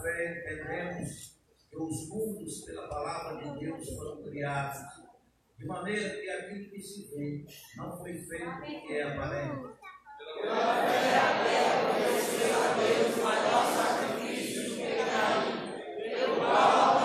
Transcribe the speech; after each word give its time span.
fé 0.00 0.40
entendemos 0.40 1.38
que 1.70 1.76
os 1.76 2.08
mundos, 2.08 2.64
pela 2.64 2.88
palavra 2.88 3.42
de 3.42 3.60
Deus, 3.60 3.88
foram 3.96 4.22
criados, 4.22 4.80
de 5.58 5.66
maneira 5.66 6.10
que 6.10 6.30
aquilo 6.30 6.70
que 6.70 6.80
se 6.80 7.08
vê 7.14 7.44
não 7.76 7.96
foi 7.98 8.14
feito 8.14 8.60
que 8.62 8.96
é 8.96 9.02
aparente. 9.02 9.62
Né? 9.62 9.72
Pela 10.42 10.86
fé, 10.86 11.16
até 11.16 11.58
conhecer 11.92 12.52
a 12.54 12.74
Deus, 12.74 13.16
o 13.16 13.24
maior 13.24 13.64
sacrifício 13.74 14.70
do 14.70 14.76
pecado, 14.76 15.48
pelo 15.96 16.36
qual 16.36 16.99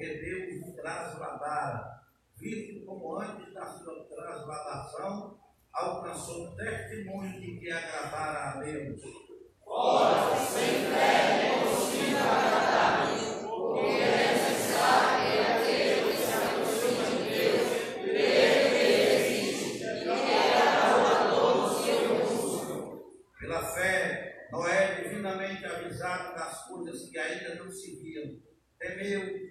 porque 0.00 0.14
Deus 0.14 0.66
o 0.66 0.72
trasladara, 0.76 2.00
visto 2.38 2.86
como 2.86 3.20
antes 3.20 3.52
da 3.52 3.66
sua 3.66 4.02
trasladação 4.06 5.38
alcançou 5.70 6.56
testemunho 6.56 7.38
de 7.38 7.60
que 7.60 7.70
agradara 7.70 8.38
a 8.38 8.60
Deus. 8.62 9.02
Ora, 9.66 10.36
sem 10.36 10.86
fé 10.86 11.48
é 11.48 11.64
possível 11.64 12.18
agradar, 12.18 13.08
porque 13.42 13.86
é 13.88 14.32
necessário 14.32 15.32
que 15.32 15.38
aquele 15.38 16.12
que 16.12 16.16
se 16.16 16.32
aproxima 16.32 17.04
de 17.04 17.28
Deus 17.28 17.68
creia 18.02 18.70
que 18.70 18.84
existe 19.16 19.84
e 19.84 20.02
que 20.02 20.08
é 20.08 21.28
todo 21.28 21.62
o 21.62 21.84
seu 21.84 22.26
justo. 22.26 23.28
Pela 23.38 23.62
fé, 23.74 24.48
Noé, 24.50 25.02
divinamente 25.02 25.66
avisado 25.66 26.34
das 26.34 26.66
coisas 26.68 27.10
que 27.10 27.18
ainda 27.18 27.56
não 27.56 27.70
se 27.70 28.02
viam, 28.02 28.40
temeu 28.78 29.49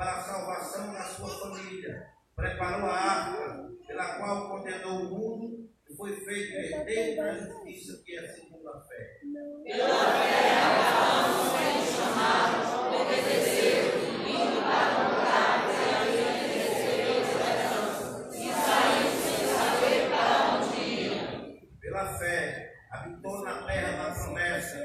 para 0.00 0.14
a 0.14 0.22
salvação 0.22 0.94
da 0.94 1.02
sua 1.02 1.28
família, 1.28 2.06
preparou 2.34 2.88
a 2.88 2.94
arca, 2.94 3.68
pela 3.86 4.14
qual 4.16 4.48
condenou 4.48 4.98
o 4.98 5.10
mundo 5.10 5.68
e 5.90 5.94
foi 5.94 6.16
feito 6.24 6.54
herdeiro 6.54 7.16
da 7.16 7.34
justiça 7.34 8.02
que 8.02 8.16
é 8.16 8.26
segundo 8.28 8.66
a 8.66 8.80
fé. 8.80 9.20
Pela 9.62 10.12
fé, 10.12 10.56
Abraão, 10.56 11.50
sendo 11.52 11.84
chamado, 11.94 12.96
obedeceu, 13.02 13.84
indo 14.26 14.62
para 14.62 14.88
um 14.96 15.04
lugar 15.10 15.68
que 15.68 15.76
havia 15.94 16.32
de 16.32 16.58
receber 16.58 17.04
herança, 17.50 18.30
e 18.32 18.48
saiu 18.54 19.10
sem 19.20 19.40
saber 19.52 20.08
para 20.08 20.32
onde 20.56 20.80
ia. 20.80 21.68
Pela 21.78 22.18
fé, 22.18 22.72
habitou 22.90 23.44
na 23.44 23.66
terra 23.66 23.90
da 24.02 24.14
promessa, 24.14 24.78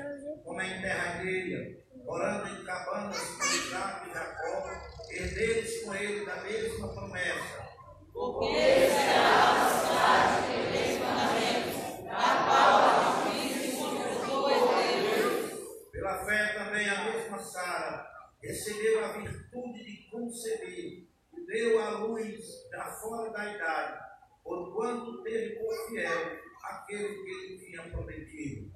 como 0.43 0.62
em 0.62 0.81
terra 0.81 1.19
alheia, 1.19 1.86
morando 2.03 2.50
em 2.50 2.65
cabanas 2.65 3.17
com 3.17 3.45
Isaac 3.45 4.10
e 4.10 4.13
Jacó, 4.13 4.94
herdeiros 5.15 5.77
com 5.84 5.95
ele 5.95 6.25
da 6.25 6.36
mesma 6.43 6.88
promessa. 6.93 7.65
Porque 8.13 8.55
será 8.89 9.51
a 9.51 9.69
cidade 9.69 10.48
que 10.48 10.77
tem 10.77 11.00
mandamentos, 11.00 11.77
a 12.10 12.45
qual 12.45 12.74
a 12.81 12.93
multiplicou 13.25 14.50
herdeiros. 14.51 15.89
Pela 15.91 16.25
fé 16.25 16.53
também 16.53 16.89
a 16.89 17.05
mesma 17.05 17.39
Sara 17.39 18.07
recebeu 18.41 19.03
a 19.03 19.07
virtude 19.13 19.84
de 19.84 20.10
conceber 20.10 21.07
e 21.34 21.45
deu 21.48 21.81
à 21.81 21.89
luz 22.00 22.45
já 22.72 22.86
fora 22.86 23.31
da 23.31 23.53
idade, 23.53 24.00
porquanto 24.43 25.24
teve 25.24 25.55
por 25.55 25.88
fiel 25.88 26.39
aquele 26.63 27.24
que 27.24 27.31
lhe 27.31 27.57
tinha 27.65 27.81
prometido. 27.89 28.72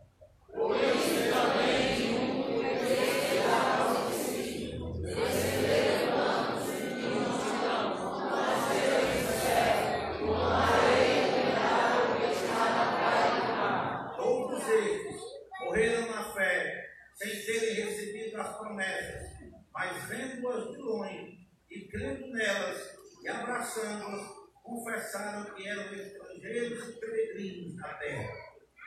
Por 0.51 0.75
isso 0.75 1.31
também 1.31 2.15
um 2.15 2.61
será 2.61 3.59
conhecido, 3.85 5.01
receber 5.03 6.07
planos 6.07 6.65
de 6.65 7.07
multidão, 7.07 8.29
nascer 8.31 8.99
em 9.05 9.21
fé, 9.39 10.17
como 10.17 10.33
a 10.33 10.65
areia 10.65 11.21
que 11.33 11.41
dá 11.53 11.71
o 12.01 12.31
está 12.31 12.65
na 12.75 12.85
praia 12.97 13.29
do 13.35 13.43
mar. 13.53 14.15
Todos 14.17 14.63
estes 14.67 15.21
morreram 15.61 16.03
na 16.11 16.33
fé, 16.33 16.53
sem 17.15 17.45
terem 17.45 17.73
recebido 17.85 18.41
as 18.41 18.57
promessas, 18.57 19.23
mas 19.73 20.03
vendo-as 20.05 20.71
de 20.71 20.77
longe 20.77 21.47
e 21.69 21.87
crendo 21.87 22.27
nelas 22.27 22.97
e 23.21 23.27
abraçando-as, 23.27 24.27
confessaram 24.63 25.53
que 25.53 25.67
eram 25.67 25.93
estrangeiros 25.93 26.89
e 26.89 26.99
peregrinos 26.99 27.75
na 27.75 27.93
terra. 27.95 28.33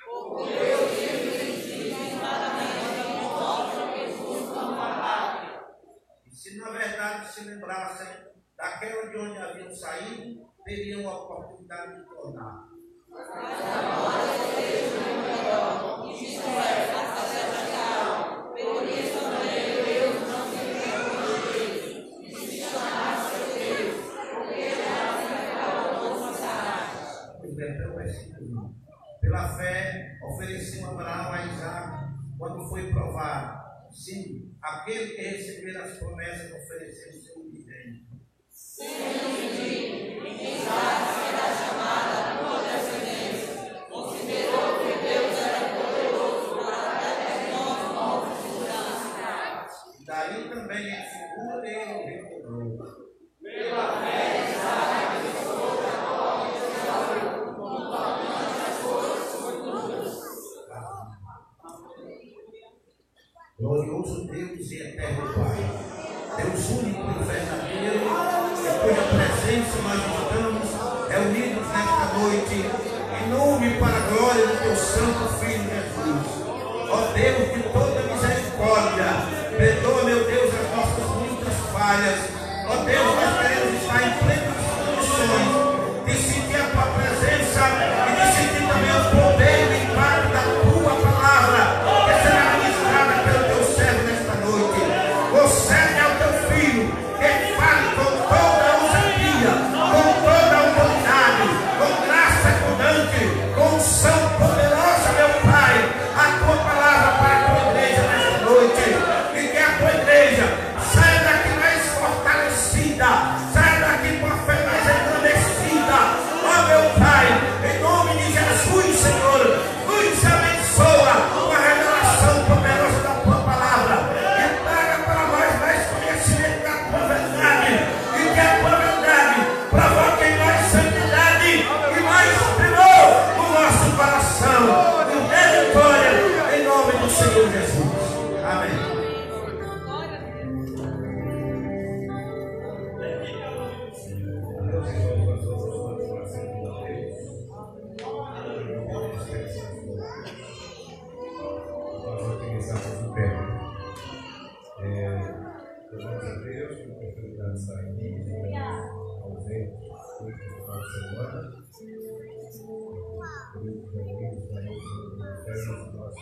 Porque 0.06 0.52
lhes 0.52 1.64
diz 1.64 2.18
claramente 2.18 3.02
que 3.02 3.22
mostra 3.22 3.92
que 3.92 4.12
buscam 4.12 4.74
a 4.74 5.00
pátria. 5.00 5.64
E 6.26 6.30
se 6.30 6.56
na 6.58 6.70
verdade 6.70 7.32
se 7.32 7.44
lembrassem 7.44 8.08
daquela 8.56 9.10
de 9.10 9.18
onde 9.18 9.38
haviam 9.38 9.74
saído, 9.74 10.52
teriam 10.64 11.08
a 11.08 11.18
oportunidade 11.18 11.98
de 11.98 12.04
tornar. 12.06 12.68
Mas 13.08 13.28
agora 13.28 14.24
estejam 14.36 15.02
melhor, 15.22 16.06
isto 16.12 16.46
é, 16.46 16.94
a 16.94 17.02
sacerdotal. 17.16 18.52
Por 18.52 18.82
isso 18.88 19.18
também 19.18 19.84
Deus 19.84 20.16
não 20.28 20.42
se 20.50 20.56
envergonha 20.64 21.36
deles, 21.52 21.84
e 22.20 22.34
se 22.34 22.60
chamasse 22.60 23.34
Deus, 23.58 23.94
porque 24.32 24.54
ele 24.54 24.82
acertou 24.82 25.74
a 25.78 25.92
nossa 25.92 26.30
saraiva. 26.40 27.38
Pois 27.40 27.52
bem, 27.54 27.70
até 27.70 27.88
o 27.88 27.94
versículo 27.96 28.66
1. 28.66 28.82
Pela 29.32 29.48
fé, 29.56 30.18
ofereceu 30.22 30.90
Abraão 30.90 31.32
a 31.32 31.46
Isaac 31.46 32.12
quando 32.36 32.68
foi 32.68 32.92
provado. 32.92 33.62
Sim, 33.90 34.54
aquele 34.60 35.14
que 35.14 35.22
recebera 35.22 35.84
as 35.84 35.96
promessas 35.96 36.52
ofereceu 36.52 37.14
seu 37.14 37.40
unigênito. 37.40 38.12
Sendo 38.50 39.32
dito, 39.56 40.26
Isaac 40.26 41.00
será 41.16 41.48
chamada 41.56 42.12
a 42.12 42.36
tua 42.40 42.58
descendência. 42.62 43.86
Considerou 43.88 44.80
que 44.80 44.92
Deus 45.00 45.34
era 45.40 45.80
poderoso 45.80 46.54
para 46.58 46.92
dar 47.00 47.16
nós 47.52 47.80
novos 47.94 48.36
segurança. 48.38 49.96
E 49.98 50.04
daí 50.04 50.50
também 50.50 50.88
em 50.90 51.04
figura 51.08 51.66
ele 51.66 51.92
o 51.94 52.04
recobrou. 52.04 52.76
Pela 53.40 54.02
fé, 54.02 54.20
Isaac 54.50 55.24
dispôs 55.24 55.80
a 55.88 55.96
pobre 56.04 56.52
de 56.52 56.64
Esaú, 56.76 57.54
conforme 57.56 58.28
as 58.28 58.76
coisas 58.82 59.22
futuras. 59.32 60.12
Glorioso 63.60 64.26
Deus 64.28 64.70
e 64.70 64.80
eterno 64.80 65.34
Pai, 65.34 65.60
Deus 66.38 66.70
único 66.70 67.00
e 67.00 67.24
verdadeiro, 67.24 67.96
em 67.96 68.78
cuja 68.80 69.02
presença 69.12 69.78
nós 69.82 70.00
estamos 70.00 70.68
reunidos 71.10 71.66
nesta 71.68 72.18
noite, 72.18 72.64
em 73.20 73.28
nome 73.28 73.78
para 73.78 73.94
a 73.94 74.08
glória 74.08 74.46
do 74.46 74.62
teu 74.62 74.74
santo 74.74 75.38
Filho 75.38 75.68
Jesus. 75.68 76.26
Ó 76.90 77.12
Deus 77.12 77.54
de 77.54 77.62
toda 77.74 78.00
misericórdia, 78.10 79.04
perdoa, 79.54 80.04
meu 80.04 80.24
Deus, 80.24 80.54
as 80.54 80.74
nossas 80.74 81.16
muitas 81.18 81.54
falhas. 81.72 82.20
Ó 82.68 82.84
Deus, 82.84 83.14
nós 83.14 83.38
queremos 83.38 83.82
estar 83.82 84.02
em 84.02 84.24
plenas 84.24 84.51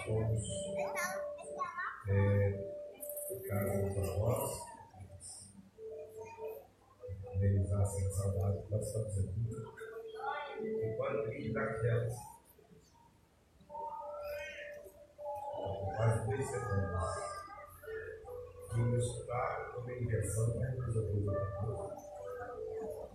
fomos 0.04 0.42
é, 2.08 2.70
casa 3.48 3.82
dos 3.82 4.08
avós, 4.10 4.60
realizassem 7.38 8.06
a 8.06 8.10
saudade, 8.10 8.58
nós 8.70 8.86
estamos 8.86 9.18
aqui. 9.18 9.50
Enquanto 10.62 11.32
ir 11.32 11.52
daquelas 11.52 12.30
faz 16.00 16.24
duas 16.24 16.46
semanas. 16.46 17.04
Vimos 18.74 19.04
estudar 19.04 19.72
também 19.74 20.02
injeção 20.02 20.50
para 20.52 20.86
resolver 20.86 21.12
o 21.12 21.22
problema. 21.22 21.94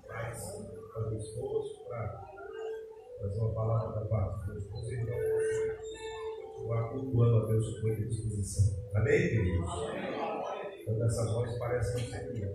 Mas 0.07 0.67
fazer 0.93 1.17
esforço 1.17 1.83
para 1.87 2.25
fazer 3.21 3.39
uma 3.39 3.53
palavra 3.55 3.99
da 3.99 4.05
paz. 4.05 4.47
Meus 4.47 4.91
irmãos, 4.91 6.14
cultuando 6.89 7.37
a 7.37 7.45
Deus 7.47 7.79
com 7.79 7.87
a 7.87 7.93
disposição. 7.93 8.85
Amém, 8.95 9.29
queridos? 9.29 9.69
Então, 10.81 11.05
essa 11.05 11.25
voz 11.33 11.57
parece 11.57 11.93
não 11.93 12.11
ser 12.11 12.33
minha, 12.33 12.49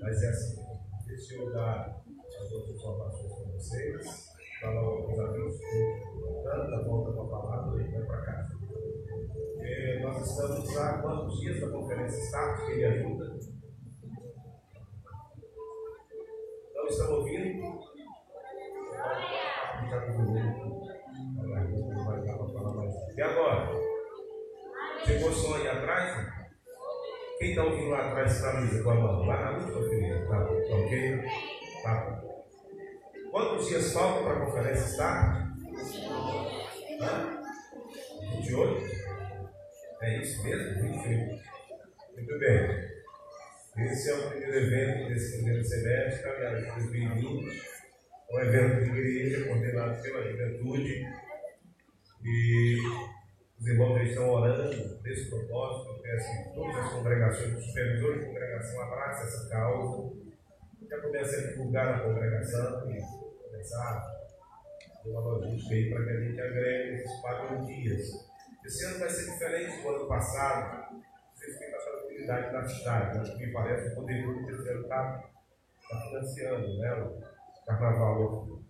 mas 0.00 0.22
é 0.22 0.28
assim. 0.28 0.66
Deixa 1.06 1.34
eu 1.36 1.52
dar 1.52 2.02
as 2.40 2.52
outras 2.52 2.76
informações 2.76 3.32
para 3.32 3.52
vocês. 3.52 4.26
Falar 4.60 4.80
aos 4.80 5.18
amigos 5.18 5.58
que 5.58 6.02
tanta 6.42 6.82
volta 6.84 7.12
com 7.12 7.22
a 7.22 7.28
palavra 7.28 7.82
e 7.82 7.92
vai 7.92 8.02
para 8.02 8.22
casa. 8.22 8.56
É, 9.60 10.00
nós 10.02 10.30
estamos 10.30 10.76
há 10.76 10.98
quantos 11.02 11.40
dias 11.40 11.60
da 11.60 11.70
conferência 11.70 12.18
Status? 12.18 12.66
Quem 12.66 12.76
me 12.76 12.84
ajuda? 12.84 13.38
Não 16.74 16.86
estão 16.86 17.12
ouvindo? 17.14 17.80
Já 19.90 19.98
vai 19.98 20.75
E 23.16 23.22
agora? 23.22 23.72
Chegou 25.06 25.32
som 25.32 25.54
aí 25.54 25.66
atrás? 25.68 26.26
Quem 27.38 27.50
está 27.50 27.64
ouvindo 27.64 27.88
lá 27.88 28.08
atrás 28.08 28.42
camisa 28.42 28.82
com 28.82 28.90
a 28.90 28.94
mão? 28.94 29.24
Lá 29.24 29.40
na 29.40 29.58
última 29.58 29.82
fileira. 29.88 30.26
Tá, 30.26 30.44
tá 30.44 30.76
ok? 30.76 31.22
Tá. 31.82 32.22
Quantos 33.30 33.68
dias 33.68 33.92
faltam 33.94 34.24
para 34.24 34.34
a 34.34 34.46
conferência 34.46 34.84
estar? 34.84 35.56
Hã? 37.00 37.42
28? 38.36 38.84
É 40.02 40.18
isso 40.18 40.44
mesmo? 40.44 40.82
28. 40.82 41.42
Muito 42.16 42.38
bem. 42.38 42.96
Esse 43.78 44.10
é 44.10 44.14
o 44.14 44.28
primeiro 44.28 44.56
evento 44.56 45.08
desse 45.08 45.36
primeiro 45.36 45.64
semestre, 45.64 46.22
caminhada 46.22 46.60
de 46.60 46.66
2020. 46.66 47.62
Um 48.30 48.40
evento 48.40 48.84
de 48.84 48.90
igreja 48.90 49.46
coordenado 49.46 50.02
pela 50.02 50.22
juventude. 50.22 51.25
E 52.28 52.80
os 53.60 53.66
irmãos 53.68 54.02
estão 54.02 54.28
orando 54.28 55.00
nesse 55.04 55.30
propósito. 55.30 55.92
Eu 55.92 56.02
peço 56.02 56.28
que 56.28 56.54
todas 56.54 56.76
as 56.76 56.92
congregações, 56.92 57.56
os 57.56 57.66
supervisores 57.66 58.20
de 58.20 58.26
congregação, 58.26 58.82
abracem 58.82 59.26
essa 59.28 59.48
causa. 59.48 60.12
Já 60.90 61.00
comece 61.00 61.36
a 61.36 61.50
divulgar 61.52 61.86
na 61.86 62.02
congregação 62.02 62.90
e 62.90 63.00
começar 63.44 63.92
a 65.04 65.08
uma 65.08 65.20
logística 65.20 65.72
aí 65.72 65.88
para 65.88 66.04
que 66.04 66.10
a 66.10 66.20
gente 66.20 66.40
agregue 66.40 66.94
esses 66.96 67.20
quatro 67.20 67.64
dias. 67.64 68.28
Esse 68.64 68.84
ano 68.86 68.98
vai 68.98 69.08
ser 69.08 69.30
diferente 69.30 69.82
do 69.82 69.88
ano 69.88 70.08
passado. 70.08 70.96
Têm 71.38 71.74
a 71.74 71.78
tranquilidade 71.78 72.52
da 72.52 72.64
cidade. 72.64 73.18
Acho 73.18 73.38
que 73.38 73.46
me 73.46 73.52
parece 73.52 73.92
o 73.92 73.94
poder 73.94 74.24
público 74.24 74.50
esse 74.50 74.68
ano 74.68 74.82
está 74.82 75.30
tá 75.88 76.00
financiando 76.00 76.76
né, 76.78 76.92
o 76.92 77.66
carnaval. 77.66 78.65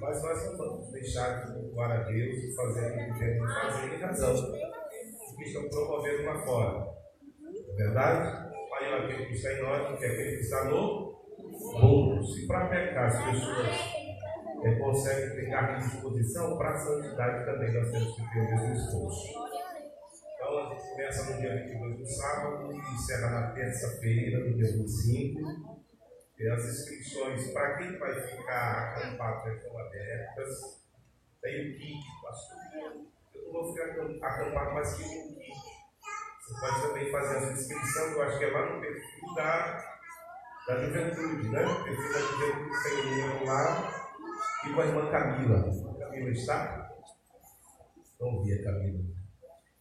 Mas 0.00 0.22
nós 0.22 0.46
não 0.46 0.56
vamos 0.56 0.92
deixar 0.92 1.44
de 1.44 1.52
cultuar 1.52 1.90
a 1.90 2.02
Deus 2.04 2.36
e 2.38 2.54
fazer 2.54 2.86
o 2.86 3.12
que 3.12 3.18
temos 3.18 3.54
que 3.54 3.60
fazer 3.60 3.94
em 3.94 4.00
razão 4.00 4.34
do 4.34 5.36
que 5.36 5.44
estão 5.44 5.68
promovendo 5.68 6.24
lá 6.24 6.44
fora. 6.44 6.96
Não 7.40 7.74
é 7.74 7.76
verdade? 7.76 8.56
Maior 8.70 9.04
aquele 9.04 9.26
que 9.26 9.32
está 9.32 9.52
em 9.52 9.62
nós 9.62 9.98
que 9.98 10.04
aquele 10.04 10.36
que 10.36 10.42
está 10.42 10.64
no 10.64 11.16
mundo. 11.50 12.26
Se 12.26 12.46
para 12.46 12.68
pecar 12.68 13.06
as 13.06 13.24
pessoas 13.24 13.96
é, 14.64 14.74
conseguem 14.76 15.36
pegar 15.36 15.78
disposição, 15.78 16.56
para 16.56 16.70
a 16.70 16.78
santidade 16.78 17.44
também 17.44 17.72
nós 17.72 17.90
temos 17.90 18.16
que 18.16 18.32
ter 18.32 18.40
o 18.40 18.50
mesmo 18.50 18.74
esforço. 18.74 19.28
Então 20.34 20.58
a 20.58 20.74
gente 20.74 20.90
começa 20.90 21.30
no 21.30 21.40
dia 21.40 21.64
22 21.64 21.98
do 21.98 22.06
sábado 22.06 22.72
e 22.72 22.94
encerra 22.94 23.30
na 23.30 23.50
terça-feira, 23.52 24.44
no 24.44 24.56
dia 24.56 24.72
25. 24.72 25.85
As 26.38 26.64
inscrições 26.66 27.50
para 27.50 27.78
quem 27.78 27.98
vai 27.98 28.14
ficar 28.20 28.94
acampado 28.94 29.50
estão 29.52 29.78
abertas. 29.78 30.84
Tem 31.40 31.70
o 31.70 31.78
kit, 31.78 32.04
pastor. 32.22 32.58
Eu 33.34 33.42
não 33.44 33.52
vou 33.52 33.72
ficar 33.72 34.28
acampado, 34.28 34.74
mas 34.74 34.96
tem 34.98 35.06
o 35.06 35.34
kit. 35.34 35.76
Você 36.42 36.60
pode 36.60 36.82
também 36.82 37.10
fazer 37.10 37.36
essa 37.38 37.52
inscrição, 37.52 38.06
eu 38.12 38.22
acho 38.22 38.38
que 38.38 38.44
é 38.44 38.50
lá 38.50 38.70
no 38.70 38.80
perfil 38.80 39.34
da, 39.34 39.98
da 40.68 40.84
juventude, 40.84 41.48
né? 41.48 41.64
O 41.64 41.84
perfil 41.84 42.12
da 42.12 42.18
juventude 42.20 42.82
tem 42.82 43.00
o 43.00 43.04
número 43.04 43.46
lá 43.46 44.10
e 44.64 44.74
com 44.74 44.80
a 44.80 44.86
irmã 44.86 45.10
Camila. 45.10 45.62
Camila 45.98 46.30
está? 46.30 46.92
Não 48.20 48.44
vi 48.44 48.52
a 48.52 48.62
Camila. 48.62 49.04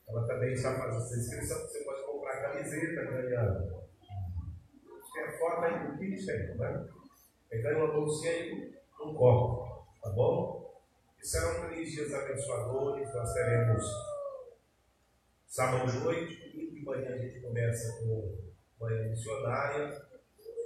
Ela 0.08 0.26
também 0.26 0.54
está 0.54 0.74
fazendo 0.76 1.04
essa 1.04 1.18
inscrição. 1.18 1.58
Você 1.68 1.84
pode 1.84 2.06
comprar 2.06 2.42
camiseta, 2.42 3.04
ganhar 3.04 3.75
tem 5.16 5.24
a 5.24 5.38
foto 5.38 5.64
aí 5.64 5.88
do 5.88 5.98
que 5.98 6.26
tem, 6.26 6.58
né? 6.58 6.88
Pegando 7.50 7.78
uma 7.78 7.94
bolsinha 7.94 8.34
e 8.34 8.76
um 9.02 9.14
copo, 9.14 9.88
tá 10.04 10.10
bom? 10.10 10.82
E 11.22 11.26
serão 11.26 11.68
três 11.68 11.90
dias 11.90 12.14
abençoadores, 12.14 13.14
nós 13.14 13.34
teremos 13.34 13.84
sábado 15.48 15.90
de 15.90 16.00
noite, 16.00 16.52
domingo 16.52 16.76
de 16.76 16.84
manhã 16.84 17.16
a 17.16 17.18
gente 17.18 17.40
começa 17.40 18.04
com 18.04 18.38
manhã 18.80 19.10
missionária, 19.10 20.06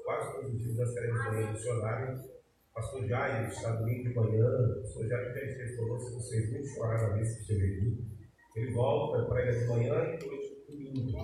quase 0.04 0.34
todos 0.34 0.54
os 0.54 0.64
dias 0.64 0.78
nós 0.78 0.94
teremos 0.94 1.26
manhã 1.26 1.52
missionária. 1.52 2.40
Pastor 2.74 3.08
Jair 3.08 3.50
está 3.50 3.72
domingo 3.76 4.10
de 4.10 4.16
manhã, 4.16 4.82
pastor 4.82 5.08
Jair 5.08 5.34
já 5.34 5.44
esteve 5.44 5.78
conosco, 5.78 6.16
vocês 6.16 6.52
muito 6.52 6.68
choraram 6.70 7.06
a 7.06 7.14
vez 7.14 7.36
que 7.36 7.42
esteve 7.42 7.66
aqui. 7.66 8.10
Ele 8.56 8.74
volta, 8.74 9.30
prega 9.30 9.60
de 9.60 9.66
manhã 9.68 9.96
e 9.96 10.26
noite 10.26 10.66
domingo. 10.68 11.24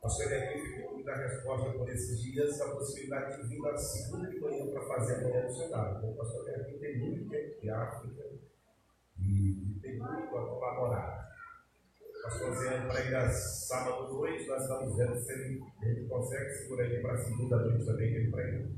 Pastor 0.00 0.26
Ezequiel 0.26 0.64
ficou 0.64 0.91
dar 1.04 1.16
resposta 1.16 1.70
por 1.70 1.88
esses 1.88 2.20
dias 2.20 2.60
a 2.60 2.70
possibilidade 2.70 3.42
de 3.42 3.48
vir 3.48 3.60
na 3.60 3.76
segunda 3.76 4.30
de 4.30 4.40
manhã 4.40 4.66
para 4.66 4.82
fazer 4.82 5.14
a 5.14 5.28
manhã 5.28 5.44
missionária. 5.44 5.98
Então, 5.98 6.10
o 6.10 6.16
pastor 6.16 6.48
Ezequiel 6.48 6.80
tem 6.80 6.98
muito 6.98 7.28
tempo 7.30 7.60
de 7.60 7.70
África 7.70 8.22
e 9.18 9.78
tem 9.80 9.98
muito 9.98 10.36
a 10.36 10.46
colaborar. 10.46 11.32
O 12.00 12.22
pastor 12.22 12.54
Zé 12.54 12.86
prega 12.88 13.30
sábado 13.30 14.12
noite, 14.12 14.46
nós 14.46 14.62
estamos 14.62 14.96
vendo 14.96 15.16
se 15.18 15.32
ele, 15.32 15.62
ele 15.82 16.06
consegue 16.08 16.50
segurar 16.50 16.84
ele 16.84 17.02
para 17.02 17.18
segunda 17.18 17.56
noite 17.56 17.84
também 17.84 18.10
que 18.10 18.16
ele 18.18 18.30
prega. 18.30 18.68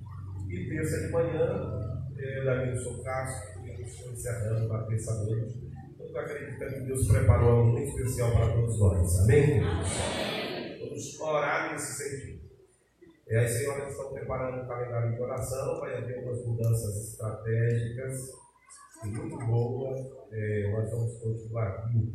E 0.48 0.68
terça 0.68 1.00
de 1.00 1.12
manhã, 1.12 2.04
é, 2.16 2.44
Davi 2.44 3.02
Castro, 3.02 3.60
eu 3.66 3.80
estou 3.80 4.12
encerrando 4.12 4.68
na 4.68 4.82
terça 4.84 5.24
noite. 5.24 5.64
Eu 5.98 6.20
acredito 6.20 6.58
que 6.58 6.80
Deus 6.80 7.08
preparou 7.08 7.50
algo 7.50 7.72
muito 7.72 7.88
especial 7.88 8.30
para 8.32 8.52
todos 8.52 8.78
nós. 8.78 9.20
Amém? 9.20 10.53
Vamos 10.94 11.20
orar 11.20 11.72
nesse 11.72 11.94
sentido. 11.94 12.44
E 13.26 13.36
as 13.36 13.50
senhoras 13.50 13.90
estão 13.90 14.12
preparando 14.12 14.62
um 14.62 14.68
calendário 14.68 15.12
de 15.12 15.20
oração, 15.20 15.80
vai 15.80 15.96
haver 15.96 16.18
algumas 16.18 16.46
mudanças 16.46 17.10
estratégicas 17.10 18.30
muito 19.02 19.36
boas. 19.44 19.98
É, 20.30 20.70
nós 20.70 20.88
vamos 20.92 21.18
continuar 21.18 21.68
aqui. 21.68 22.14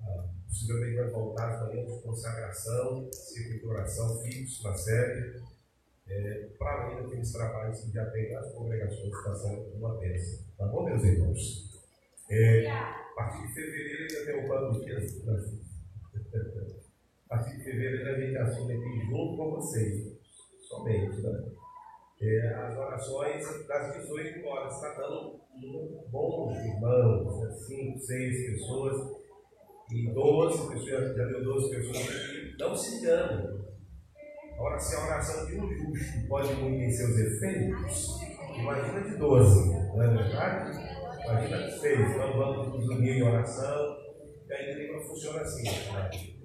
Ah, 0.00 0.28
possivelmente 0.46 0.96
vai 0.96 1.08
voltar 1.08 1.48
as 1.48 1.70
de 1.70 2.02
consagração, 2.02 3.08
ciclo 3.10 3.58
de 3.58 3.66
oração 3.66 4.20
fixo 4.20 4.64
na 4.64 4.74
série 4.74 5.40
é, 6.06 6.50
para 6.58 6.84
além 6.84 7.02
daqueles 7.02 7.32
trabalhos 7.32 7.80
que 7.80 7.92
já 7.92 8.04
tem 8.10 8.34
nas 8.34 8.52
congregações 8.52 9.14
por 9.14 9.78
uma 9.78 9.98
bênção. 9.98 10.44
Tá 10.58 10.66
bom, 10.66 10.84
meus 10.84 11.02
irmãos? 11.04 11.70
É, 12.28 12.70
a 12.70 13.12
partir 13.16 13.46
de 13.46 13.54
fevereiro 13.54 14.02
ainda 14.02 14.26
tem 14.26 14.44
um 14.44 14.46
plano 14.46 14.78
de. 14.78 14.90
A 17.30 17.36
partir 17.36 17.58
de 17.58 17.62
fevereiro 17.62 18.10
a 18.10 18.20
gente 18.20 18.36
assume 18.38 18.74
aqui 18.74 19.06
junto 19.06 19.36
com 19.36 19.50
vocês, 19.52 20.18
somente, 20.62 21.22
né? 21.22 21.44
É, 22.20 22.54
as 22.54 22.76
orações 22.76 23.66
das 23.68 23.94
18 24.02 24.44
horas, 24.44 24.74
está 24.74 24.94
dando 24.94 25.40
um 25.54 26.50
irmãos, 26.50 27.40
né? 27.40 27.50
5, 27.52 27.98
6 28.00 28.50
pessoas, 28.50 29.12
e 29.92 30.12
12 30.12 30.72
pessoas, 30.72 31.16
já 31.16 31.24
deu 31.24 31.44
12 31.44 31.70
pessoas 31.70 31.96
aqui. 31.98 32.56
Não 32.58 32.74
se 32.74 32.96
enganem, 32.96 33.60
Ora, 34.58 34.78
se 34.78 34.96
a 34.96 35.06
oração 35.06 35.46
de 35.46 35.58
um 35.58 35.72
justo 35.72 36.28
pode 36.28 36.52
muito 36.54 36.82
em 36.82 36.90
seus 36.90 37.16
efeitos, 37.16 38.18
imagina 38.58 39.02
de 39.02 39.16
12, 39.16 39.70
não 39.70 40.02
é 40.02 40.08
verdade? 40.08 40.78
Imagina 41.24 41.62
de 41.62 41.78
6. 41.78 42.10
Então 42.10 42.36
vamos 42.36 42.68
nos 42.68 42.88
unir 42.88 43.18
em 43.18 43.22
oração, 43.22 43.96
e 44.48 44.52
a 44.52 44.62
igreja 44.62 45.00
funciona 45.06 45.40
assim. 45.42 45.62
Né? 45.62 46.39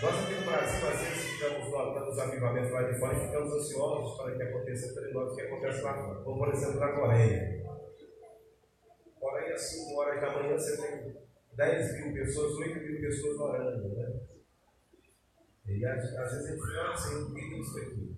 Nós 0.00 0.14
aqui 0.14 0.34
no 0.34 0.46
Brasil, 0.46 0.88
às 0.88 1.00
vezes, 1.00 1.24
ficamos 1.32 1.72
notando 1.72 2.10
os 2.10 2.18
avivamentos 2.20 2.70
lá 2.70 2.82
de 2.84 3.00
fora 3.00 3.16
e 3.16 3.26
ficamos 3.26 3.52
ansiosos 3.52 4.16
para 4.16 4.36
que 4.36 4.42
aconteça 4.44 4.86
entre 4.86 5.12
nós 5.12 5.32
o 5.32 5.34
que 5.34 5.42
acontece 5.42 5.82
lá 5.82 5.94
fora. 5.94 6.22
Como, 6.22 6.38
por 6.38 6.54
exemplo, 6.54 6.78
na 6.78 6.92
Coreia. 6.92 7.64
Coreia, 9.18 9.54
às 9.54 9.60
5 9.60 10.00
horas 10.00 10.20
da 10.20 10.32
manhã, 10.34 10.56
você 10.56 10.76
tem 10.76 11.16
10 11.56 11.94
mil 11.94 12.14
pessoas, 12.14 12.54
8 12.58 12.78
mil 12.78 13.00
pessoas 13.00 13.40
orando, 13.40 13.88
né? 13.96 14.20
E 15.66 15.84
às, 15.84 16.00
vezes 16.00 16.46
a 16.46 16.50
gente 16.52 16.60
fala 16.60 16.94
assim, 16.94 17.22
o 17.24 17.34
que 17.34 17.40
é 17.40 17.58
isso 17.58 17.78
aqui? 17.78 18.16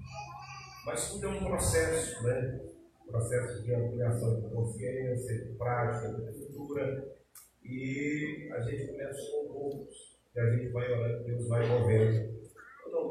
Mas 0.84 1.10
tudo 1.10 1.26
é 1.26 1.30
um 1.30 1.44
processo, 1.46 2.22
né? 2.24 2.60
Processo 3.06 3.62
de 3.62 3.74
ampliação 3.74 4.38
de 4.38 4.50
consciência, 4.50 5.46
de 5.46 5.54
prática, 5.56 6.12
de 6.12 6.46
cultura. 6.46 7.16
E 7.64 8.50
a 8.52 8.60
gente 8.60 8.86
começa 8.86 9.18
com 9.30 9.52
poucos. 9.52 10.19
E 10.34 10.40
a 10.40 10.50
gente 10.50 10.72
vai 10.72 10.92
orando, 10.92 11.24
Deus 11.24 11.48
vai 11.48 11.68
movendo 11.68 12.40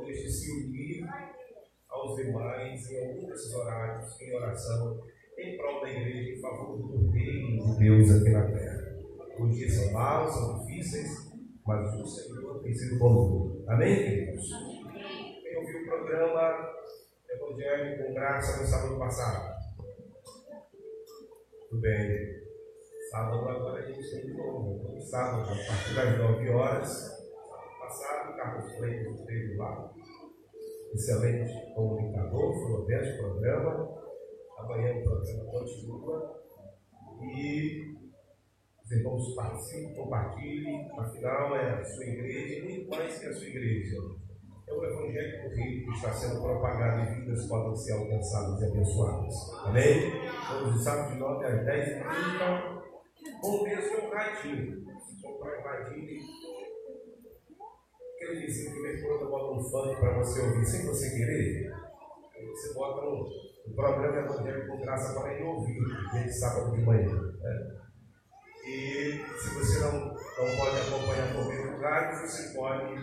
poder 0.09 0.29
se 0.29 0.51
unir 0.51 1.05
aos 1.89 2.15
demais 2.15 2.91
em 2.91 3.07
algum 3.07 3.27
desses 3.27 3.53
horários, 3.53 4.21
em 4.21 4.35
oração, 4.35 5.03
em 5.37 5.57
prol 5.57 5.81
da 5.81 5.89
igreja, 5.89 6.31
em 6.31 6.41
favor 6.41 6.77
do 6.77 7.09
reino 7.11 7.73
de 7.73 7.79
Deus 7.79 8.11
aqui 8.11 8.29
na 8.29 8.51
terra. 8.51 8.97
Os 9.39 9.55
dias 9.55 9.73
são 9.73 9.93
maus, 9.93 10.33
são 10.33 10.59
difíceis, 10.59 11.31
mas 11.65 11.93
o 11.95 12.05
Senhor 12.05 12.61
tem 12.61 12.73
sido 12.73 12.99
conosco. 12.99 13.63
Amém, 13.67 13.95
queridos? 13.95 14.49
Quem 15.41 15.57
ouviu 15.57 15.81
o 15.81 15.85
programa 15.85 16.73
Evangelho 17.29 18.03
com 18.05 18.13
Graça 18.13 18.61
no 18.61 18.67
sábado 18.67 18.99
passado? 18.99 19.59
Tudo 21.69 21.81
bem. 21.81 22.48
Sábado 23.09 23.49
agora 23.49 23.79
a 23.79 23.85
gente 23.87 24.07
tem 24.07 24.21
de 24.21 24.33
novo. 24.37 24.79
Todo 24.83 25.01
sábado, 25.01 25.41
a 25.41 25.45
partir 25.47 25.95
das 25.95 26.17
9 26.19 26.49
horas, 26.51 26.87
sábado 26.87 27.79
passado, 27.79 28.37
Carlos 28.37 28.77
Freitas 28.77 29.19
esteve 29.19 29.57
lá. 29.57 29.91
Excelente 30.93 31.73
comunicador, 31.73 32.53
floresta 32.53 33.15
um 33.15 33.17
programa. 33.17 33.97
Amanhã 34.59 34.95
o 34.95 35.03
programa 35.03 35.43
continua. 35.45 36.39
E 37.23 37.95
os 38.85 38.91
irmãos 38.91 39.35
participem, 39.35 39.95
compartilhem. 39.95 40.91
Afinal, 40.95 41.55
é 41.55 41.79
a 41.79 41.83
sua 41.83 42.05
igreja, 42.05 42.63
muito 42.63 42.89
mais 42.91 43.17
que 43.17 43.25
a 43.25 43.33
sua 43.33 43.47
igreja. 43.47 43.97
É 44.67 44.73
o 44.73 44.85
Evangelho 44.85 45.49
do 45.49 45.55
Reino 45.55 45.85
que 45.85 45.91
está 45.97 46.13
sendo 46.13 46.43
propagado 46.43 47.01
e 47.01 47.21
vidas 47.21 47.47
podem 47.47 47.75
ser 47.75 47.93
alcançadas 47.93 48.61
e 48.61 48.65
abençoadas. 48.65 49.35
Amém? 49.65 50.11
Vamos 50.47 50.77
de 50.77 50.83
sábado 50.83 51.11
de 51.11 51.19
9 51.19 51.45
às 51.45 51.65
10 51.65 51.87
e 51.87 51.91
30 51.91 52.68
ou 53.41 53.63
mesmo 53.63 54.05
um 54.05 54.09
radinho. 54.09 54.85
Comprar 55.21 55.59
um 55.59 55.63
radinho 55.63 56.19
aquele 58.19 58.45
vizinho 58.45 58.73
que 58.73 58.81
vem 58.81 59.01
quando 59.01 59.29
bota 59.29 59.53
um 59.53 59.63
funk 59.63 59.99
para 59.99 60.17
você 60.17 60.41
ouvir 60.41 60.65
sem 60.65 60.85
você 60.85 61.09
querer. 61.09 61.73
Aí 62.35 62.45
você 62.45 62.73
bota 62.73 63.05
um, 63.05 63.25
um 63.67 63.73
programa 63.73 64.17
evangélico 64.19 64.67
com 64.67 64.81
graça 64.81 65.19
para 65.19 65.33
ele 65.33 65.43
ouvir, 65.43 65.79
desde 66.13 66.33
sábado 66.33 66.75
de 66.75 66.81
manhã. 66.81 67.09
Né? 67.39 67.79
E 68.65 69.25
se 69.39 69.55
você 69.55 69.79
não, 69.79 70.09
não 70.09 70.57
pode 70.57 70.77
acompanhar 70.77 71.33
por 71.33 71.47
meio 71.47 71.71
do 71.71 71.81
rádio, 71.81 72.27
você 72.27 72.53
pode 72.53 72.93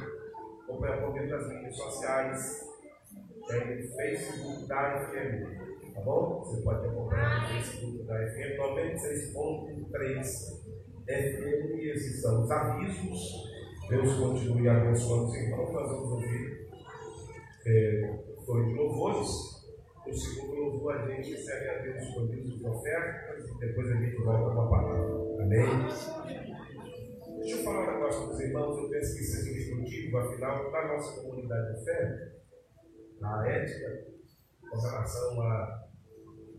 acompanhar 0.64 1.00
por 1.00 1.14
meio 1.14 1.30
das 1.30 1.48
mídias 1.48 1.76
sociais, 1.76 2.60
Facebook 3.96 4.66
da 4.66 5.06
FM 5.06 5.75
tá 5.96 6.02
bom? 6.02 6.44
Você 6.44 6.62
pode 6.62 6.87
acompanhar 6.87 7.42
no 7.42 7.48
Facebook 7.48 8.04
da 8.04 8.14
FM 8.14 8.56
96.3 8.59 10.66
FM, 11.06 11.78
e 11.78 11.90
esses 11.90 12.20
são 12.20 12.42
os 12.42 12.50
avisos. 12.50 13.46
Deus 13.88 14.12
continue 14.14 14.68
abençoando 14.68 15.24
os 15.24 15.35
irmãos. 15.35 15.72
Nós 15.72 15.88
vamos 15.88 16.12
ouvir 16.12 16.68
é, 17.66 18.18
dois 18.44 18.76
louvores. 18.76 19.56
O 20.06 20.12
segundo 20.12 20.54
louvor 20.54 20.94
a 20.94 21.06
gente 21.09 21.37
serve 21.37 21.68
a 21.68 21.78
Deus 21.82 22.14
com 22.14 22.26
de 22.26 22.64
ofertas 22.64 23.59
depois 23.59 23.90
a 23.90 23.96
gente 23.96 24.22
volta 24.22 24.54
com 24.54 24.61
a 24.61 24.68
palavra. 24.68 25.42
Amém? 25.42 25.88
Deixa 27.38 27.56
eu 27.56 27.64
falar 27.64 27.88
um 27.88 27.94
negócio 27.94 28.22
para 28.22 28.35
os 28.35 28.40
irmãos, 28.40 28.78
eu 28.78 28.88
penso 28.90 29.16
que 29.16 29.24
seja 29.24 29.59
instrutivo, 29.59 30.18
afinal, 30.18 30.70
da 30.70 30.88
nossa 30.88 31.20
comunidade 31.20 31.78
de 31.78 31.85
fé, 31.85 32.32
na 33.20 33.48
ética, 33.48 34.06
com 34.68 34.80
relação 34.80 35.40
a, 35.42 35.86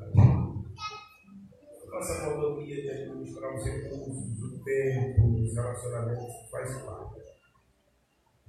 a 0.03 1.91
nossa 1.91 2.25
autonomia 2.25 2.81
de 2.81 2.89
administrar 2.89 3.55
os 3.55 3.63
recursos, 3.63 4.43
o 4.43 4.63
tempo, 4.63 5.41
os 5.41 5.53
relacionamentos, 5.53 6.49
faz 6.51 6.81
parte. 6.81 7.21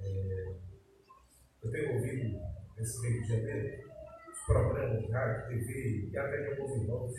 É, 0.01 0.55
eu 1.63 1.71
tenho 1.71 1.95
ouvido 1.95 2.39
nesse 2.77 3.03
mês 3.03 3.23
de 3.23 3.29
janeiro 3.29 3.89
os 4.31 4.47
programas 4.47 5.01
de 5.01 5.11
rádio, 5.11 5.49
TV 5.49 6.09
e 6.11 6.19
até 6.19 6.43
de 6.43 6.61
alguns 6.61 6.83
irmãos 6.83 7.13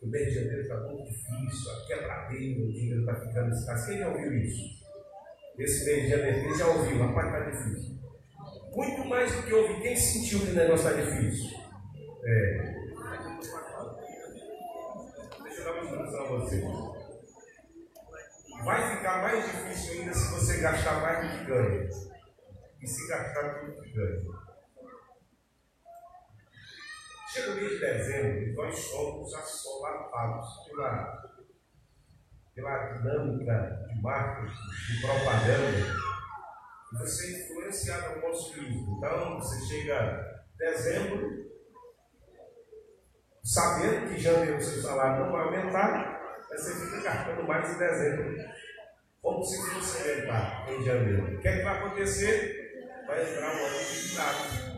o 0.00 0.06
mês 0.06 0.28
de 0.28 0.34
janeiro 0.34 0.62
está 0.62 0.80
muito 0.80 1.08
difícil, 1.08 1.72
a 1.72 1.86
quebradeira, 1.86 2.60
o 2.62 2.72
dinheiro 2.72 3.00
está 3.00 3.14
ficando 3.16 3.52
escasso. 3.52 3.88
Quem 3.88 3.98
já 3.98 4.08
ouviu 4.08 4.38
isso? 4.38 4.86
Esse 5.58 5.84
mês 5.86 6.02
de 6.04 6.10
janeiro, 6.10 6.40
quem 6.42 6.56
já 6.56 6.66
ouviu? 6.68 6.98
Rapaz, 6.98 7.26
está 7.26 7.50
difícil. 7.50 7.98
Muito 8.72 9.04
mais 9.06 9.34
do 9.34 9.42
que 9.42 9.54
ouvir, 9.54 9.82
quem 9.82 9.96
sentiu 9.96 10.40
que 10.40 10.52
o 10.52 10.54
negócio 10.54 10.88
está 10.88 11.02
difícil? 11.02 11.58
É. 12.24 12.77
Deixa 15.98 16.16
eu 16.16 16.24
dar 16.24 16.30
uma 16.30 16.44
instrução 16.44 16.84
a 16.84 16.88
você. 16.92 17.04
Vai 18.64 18.96
ficar 18.96 19.22
mais 19.22 19.44
difícil 19.44 20.00
ainda 20.00 20.14
se 20.14 20.30
você 20.32 20.60
gastar 20.60 21.00
mais 21.00 21.26
do 21.26 21.38
que 21.38 21.44
ganha. 21.44 21.88
E 22.80 22.86
se 22.86 23.08
gastar 23.08 23.60
tudo 23.60 23.82
que 23.82 23.92
ganha. 23.92 24.22
Chega 27.32 27.50
o 27.50 27.54
mês 27.56 27.70
de 27.70 27.80
dezembro 27.80 28.42
e 28.42 28.54
nós 28.54 28.78
somos 28.78 29.34
assolatados 29.34 30.66
pela, 30.66 31.22
pela 32.54 32.86
dinâmica 32.92 33.84
de 33.88 34.02
marketing, 34.02 34.54
de 34.54 35.00
propaganda, 35.00 36.08
você 36.92 37.26
é 37.26 37.40
influenciado 37.40 38.06
ao 38.06 38.20
consumismo. 38.20 38.96
Então, 38.96 39.38
você 39.38 39.60
chega 39.66 40.44
dezembro, 40.56 41.48
sabendo 43.48 44.12
que 44.12 44.20
janeiro 44.20 44.58
o 44.58 44.62
seu 44.62 44.82
salário 44.82 45.24
não 45.24 45.32
vai 45.32 45.42
aumentar, 45.42 46.20
você 46.50 46.84
fica 46.84 47.00
gastando 47.00 47.44
mais 47.44 47.74
em 47.74 47.78
dezembro, 47.78 48.36
como 49.22 49.42
se 49.42 49.70
fosse 49.70 50.02
aumentar 50.02 50.66
em 50.68 50.84
janeiro. 50.84 51.34
O 51.34 51.40
que, 51.40 51.48
é 51.48 51.56
que 51.56 51.64
vai 51.64 51.78
acontecer? 51.78 52.84
Vai 53.06 53.22
entrar 53.22 53.54
um 53.54 53.64
ano 53.64 53.78
de 53.78 54.08
cuidado. 54.08 54.68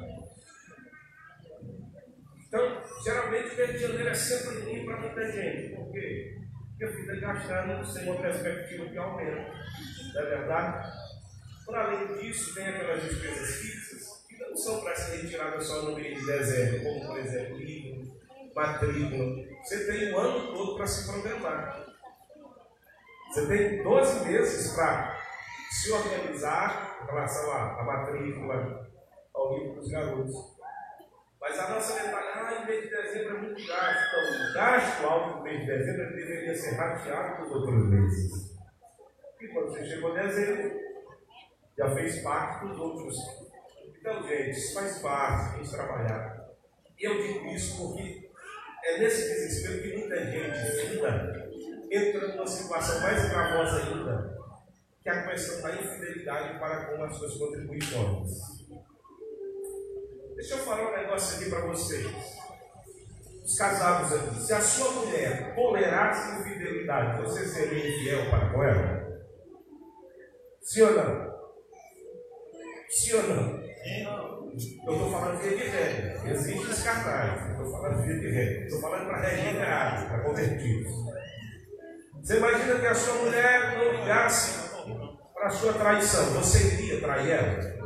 Então, 2.47 2.83
geralmente, 3.03 3.55
o 3.55 3.57
mês 3.57 3.73
de 3.73 3.79
janeiro 3.79 4.09
é 4.09 4.15
sempre 4.15 4.61
ruim 4.61 4.87
para 4.87 5.01
muita 5.01 5.33
gente. 5.33 5.75
Por 5.75 5.93
quê? 5.93 6.39
Porque 6.79 6.97
fica 6.97 7.17
gastando 7.17 7.85
sem 7.85 8.05
uma 8.05 8.23
perspectiva 8.23 8.87
de 8.87 8.99
aumento. 8.99 9.53
Não 10.15 10.23
é 10.23 10.27
verdade? 10.27 10.93
Por 11.67 11.75
além 11.75 12.19
disso, 12.19 12.55
tem 12.55 12.69
aquelas 12.69 13.03
despesas 13.03 13.57
fixas 13.57 14.27
que 14.29 14.39
não 14.39 14.57
são 14.57 14.81
para 14.81 14.95
ser 14.95 15.23
retiradas 15.23 15.67
só 15.67 15.83
no 15.83 15.97
mês 15.97 16.19
de 16.19 16.27
dezembro, 16.27 16.83
como, 16.85 17.07
por 17.07 17.19
exemplo, 17.19 17.57
livro, 17.59 18.20
matrícula. 18.55 19.47
Você 19.63 19.87
tem 19.87 20.13
o 20.13 20.19
ano 20.19 20.55
todo 20.55 20.77
para 20.77 20.87
se 20.87 21.11
programar. 21.11 21.87
Você 23.29 23.47
tem 23.47 23.83
12 23.83 24.27
meses 24.27 24.75
para 24.75 25.21
se 25.71 25.93
organizar 25.93 26.99
em 27.03 27.07
relação 27.07 27.53
à, 27.53 27.81
à 27.81 27.85
matrícula, 27.85 28.91
ao 29.33 29.57
livro 29.57 29.75
dos 29.75 29.91
garotos. 29.91 30.61
Mas 31.41 31.59
a 31.59 31.71
nossa 31.71 31.95
mentalidade, 31.95 32.55
ah, 32.55 32.63
em 32.63 32.67
mês 32.67 32.83
de 32.83 32.91
dezembro 32.91 33.37
é 33.37 33.41
muito 33.41 33.67
gasto. 33.67 34.03
Então, 34.09 34.51
o 34.51 34.55
gasto 34.55 35.07
alto 35.07 35.37
no 35.39 35.43
mês 35.43 35.61
de 35.61 35.67
dezembro 35.67 36.17
deveria 36.17 36.55
ser 36.55 36.75
rateado 36.75 37.37
para 37.37 37.45
os 37.45 37.53
outros 37.53 37.87
meses. 37.87 38.57
E 39.41 39.49
quando 39.49 39.71
você 39.71 39.85
chegou 39.87 40.11
em 40.11 40.23
dezembro, 40.23 40.81
já 41.79 41.95
fez 41.95 42.23
parte 42.23 42.67
dos 42.67 42.79
outros. 42.79 43.17
Então, 43.99 44.23
gente, 44.29 44.51
isso 44.51 44.75
faz 44.75 44.99
parte, 44.99 45.61
que 45.61 45.71
trabalhar. 45.71 46.51
Eu 46.99 47.23
digo 47.23 47.47
isso 47.47 47.79
porque 47.79 48.30
é 48.85 48.99
nesse 48.99 49.29
desespero 49.29 49.83
que 49.83 49.97
muita 49.99 50.25
gente 50.25 50.89
fina 50.89 51.51
entra 51.91 52.29
numa 52.29 52.47
situação 52.47 53.01
mais 53.01 53.29
gravosa 53.29 53.83
ainda, 53.83 54.39
que 55.03 55.09
é 55.09 55.13
a 55.13 55.29
questão 55.29 55.63
da 55.63 55.75
infidelidade 55.75 56.59
para 56.59 56.85
com 56.87 57.03
as 57.03 57.15
suas 57.17 57.35
contribuições. 57.35 58.31
Deixa 60.37 60.55
eu 60.55 60.59
falar 60.59 60.91
um 60.91 60.97
negócio 60.97 61.37
aqui 61.37 61.51
para 61.51 61.67
vocês. 61.67 62.07
Os 63.45 63.59
casados 63.59 64.13
aqui. 64.13 64.41
Se 64.41 64.53
a 64.55 64.61
sua 64.61 64.91
mulher 64.93 65.55
tolerasse 65.55 66.41
infidelidade, 66.41 67.23
você 67.23 67.45
seria 67.47 67.91
infiel 67.91 68.31
para 68.31 68.51
com 68.51 68.63
ela? 68.63 69.21
Sim 70.63 70.83
ou 70.83 70.95
não? 70.95 71.31
Sim 72.89 73.15
ou 73.15 73.23
não? 73.25 74.30
Eu 74.53 74.93
estou 74.93 75.11
falando 75.11 75.39
via 75.41 75.57
de 75.57 75.69
regra. 75.69 76.21
Cartazes. 76.83 77.59
Eu 77.59 77.65
estou 77.65 77.71
falando 77.71 78.03
via 78.03 78.19
de 78.19 78.31
regra. 78.31 78.65
Estou 78.65 78.81
falando 78.81 79.07
para 79.07 79.21
regenerado, 79.21 80.07
para 80.09 80.25
convertidos. 80.25 80.93
Você 82.21 82.37
imagina 82.37 82.79
que 82.81 82.87
a 82.87 82.95
sua 82.95 83.15
mulher 83.15 83.79
não 83.79 84.01
ligasse 84.01 84.71
para 85.35 85.47
a 85.47 85.51
sua 85.51 85.73
traição. 85.75 86.25
Você 86.35 86.75
iria 86.75 87.01
trair 87.01 87.31
ela? 87.31 87.81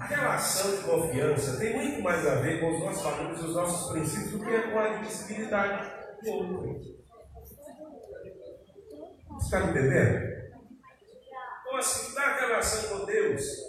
A 0.00 0.04
relação 0.06 0.70
de 0.70 0.82
confiança 0.84 1.58
tem 1.58 1.76
muito 1.76 2.02
mais 2.02 2.26
a 2.26 2.36
ver 2.36 2.60
com 2.60 2.74
os 2.74 2.80
nossos 2.80 3.02
valores 3.02 3.40
e 3.40 3.44
os 3.44 3.54
nossos 3.54 3.92
princípios 3.92 4.30
do 4.30 4.38
que 4.38 4.58
com 4.70 4.78
a 4.78 4.84
admissibilidade 4.84 5.90
do 6.22 6.30
outro. 6.30 6.98
Você 9.30 9.44
está 9.44 9.60
entendendo? 9.60 10.38
Então, 11.60 11.76
assim, 11.76 12.14
na 12.14 12.36
relação 12.36 12.98
com 12.98 13.04
Deus, 13.04 13.67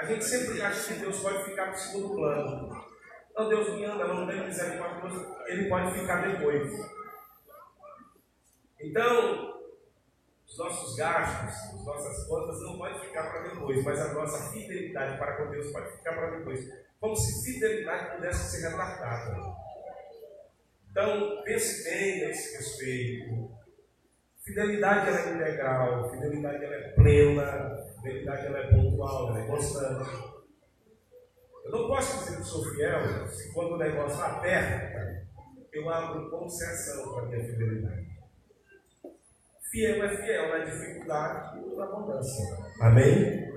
a 0.00 0.04
gente 0.06 0.24
sempre 0.24 0.62
acha 0.62 0.94
que 0.94 1.00
Deus 1.00 1.20
pode 1.20 1.44
ficar 1.44 1.66
no 1.66 1.76
segundo 1.76 2.14
plano. 2.14 2.86
Então, 3.30 3.48
Deus 3.50 3.74
me 3.74 3.84
ama, 3.84 4.04
não 4.04 4.26
tem 4.26 4.44
misericórdia, 4.46 5.26
ele 5.46 5.68
pode 5.68 5.98
ficar 6.00 6.26
depois. 6.26 6.72
Então, 8.80 9.50
Os 10.50 10.58
nossos 10.58 10.96
gastos, 10.96 11.78
as 11.78 11.84
nossas 11.84 12.26
contas 12.26 12.60
não 12.62 12.76
podem 12.76 12.98
ficar 12.98 13.30
para 13.30 13.48
depois, 13.48 13.84
mas 13.84 14.00
a 14.00 14.14
nossa 14.14 14.50
fidelidade 14.50 15.16
para 15.16 15.36
com 15.36 15.50
Deus 15.50 15.70
pode 15.70 15.92
ficar 15.92 16.12
para 16.14 16.38
depois. 16.38 16.68
Como 16.98 17.14
se 17.14 17.44
fidelidade 17.44 18.16
pudesse 18.16 18.50
ser 18.50 18.68
retardada. 18.68 19.36
Então, 20.90 21.42
pense 21.44 21.84
bem 21.84 22.26
nesse 22.26 22.56
respeito. 22.56 23.59
Fidelidade 24.50 25.08
ela 25.08 25.20
é 25.20 25.34
integral, 25.34 26.10
fidelidade 26.10 26.64
ela 26.64 26.74
é 26.74 26.88
plena, 26.94 27.76
fidelidade 27.94 28.46
ela 28.46 28.58
é 28.58 28.66
pontual, 28.66 29.28
ela 29.28 29.44
é 29.44 29.46
constante. 29.46 30.10
Eu 31.64 31.70
não 31.70 31.86
posso 31.86 32.24
dizer 32.24 32.38
que 32.38 32.42
sou 32.42 32.64
fiel 32.64 33.28
se 33.28 33.54
quando 33.54 33.74
o 33.74 33.78
negócio 33.78 34.20
aperta, 34.20 35.24
eu 35.72 35.88
abro 35.88 36.30
concessão 36.30 37.14
para 37.14 37.22
a 37.22 37.26
minha 37.26 37.44
fidelidade. 37.44 38.08
Fiel 39.70 40.04
é 40.04 40.16
fiel 40.16 40.48
na 40.48 40.64
dificuldade 40.64 41.58
e 41.60 41.76
na 41.76 41.84
abundância. 41.84 42.58
Amém? 42.80 43.52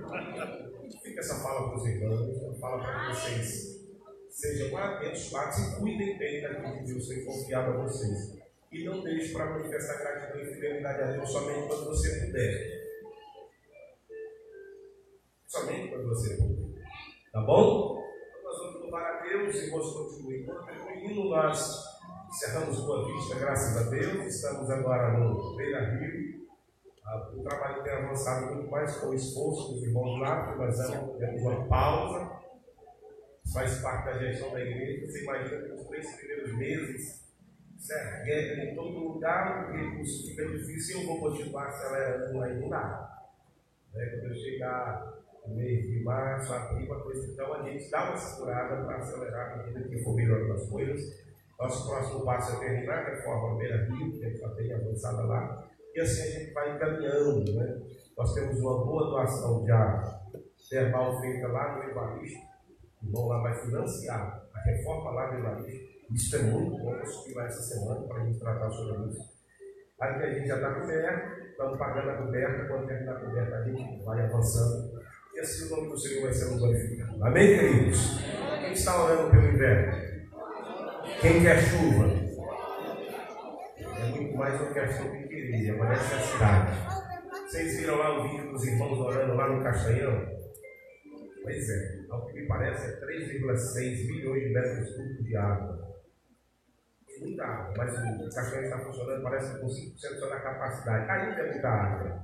Fica 1.01 1.19
essa 1.21 1.41
fala 1.41 1.69
para 1.69 1.77
os 1.79 1.87
irmãos, 1.87 2.59
fala 2.59 2.83
para 2.83 3.09
vocês. 3.09 3.81
Sejam 4.29 4.77
abençoados 4.77 5.57
e 5.57 5.75
cuidem 5.79 6.19
bem 6.19 6.43
daquilo 6.43 6.77
que 6.77 6.83
Deus 6.83 7.07
tem 7.07 7.25
confiado 7.25 7.71
a 7.71 7.77
vocês. 7.77 8.42
E 8.73 8.83
não 8.83 9.01
deixe 9.03 9.31
para 9.31 9.45
manifestar 9.51 9.99
gratidão 9.99 10.41
e 10.41 10.53
fidelidade 10.53 11.01
a 11.01 11.11
Deus 11.11 11.29
somente 11.29 11.67
quando 11.67 11.85
você 11.85 12.25
puder. 12.25 12.83
Somente 15.47 15.87
quando 15.89 16.09
você 16.09 16.35
puder. 16.35 16.83
Tá 17.31 17.41
bom? 17.41 18.03
Então 18.29 18.43
nós 18.43 18.57
vamos 18.57 18.81
louvar 18.81 19.03
a 19.03 19.21
Deus 19.21 19.55
e 19.55 19.69
vamos 19.69 19.93
continuar. 19.93 20.73
Enquanto 20.95 21.29
nós 21.29 21.93
Encerramos 22.33 22.79
Boa 22.79 23.05
Vista, 23.05 23.35
graças 23.35 23.77
a 23.77 23.89
Deus. 23.91 24.25
Estamos 24.25 24.67
agora 24.71 25.19
no 25.19 25.55
Beira 25.55 25.91
Rio. 25.91 26.47
Ah, 27.05 27.29
o 27.31 27.43
trabalho 27.43 27.83
tem 27.83 27.93
avançado 27.93 28.55
muito 28.55 28.71
mais 28.71 28.97
com 28.97 29.09
o 29.09 29.13
esforço 29.13 29.71
dos 29.71 29.83
irmãos 29.83 30.19
lá, 30.19 30.55
nós 30.55 30.75
temos 31.19 31.41
uma 31.43 31.67
pausa. 31.67 32.39
Faz 33.53 33.79
parte 33.81 34.05
da 34.05 34.17
gestão 34.17 34.51
da 34.51 34.61
igreja. 34.61 35.05
Você 35.05 35.21
imagina 35.21 35.61
que 35.61 35.69
nos 35.69 35.87
três 35.87 36.15
primeiros 36.15 36.57
meses, 36.57 37.22
certo? 37.83 38.23
Guerra 38.23 38.63
em 38.63 38.75
todo 38.75 38.97
lugar, 38.97 39.69
o 39.69 39.73
recurso 39.73 40.27
fica 40.27 40.47
difícil 40.47 40.97
e 40.97 41.01
eu 41.01 41.07
vou 41.07 41.19
continuar 41.19 41.67
acelerando 41.67 42.41
aí 42.41 42.59
no 42.59 42.69
nada. 42.69 43.09
Né? 43.93 44.05
Quando 44.05 44.31
eu 44.31 44.35
chegar 44.35 45.13
no 45.45 45.55
mês 45.55 45.83
de 45.83 46.01
março, 46.03 46.53
abril, 46.53 46.87
coisa, 47.01 47.31
então 47.31 47.53
a 47.53 47.61
gente 47.63 47.91
dá 47.91 48.09
uma 48.09 48.17
segurada 48.17 48.85
para 48.85 48.97
acelerar 48.97 49.51
a 49.51 49.57
medida 49.57 49.89
que 49.89 50.03
for 50.03 50.15
melhorando 50.15 50.53
as 50.53 50.69
coisas. 50.69 51.23
Nosso 51.59 51.87
próximo 51.87 52.25
passo 52.25 52.55
é 52.55 52.59
terminar 52.59 52.99
a 52.99 53.09
reforma 53.09 53.57
Beira 53.57 53.85
Rio, 53.85 54.11
que 54.11 54.25
a 54.25 54.29
gente 54.29 54.39
já 54.39 54.49
tem 54.49 54.73
avançada 54.73 55.21
lá, 55.23 55.67
e 55.93 55.99
assim 55.99 56.21
a 56.21 56.39
gente 56.39 56.53
vai 56.53 56.75
encaminhando. 56.75 57.53
Né? 57.53 57.81
Nós 58.17 58.33
temos 58.33 58.59
uma 58.59 58.85
boa 58.85 59.09
doação 59.09 59.63
de 59.63 59.71
água 59.71 60.23
termal 60.69 61.19
feita 61.19 61.47
lá 61.49 61.75
no 61.75 61.83
Evaristo, 61.83 62.39
o 63.01 63.05
irmão 63.05 63.27
lá 63.27 63.41
vai 63.41 63.53
financiar 63.53 64.47
a 64.53 64.61
reforma 64.61 65.11
lá 65.11 65.27
do 65.27 65.37
Evaristo. 65.37 65.92
Isso 66.13 66.35
é 66.35 66.43
muito 66.43 66.77
bom, 66.77 66.95
eu 66.95 67.05
subi 67.07 67.33
lá 67.33 67.45
essa 67.45 67.61
semana 67.61 68.07
para 68.07 68.21
a 68.21 68.25
gente 68.25 68.39
tratar 68.39 68.69
sobre 68.69 69.09
isso. 69.09 69.33
Aí 69.99 70.13
que 70.19 70.23
a 70.23 70.33
gente 70.33 70.47
já 70.47 70.55
está 70.57 70.79
coberto, 70.79 71.41
estamos 71.49 71.77
pagando 71.79 72.09
a 72.11 72.17
coberta, 72.17 72.67
quando 72.67 72.87
terminar 72.87 73.13
a 73.13 73.19
coberta 73.19 73.55
a 73.55 73.63
gente 73.63 74.03
vai 74.03 74.21
avançando. 74.21 75.01
E 75.33 75.39
assim 75.39 75.65
o 75.65 75.75
nome 75.75 75.89
do 75.89 75.97
Senhor 75.97 76.23
vai 76.23 76.33
sendo 76.33 76.59
glorificado. 76.59 77.25
Amém, 77.25 77.57
queridos? 77.57 78.19
Quem 78.59 78.73
está 78.73 79.03
orando 79.03 79.31
pelo 79.31 79.49
inverno? 79.49 80.13
Quem 81.19 81.41
quer 81.41 81.61
chuva? 81.63 82.05
É 83.79 84.05
muito 84.11 84.37
mais 84.37 84.61
uma 84.61 84.71
questão 84.71 85.11
de 85.11 85.27
querer, 85.27 85.67
é 85.67 85.73
uma 85.73 85.89
necessidade. 85.89 86.71
Vocês 87.47 87.79
viram 87.79 87.97
lá 87.97 88.19
o 88.19 88.29
vídeo 88.29 88.51
dos 88.51 88.63
irmãos 88.65 88.99
orando 88.99 89.33
lá 89.33 89.49
no 89.49 89.63
Castanhão? 89.63 90.27
Pois 91.41 91.69
é, 91.69 92.05
ao 92.09 92.25
que 92.27 92.33
me 92.33 92.47
parece 92.47 92.85
é 92.87 92.99
3,6 92.99 94.07
milhões 94.07 94.43
de 94.43 94.49
metros 94.49 94.95
cúbicos 94.95 95.25
de 95.25 95.35
água. 95.35 95.92
Muita 97.21 97.45
água, 97.45 97.73
mas 97.77 97.93
o 97.93 98.35
Castanhão 98.35 98.63
está 98.63 98.79
funcionando, 98.79 99.23
parece 99.23 99.59
com 99.59 99.67
5% 99.67 100.19
só 100.19 100.29
da 100.29 100.39
capacidade. 100.39 101.09
Ainda 101.09 101.41
é 101.41 101.51
muita 101.51 101.67
água. 101.69 102.23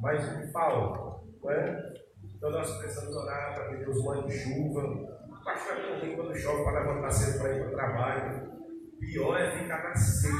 Mas 0.00 0.28
o 0.28 0.40
que 0.40 0.52
falta, 0.52 1.26
não 1.42 1.50
é? 1.50 1.92
Então 2.36 2.50
nós 2.50 2.78
precisamos 2.78 3.16
orar 3.16 3.54
para 3.54 3.68
que 3.68 3.76
Deus 3.84 4.04
mande 4.04 4.32
chuva, 4.32 5.12
Pastor 5.44 5.76
é 5.76 5.98
ruim 5.98 6.14
quando 6.14 6.36
chove 6.36 6.62
para 6.62 6.80
levantar 6.80 7.10
cedo 7.10 7.38
para 7.40 7.52
ir 7.52 7.60
para 7.60 7.68
o 7.68 7.72
trabalho. 7.72 8.52
Pior 9.00 9.40
é 9.40 9.58
ficar 9.58 9.82
na 9.82 9.94
seca, 9.94 10.36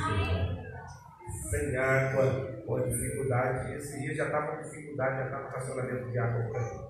sem 1.50 1.76
água, 1.76 2.62
com 2.64 2.80
dificuldade. 2.88 3.74
Esse 3.74 4.00
dia 4.00 4.14
já 4.14 4.26
estava 4.26 4.56
com 4.56 4.62
dificuldade, 4.62 5.16
já 5.16 5.24
estava 5.24 5.46
estacionamento 5.48 6.10
de 6.10 6.18
água 6.18 6.50
para 6.52 6.60
mim. 6.60 6.80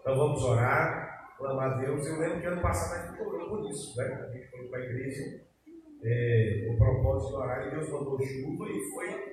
Então 0.00 0.16
vamos 0.16 0.42
orar, 0.42 1.36
clamar 1.38 1.72
a 1.72 1.76
Deus. 1.76 2.04
Eu 2.04 2.18
lembro 2.18 2.40
que 2.40 2.46
ano 2.46 2.60
passado 2.60 3.00
a 3.00 3.06
gente 3.06 3.22
orou 3.22 3.48
por 3.48 3.70
isso, 3.70 3.96
né? 3.96 4.04
A 4.04 4.32
gente 4.32 4.50
foi 4.50 4.66
para 4.68 4.80
a 4.80 4.82
igreja, 4.82 5.40
é, 6.04 6.68
o 6.70 6.76
propósito 6.76 7.30
de 7.30 7.36
orar, 7.36 7.66
e 7.66 7.70
Deus 7.70 7.88
mandou 7.90 8.20
chuva 8.20 8.68
e 8.68 8.90
foi. 8.90 9.32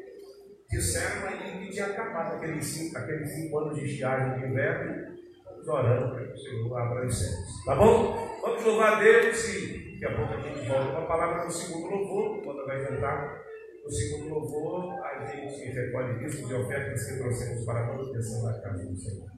Disseram 0.69 1.27
aí 1.27 1.65
que 1.65 1.71
tinha 1.71 1.87
acabado 1.87 2.35
aqueles 2.35 2.65
cinco, 2.65 2.97
aqueles 2.97 3.31
cinco 3.33 3.57
anos 3.57 3.79
de 3.79 3.85
estiagem 3.85 4.39
de 4.39 4.51
inverno 4.51 5.19
orando 5.67 6.13
para 6.13 6.25
que 6.25 6.33
o 6.33 6.37
Senhor 6.37 6.77
abra 6.77 7.09
céus. 7.09 7.65
Tá 7.65 7.75
bom? 7.75 8.39
Vamos 8.41 8.65
louvar 8.65 9.01
Deus 9.01 9.49
e 9.49 9.99
daqui 9.99 10.05
a 10.05 10.15
pouco 10.15 10.33
a 10.33 10.39
gente 10.39 10.67
volta 10.67 10.91
com 10.91 10.97
a 10.97 11.05
palavra 11.05 11.45
no 11.45 11.51
segundo 11.51 11.87
louvor, 11.87 12.43
quando 12.43 12.65
vai 12.65 12.85
cantar. 12.85 13.39
No 13.83 13.91
segundo 13.91 14.29
louvor, 14.29 15.03
a 15.03 15.25
gente 15.25 15.65
recolhe 15.71 16.23
listas 16.23 16.49
e 16.49 16.53
ofertas 16.53 17.05
que 17.05 17.17
trouxemos 17.17 17.65
para 17.65 17.79
a 17.79 17.87
manutenção 17.87 18.43
da 18.43 18.61
casa 18.61 18.85
do 18.85 18.95
Senhor. 18.95 19.29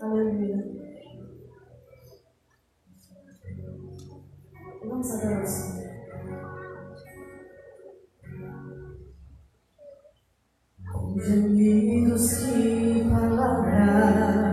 Aleluia. 0.00 0.64
Vamos 4.82 5.10
o 5.42 5.46
Senhor. 5.46 5.90
Gemidos 11.22 12.32
que 12.38 13.10
palavras 13.10 14.49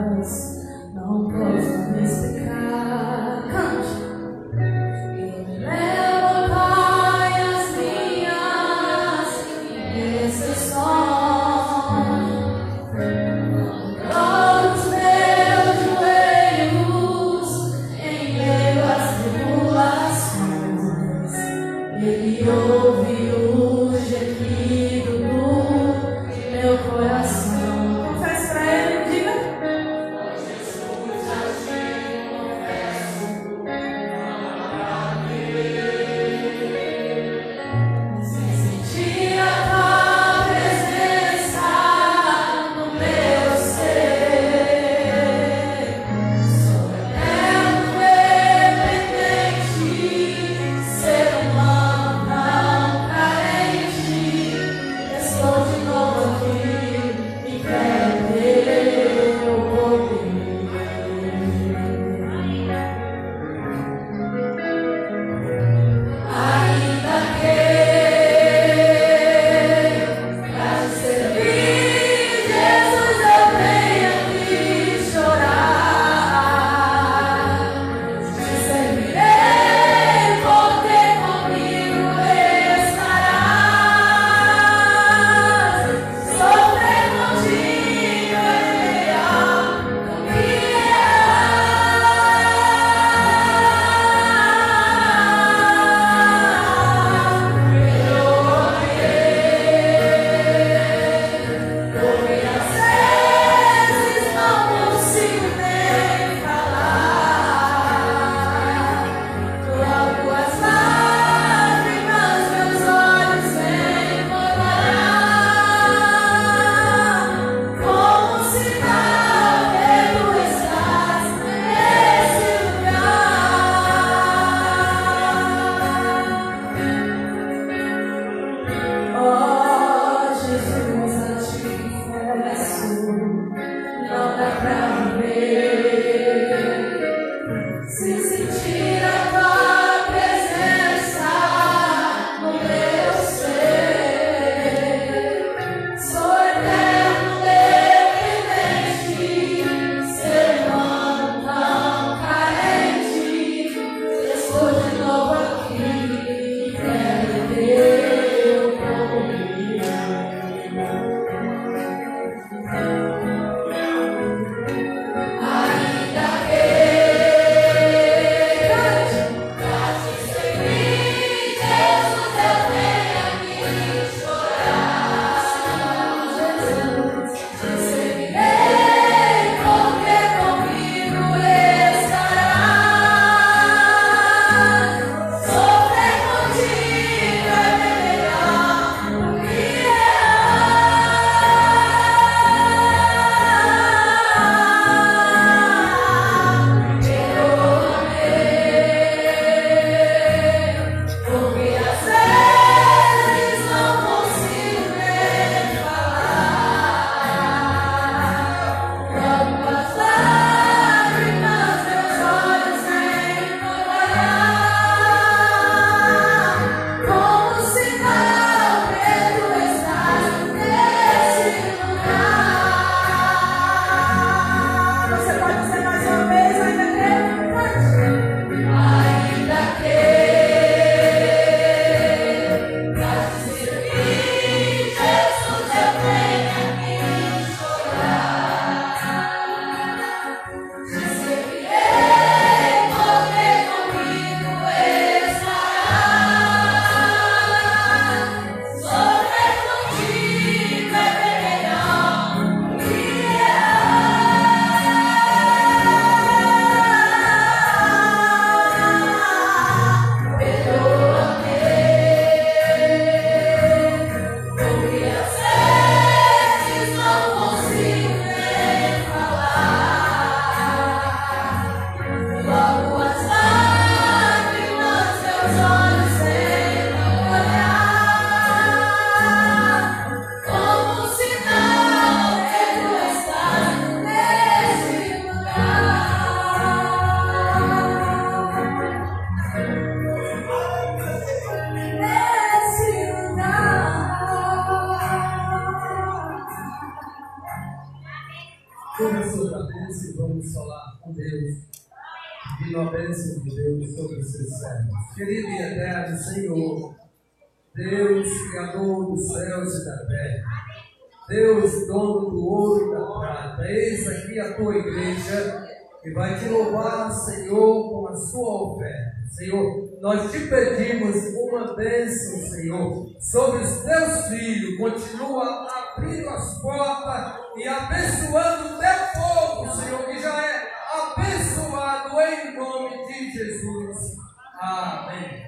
o 322.38 322.50
Senhor 322.50 323.10
sobre 323.20 323.64
os 323.64 323.78
teus 323.82 324.28
filhos. 324.28 324.78
Continua 324.78 325.68
abrindo 325.96 326.30
as 326.30 326.62
portas 326.62 327.46
e 327.56 327.68
abençoando 327.68 328.76
o 328.76 328.80
teu 328.80 329.22
povo, 329.22 329.76
Senhor, 329.76 330.06
que 330.06 330.20
já 330.20 330.42
é 330.42 330.72
abençoado 330.94 332.22
em 332.22 332.56
nome 332.56 333.08
de 333.08 333.32
Jesus. 333.32 334.18
Amém. 334.60 335.48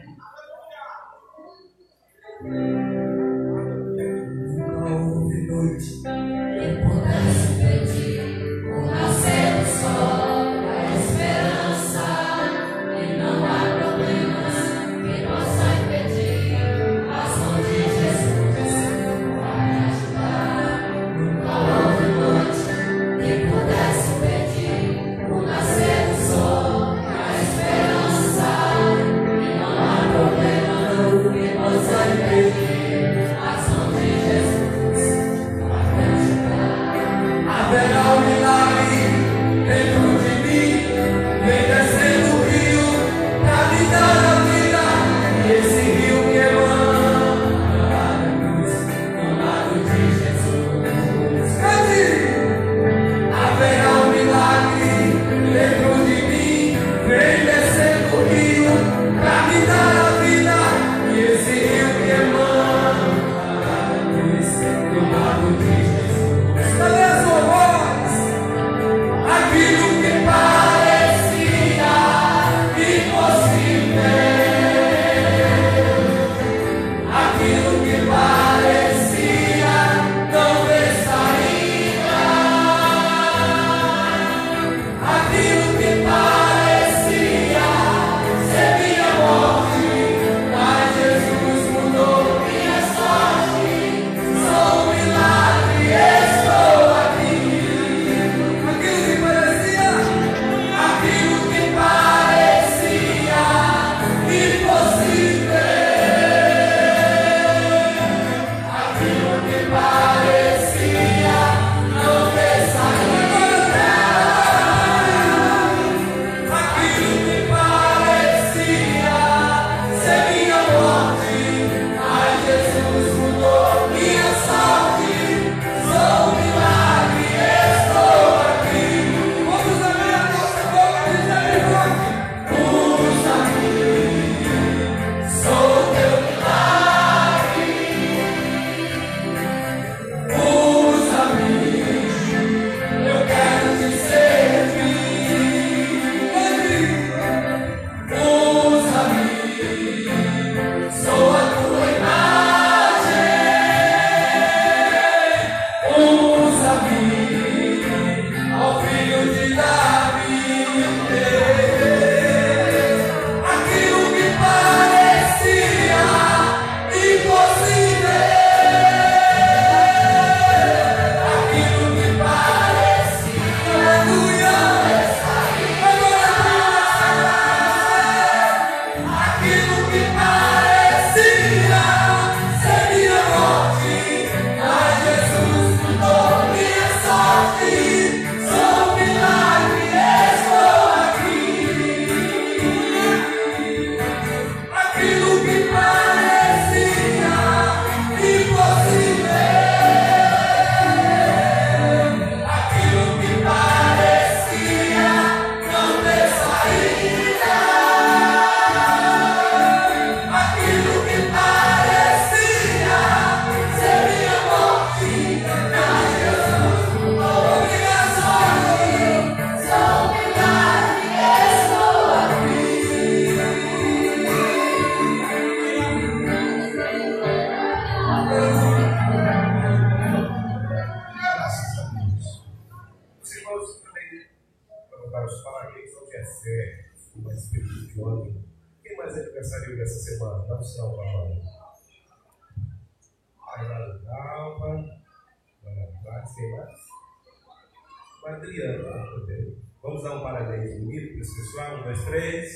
três. 252.09 252.51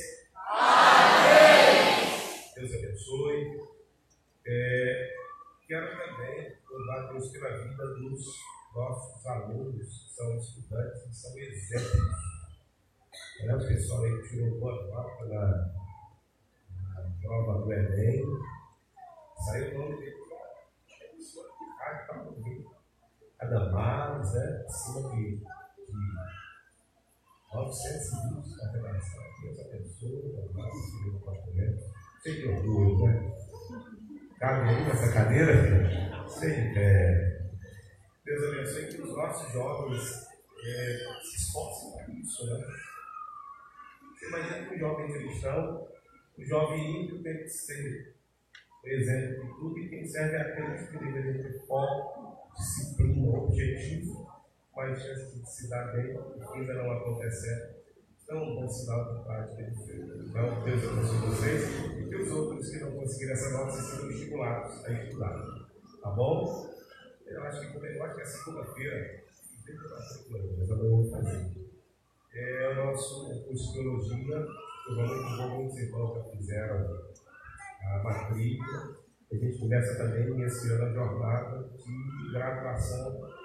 Amém. 0.49 2.09
Deus 2.55 2.73
abençoe. 2.73 3.61
É, 4.47 5.13
quero 5.67 5.95
também 5.95 6.57
louvar 6.69 7.09
Deus 7.09 7.29
pela 7.29 7.49
vida 7.49 7.87
dos 7.93 8.25
nossos 8.75 9.25
alunos, 9.27 9.77
que 9.77 10.13
são 10.15 10.37
estudantes, 10.37 11.03
que 11.03 11.15
são 11.15 11.37
exemplos. 11.37 12.33
Olha 13.43 13.57
o 13.57 13.67
pessoal 13.67 14.03
aí 14.03 14.21
tirou 14.27 14.59
boa 14.59 14.87
nota 14.87 15.25
na, 15.25 15.73
na 16.95 17.11
prova 17.21 17.61
do 17.61 17.71
Enem. 17.71 18.25
Saiu 19.37 19.75
o 19.75 19.77
nome 19.77 19.97
dele. 19.99 20.23
Ah, 21.79 22.07
tá 22.07 22.25
Adamares, 23.39 24.33
né? 24.33 24.65
Acima 24.67 25.09
de 25.11 25.43
de 27.53 27.59
920 27.59 28.57
na 28.57 28.71
redação. 28.71 29.23
Deus 29.43 29.59
abençoe. 29.59 30.35
Adamares, 30.37 30.85
filho 30.91 31.11
do 31.11 31.19
comportamento. 31.19 31.83
Cheio 32.23 32.41
de 32.41 32.47
orgulho, 32.47 33.05
né? 33.05 33.31
Cabe 34.39 34.69
aí 34.69 34.85
nessa 34.85 35.13
cadeira? 35.13 36.27
Sem 36.27 36.73
pé. 36.73 37.49
Deus 38.25 38.43
abençoe 38.43 38.87
que 38.87 39.01
os 39.01 39.15
nossos 39.15 39.53
jovens 39.53 40.01
é, 40.65 40.97
se 41.21 41.35
esforcem 41.37 41.91
para 41.91 42.13
isso, 42.13 42.45
né? 42.45 42.65
Você 44.15 44.27
imagina 44.27 44.65
que 44.65 44.75
um 44.75 44.79
jovem 44.79 45.13
cristão, 45.13 45.87
um 46.39 46.45
jovem 46.45 47.03
ímpio 47.03 47.21
tem 47.21 47.37
que 47.37 47.49
ser 47.49 48.15
o 48.83 48.87
exemplo 48.87 49.43
de 49.43 49.53
tudo 49.59 49.79
e 49.79 49.89
quem 49.89 50.07
serve 50.07 50.35
é 50.35 50.41
aqueles 50.41 50.89
que 50.89 50.97
deveriam 50.97 51.43
ter 51.43 51.65
foco, 51.67 52.49
disciplina, 52.55 53.37
objetivo, 53.37 54.32
mas 54.75 55.01
chance 55.01 55.39
de 55.39 55.49
se 55.49 55.69
dar 55.69 55.91
bem 55.93 56.17
ainda 56.53 56.73
não 56.73 56.91
acontecer. 56.91 57.83
Então, 58.23 58.41
um 58.41 58.55
bom 58.55 58.67
sinal 58.67 59.13
de 59.13 59.23
prática 59.23 59.63
de 59.63 59.85
fé. 59.85 59.93
Então, 59.95 60.63
Deus 60.63 60.83
abençoe 60.83 61.29
vocês 61.29 61.97
e 61.97 62.09
que 62.09 62.15
os 62.15 62.31
outros 62.31 62.69
que 62.69 62.79
não 62.79 62.91
conseguiram 62.91 63.33
essa 63.33 63.49
nota 63.51 63.71
sejam 63.71 64.09
estimulados 64.09 64.85
a 64.85 64.93
estudar. 64.93 65.45
Tá 66.01 66.09
bom? 66.11 66.69
Eu 67.25 67.43
acho 67.43 67.71
que, 67.71 67.77
eu 67.77 68.03
acho 68.03 68.15
que 68.15 68.21
é 68.21 68.25
segunda-feira, 68.25 69.23
mas 70.57 70.69
eu 70.69 70.77
vou 70.77 71.11
fazer. 71.11 71.51
É 72.33 72.69
o 72.69 72.85
nosso 72.85 73.43
curso 73.45 73.67
de 73.67 73.73
teologia, 73.73 74.47
provavelmente 74.85 75.41
alguns 75.41 75.77
irmãos 75.77 76.15
já 76.15 76.23
fizeram 76.31 77.13
a 77.83 78.03
matrícula. 78.03 78.97
A 79.31 79.35
gente 79.35 79.59
começa 79.59 79.97
também 79.97 80.43
esse 80.43 80.71
ano 80.71 80.85
a 80.85 80.93
jornada 80.93 81.69
de 81.77 82.31
graduação 82.31 83.42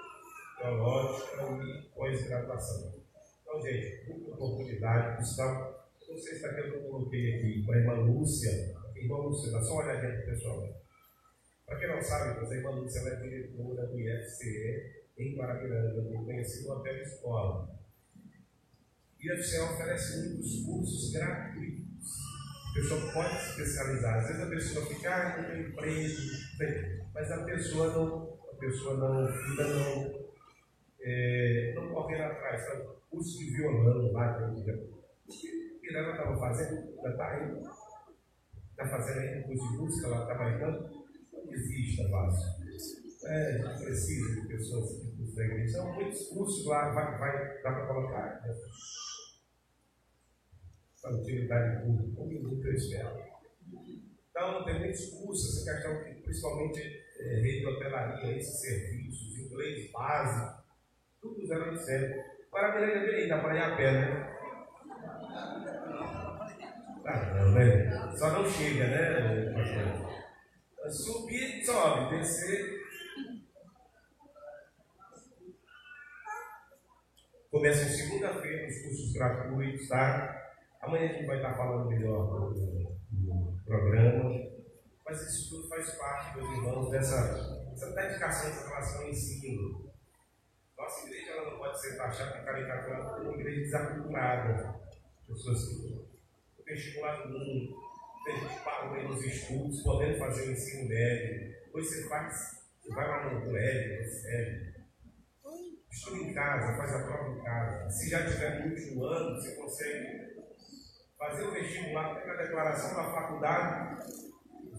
teológica 0.59 1.43
e 1.63 1.89
pós-graduação. 1.95 2.93
Então, 3.41 3.61
gente, 3.61 4.09
muita 4.09 4.31
oportunidade, 4.31 5.17
pessoal. 5.17 5.89
Não 6.07 6.17
sei 6.17 6.33
se 6.33 6.35
está 6.35 6.49
aqui, 6.49 6.69
eu 6.69 6.81
coloquei 6.81 7.35
aqui 7.35 7.63
para 7.65 7.75
a 7.75 7.79
irmã 7.79 7.93
Lúcia. 7.93 8.75
Irmã 8.95 9.17
Lúcia, 9.17 9.51
dá 9.51 9.61
só 9.61 9.73
uma 9.73 9.83
olhadinha 9.83 10.11
para 10.13 10.21
o 10.21 10.25
pessoal. 10.25 10.85
Para 11.65 11.79
quem 11.79 11.87
não 11.87 12.01
sabe, 12.01 12.39
a 12.39 12.55
irmã 12.55 12.71
Lúcia 12.71 12.99
é 12.99 13.15
diretora 13.15 13.87
do 13.87 13.99
IFCE 13.99 14.99
em 15.17 15.35
Guarapiranga, 15.35 15.95
eu 15.97 16.23
conheci 16.23 16.65
uma 16.65 16.81
bela 16.81 17.01
escola. 17.01 17.79
E 19.19 19.31
o 19.31 19.35
IFCE 19.35 19.59
oferece 19.59 20.17
muitos 20.17 20.63
cursos 20.63 21.11
gratuitos. 21.11 21.89
A 22.69 22.73
pessoa 22.73 23.11
pode 23.11 23.35
se 23.35 23.49
especializar. 23.49 24.17
Às 24.19 24.27
vezes 24.27 24.41
a 24.41 24.49
pessoa 24.49 24.85
fica, 24.85 25.13
ah, 25.13 25.41
não 25.41 25.49
tem 25.49 25.61
emprego, 25.61 27.07
mas 27.13 27.31
a 27.31 27.43
pessoa 27.43 27.93
não, 27.93 28.39
a 28.51 28.55
pessoa 28.55 28.97
não 28.97 29.27
fica 29.27 29.67
não, 29.67 30.18
é, 31.01 31.73
não 31.75 31.89
correndo 31.89 32.23
atrás. 32.23 32.65
Sabe? 32.65 32.99
De 33.11 33.51
violão 33.55 34.11
lá, 34.11 34.37
que 35.89 35.95
ela 35.95 36.11
estava 36.11 36.37
fazendo, 36.37 36.95
já 37.01 37.09
está 37.09 37.31
aí, 37.31 37.63
está 38.71 38.87
fazendo 38.87 39.19
aí 39.19 39.39
um 39.39 39.43
curso 39.43 39.71
de 39.71 39.77
música, 39.77 40.07
ela 40.07 40.21
está 40.21 40.35
marcando, 40.35 41.07
não 41.33 41.47
desista, 41.47 42.07
fácil. 42.09 42.59
É, 43.25 43.51
gente 43.57 43.83
precisa 43.83 44.41
de 44.41 44.47
pessoas 44.47 45.01
que 45.01 45.11
cursos 45.17 45.35
da 45.35 45.45
igreja. 45.45 45.73
São 45.73 45.93
muitos 45.93 46.27
cursos 46.27 46.65
lá, 46.65 46.93
vai, 46.93 47.17
vai, 47.17 47.61
dá 47.61 47.71
para 47.71 47.87
colocar. 47.87 48.41
Né? 48.41 48.55
Essa 50.95 51.09
utilidade 51.09 51.85
pública, 51.85 52.21
um 52.21 52.27
minuto 52.27 52.65
eu 52.65 52.73
espero. 52.73 53.29
Então, 54.29 54.63
tem 54.63 54.79
muitos 54.79 55.05
cursos, 55.09 55.67
essa 55.67 55.73
questão 55.73 56.03
que 56.03 56.21
principalmente 56.21 56.79
é, 57.19 57.41
rede 57.41 57.59
de 57.59 57.65
hotelaria, 57.65 58.37
esses 58.37 58.61
serviços, 58.61 59.37
inglês 59.37 59.91
básico, 59.91 60.58
tudo 61.21 61.45
zero 61.45 61.71
de 61.71 61.79
cento. 61.83 62.39
Para 62.51 62.79
vem, 62.79 63.27
dá 63.27 63.37
para 63.39 63.55
ir 63.55 63.61
a 63.61 63.75
pé, 63.75 63.91
né? 63.91 64.35
Ah, 67.05 67.33
não, 67.35 67.51
né? 67.53 68.11
Só 68.15 68.29
não 68.31 68.49
chega, 68.49 68.87
né, 68.87 69.53
pastor? 69.53 70.91
Subir, 70.91 71.63
sobe, 71.65 72.17
descer. 72.17 72.79
Começam 77.51 77.89
segunda-feira 77.89 78.67
os 78.67 78.81
cursos 78.81 79.13
gratuitos, 79.13 79.87
tá? 79.87 80.53
Amanhã 80.81 81.09
a 81.09 81.13
gente 81.13 81.25
vai 81.25 81.37
estar 81.37 81.55
falando 81.55 81.89
melhor 81.89 82.53
do, 82.53 82.89
programa. 83.65 84.31
Mas 85.05 85.21
isso 85.21 85.49
tudo 85.49 85.67
faz 85.67 85.89
parte, 85.97 86.37
meus 86.37 86.49
irmãos, 86.51 86.91
dessa, 86.91 87.69
dessa 87.71 87.91
dedicação 87.93 88.49
em 88.49 88.69
relação 88.69 89.01
ao 89.01 89.09
ensino. 89.09 89.88
Nossa 90.79 91.07
igreja 91.07 91.31
ela 91.31 91.51
não 91.51 91.57
pode 91.57 91.81
ser 91.81 91.97
taxada 91.97 92.39
de 92.39 92.45
caricatura 92.45 93.03
como 93.03 93.29
uma 93.29 93.37
igreja 93.37 93.59
desaculturada. 93.59 94.79
Pessoas 95.27 95.67
que 95.67 96.09
vestibular 96.65 97.17
do 97.23 97.37
mundo, 97.37 97.75
tem 98.23 98.39
gente 98.39 98.59
aí 98.65 99.07
nos 99.07 99.25
estudos, 99.25 99.83
podendo 99.83 100.17
fazer 100.17 100.47
o 100.47 100.51
ensino 100.51 100.87
médio. 100.87 101.55
Depois 101.65 101.85
você 101.85 102.07
faz, 102.07 102.63
você 102.81 102.95
vai 102.95 103.07
lá 103.09 103.29
no 103.29 103.51
médio, 103.51 104.03
no 104.03 104.09
sério. 104.09 104.73
Estuda 105.91 106.17
em 106.17 106.33
casa, 106.33 106.77
faz 106.77 106.95
a 106.95 107.03
prova 107.03 107.37
em 107.37 107.43
casa. 107.43 107.89
Se 107.89 108.09
já 108.09 108.25
tiver 108.25 108.59
no 108.59 108.69
último 108.69 109.03
ano, 109.03 109.35
você 109.35 109.55
consegue 109.55 110.39
fazer 111.17 111.43
o 111.43 111.51
vestibular, 111.51 112.15
pega 112.15 112.33
a 112.33 112.43
declaração 112.43 112.95
da 112.95 113.11
faculdade, 113.11 114.13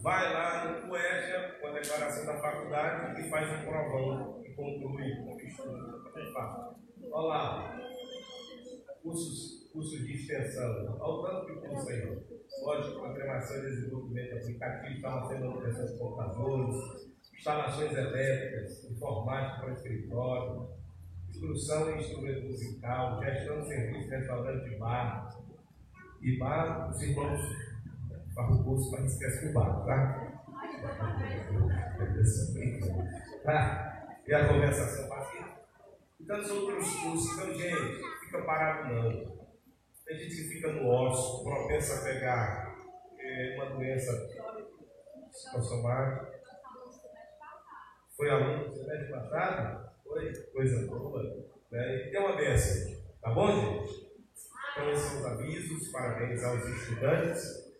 vai 0.01 0.33
lá 0.33 0.65
no 0.65 0.87
CUEJA 0.87 1.57
com 1.61 1.67
a 1.67 1.71
declaração 1.71 2.25
da 2.25 2.41
faculdade 2.41 3.21
e 3.21 3.29
faz 3.29 3.49
um 3.51 3.65
provão 3.65 4.40
e 4.51 4.55
conclui 4.55 5.11
o 5.11 5.39
estudo. 5.39 6.01
Olha 7.11 7.27
lá, 7.27 7.79
cursos, 9.01 9.69
cursos 9.71 9.99
de 9.99 10.13
extensão, 10.13 10.97
olha 10.99 11.13
o 11.13 11.23
tanto 11.23 11.45
que 11.47 11.67
curso 11.67 11.89
aí. 11.89 12.21
Lógico, 12.63 12.99
programação 12.99 13.57
e 13.57 13.61
desenvolvimento 13.61 14.37
aplicativo, 14.37 14.93
instalação 14.93 15.37
de 15.37 15.43
manutenção 15.47 15.85
de 15.85 15.97
instalações 17.37 17.91
elétricas, 17.93 18.91
informática 18.91 19.61
para 19.61 19.73
escritório, 19.73 20.69
instrução 21.29 21.91
em 21.91 21.99
instrumento 21.99 22.45
musical, 22.45 23.23
gestão 23.23 23.61
de 23.61 23.67
serviço, 23.67 24.09
restaurante 24.09 24.69
de 24.69 24.75
bar. 24.77 25.41
E 26.21 26.37
bar, 26.37 26.89
os 26.89 27.01
irmãos 27.01 27.41
fazem 28.35 28.61
o 28.61 28.63
curso, 28.63 28.91
mas 28.91 29.11
esquece 29.11 29.49
o 29.49 29.53
bar, 29.53 29.85
tá? 29.85 30.43
tá? 33.43 33.90
E 34.31 34.33
a 34.33 34.47
conversação 34.47 35.09
fácil. 35.09 35.45
Então, 36.17 36.39
os 36.39 36.49
outros 36.51 36.95
cursos, 37.01 37.33
então, 37.33 37.53
gente, 37.53 38.01
fica 38.21 38.41
parado 38.43 38.93
não. 38.93 39.45
Tem 40.05 40.17
gente 40.17 40.35
que 40.37 40.43
fica 40.53 40.71
no 40.71 40.87
ócio, 40.87 41.43
propensa 41.43 41.99
a 41.99 42.03
pegar 42.05 42.77
é, 43.19 43.55
uma 43.57 43.75
doença 43.75 44.29
psicossomática. 45.29 46.39
Foi 48.15 48.29
aluno 48.29 48.69
do 48.69 48.73
semestre 48.73 49.11
passado? 49.11 49.91
Foi 50.01 50.33
coisa 50.53 50.87
boa. 50.87 51.45
Né? 51.69 52.07
E 52.07 52.11
tem 52.11 52.19
uma 52.21 52.37
dessa. 52.37 53.01
Tá 53.21 53.31
bom, 53.31 53.51
gente? 53.51 54.13
Então, 54.71 54.91
esses 54.93 55.09
são 55.09 55.19
os 55.19 55.25
avisos. 55.25 55.91
Parabéns 55.91 56.41
aos 56.41 56.65
estudantes. 56.69 57.73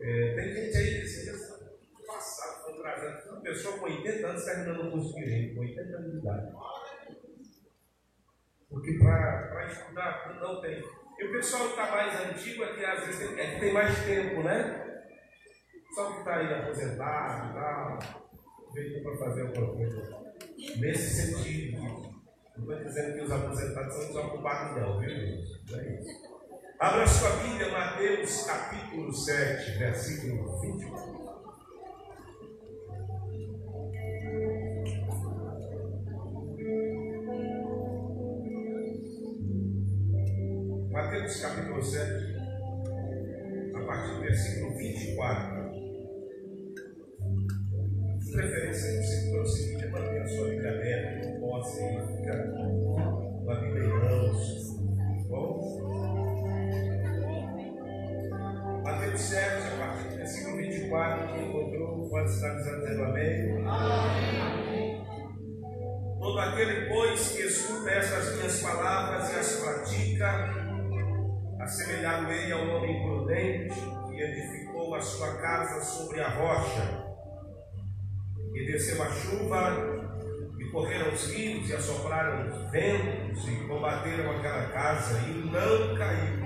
É, 0.00 0.34
tem 0.34 0.52
gente 0.52 0.76
aí 0.78 1.00
que 1.00 1.06
se 1.06 1.30
passado, 2.04 2.64
foi 2.64 2.74
trazendo. 2.80 3.31
Pessoa 3.42 3.78
com 3.78 3.86
80 3.86 4.26
anos 4.26 4.44
terminando 4.44 4.88
o 4.88 4.90
curso 4.92 5.14
de 5.14 5.24
direito, 5.24 5.54
com 5.54 5.60
80 5.62 5.96
anos 5.96 6.12
de 6.12 6.18
idade. 6.18 6.52
Porque 8.68 8.98
para 8.98 9.66
estudar 9.66 10.38
não 10.40 10.60
tem. 10.60 10.82
E 11.18 11.24
o 11.24 11.32
pessoal 11.32 11.64
que 11.64 11.70
está 11.70 11.90
mais 11.90 12.20
antigo 12.20 12.64
é 12.64 12.74
que 12.74 12.84
às 12.84 13.04
vezes 13.04 13.28
tem, 13.28 13.38
é 13.38 13.54
que 13.54 13.60
tem 13.60 13.72
mais 13.72 14.04
tempo, 14.04 14.42
né? 14.42 15.02
Só 15.94 16.10
que 16.10 16.18
está 16.20 16.36
aí 16.36 16.54
aposentado 16.54 17.50
e 17.50 17.54
tal, 17.54 17.98
veio 18.72 19.02
para 19.02 19.16
fazer 19.18 19.42
alguma 19.42 19.74
coisa. 19.74 20.22
Nesse 20.78 21.10
sentido, 21.10 21.82
não 22.56 22.72
estou 22.72 22.84
dizendo 22.84 23.14
que 23.14 23.20
os 23.22 23.30
aposentados 23.30 23.94
são 23.94 24.06
desocupados, 24.06 24.80
não, 24.80 25.00
viu, 25.00 25.10
gente? 25.10 25.70
Não 25.70 25.80
é 25.80 26.00
isso. 26.00 26.32
Abra 26.78 27.06
sua 27.06 27.30
Bíblia, 27.36 27.70
Mateus 27.70 28.44
capítulo 28.44 29.12
7, 29.12 29.78
versículo 29.78 30.60
21. 30.60 31.11
Estar 62.32 62.54
dizendo 62.56 63.04
amém. 63.04 63.64
Todo 66.18 66.38
aquele, 66.38 66.88
pois, 66.88 67.28
que 67.32 67.42
escuta 67.42 67.90
essas 67.90 68.36
minhas 68.36 68.62
palavras 68.62 69.32
e 69.32 69.38
as 69.38 69.56
pratica, 69.56 70.54
assemelhado-ei 71.60 72.52
ao 72.52 72.68
homem 72.68 73.02
prudente 73.02 73.80
que 74.08 74.22
edificou 74.22 74.94
a 74.94 75.00
sua 75.00 75.36
casa 75.38 75.80
sobre 75.80 76.20
a 76.20 76.28
rocha, 76.28 77.04
e 78.54 78.66
desceu 78.66 79.02
a 79.02 79.10
chuva, 79.10 80.20
e 80.58 80.70
correram 80.70 81.12
os 81.12 81.32
rios, 81.32 81.68
e 81.68 81.74
assopraram 81.74 82.46
os 82.46 82.70
ventos, 82.70 83.48
e 83.48 83.56
combateram 83.66 84.30
aquela 84.30 84.68
casa, 84.68 85.18
e 85.28 85.32
não 85.32 85.96
caiu, 85.96 86.40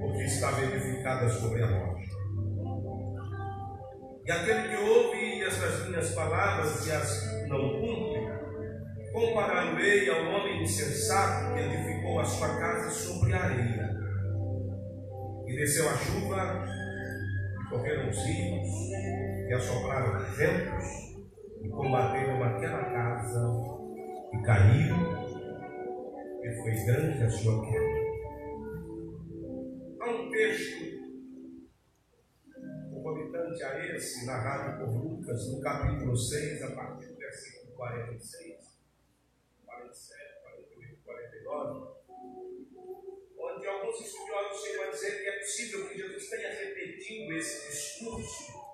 porque 0.00 0.24
estava 0.24 0.62
edificada 0.64 1.28
sobre 1.30 1.62
a 1.62 1.66
rocha. 1.66 2.13
E 4.26 4.30
aquele 4.30 4.68
que 4.68 4.76
ouve 4.76 5.42
estas 5.42 5.86
minhas 5.86 6.14
palavras 6.14 6.86
e 6.86 6.92
as 6.92 7.46
não 7.46 7.78
cumpre, 7.78 8.26
compará-lo-ei 9.12 10.08
ao 10.08 10.26
homem 10.28 10.62
insensato 10.62 11.52
que 11.52 11.60
edificou 11.60 12.18
a 12.18 12.24
sua 12.24 12.48
casa 12.58 12.88
sobre 12.88 13.34
a 13.34 13.44
areia. 13.44 13.94
E 15.46 15.56
desceu 15.56 15.90
a 15.90 15.92
chuva, 15.92 16.64
e 17.60 17.68
correram 17.68 18.08
os 18.08 18.16
rios, 18.24 18.68
e 19.46 19.52
assopraram 19.52 20.16
os 20.16 20.36
ventos, 20.38 20.86
e 21.62 21.68
combateram 21.68 22.42
aquela 22.42 22.82
casa, 22.82 23.52
e 24.32 24.42
caiu, 24.42 24.96
e 26.42 26.62
foi 26.62 26.72
grande 26.86 27.24
a 27.24 27.28
sua 27.28 27.62
queda. 27.66 28.04
Há 30.00 30.10
um 30.10 30.30
texto 30.30 30.93
concomitante 33.54 33.62
a 33.62 33.96
esse, 33.96 34.26
narrado 34.26 34.78
por 34.78 34.92
Lucas, 34.92 35.48
no 35.48 35.60
capítulo 35.60 36.16
6, 36.16 36.62
a 36.62 36.74
partir 36.74 37.06
do 37.06 37.16
versículo 37.16 37.72
46, 37.74 38.80
47, 39.64 40.42
48, 40.42 41.02
49, 41.04 41.94
onde 43.38 43.66
alguns 43.66 44.00
estudiosos 44.00 44.62
chegam 44.62 44.84
a 44.84 44.90
dizer 44.90 45.22
que 45.22 45.28
é 45.28 45.38
possível 45.38 45.88
que 45.88 45.98
Jesus 45.98 46.30
tenha 46.30 46.50
repetido 46.50 47.32
esse 47.34 47.70
discurso, 47.70 48.64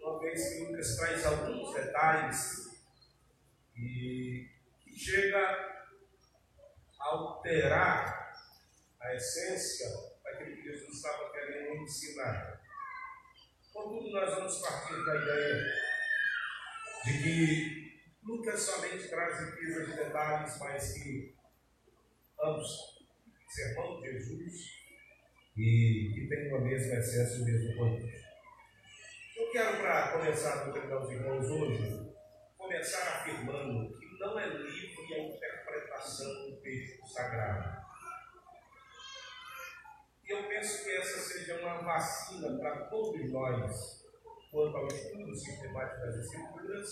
uma 0.00 0.20
vez 0.20 0.48
que 0.48 0.64
Lucas 0.64 0.96
traz 0.96 1.26
alguns 1.26 1.74
detalhes 1.74 2.68
e 3.76 4.48
que 4.80 4.98
chega 4.98 5.38
a 7.00 7.04
alterar 7.04 8.34
a 9.00 9.14
essência 9.14 9.88
daquilo 10.24 10.56
que 10.56 10.62
Jesus 10.62 10.96
estava 10.96 11.30
querendo 11.32 11.82
ensinar. 11.82 12.67
Contudo, 13.78 14.10
nós 14.10 14.34
vamos 14.34 14.58
partir 14.58 15.04
da 15.04 15.14
ideia 15.14 15.72
de 17.04 17.22
que 17.22 18.02
Lucas 18.24 18.60
somente 18.60 19.06
traz 19.06 19.38
riqueza 19.50 19.86
de 19.86 19.94
detalhes, 19.94 20.58
mas 20.58 20.94
que 20.94 21.32
ambos, 22.42 22.98
sermão 23.48 24.00
de 24.00 24.10
Jesus 24.10 24.54
e 25.56 26.10
que 26.12 26.26
tem 26.28 26.48
uma 26.48 26.60
mesma 26.60 26.94
essência, 26.96 27.40
o 27.40 27.44
mesmo 27.44 27.76
contexto. 27.76 28.26
Eu 29.36 29.52
quero, 29.52 29.76
para 29.78 30.12
começar 30.12 30.54
a 30.54 30.72
treinar 30.72 31.00
os 31.00 31.12
irmãos 31.12 31.48
hoje, 31.48 32.12
começar 32.56 33.20
afirmando 33.20 33.96
que 33.96 34.18
não 34.18 34.40
é 34.40 34.48
livre 34.48 35.14
a 35.14 35.18
interpretação 35.20 36.50
do 36.50 36.56
texto 36.62 37.06
sagrado. 37.06 37.77
Penso 40.58 40.82
que 40.82 40.90
essa 40.90 41.20
seja 41.20 41.60
uma 41.60 41.82
vacina 41.82 42.58
para 42.58 42.86
todos 42.86 43.30
nós, 43.30 44.04
quanto 44.50 44.76
ao 44.76 44.88
estudo 44.88 45.32
sistemático 45.36 46.00
das 46.00 46.16
Escrituras, 46.16 46.90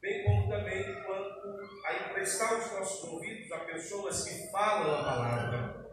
bem 0.00 0.24
como 0.24 0.48
também 0.48 1.02
quanto 1.04 1.60
a 1.84 1.92
emprestar 1.96 2.54
os 2.54 2.72
nossos 2.72 3.12
ouvidos 3.12 3.52
a 3.52 3.58
pessoas 3.58 4.24
que 4.26 4.50
falam 4.50 5.00
a 5.00 5.04
palavra, 5.04 5.90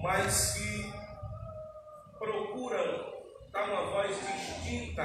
mas 0.00 0.52
que 0.52 0.92
procuram 2.20 3.24
dar 3.50 3.68
uma 3.68 3.90
voz 3.90 4.16
distinta 4.16 5.02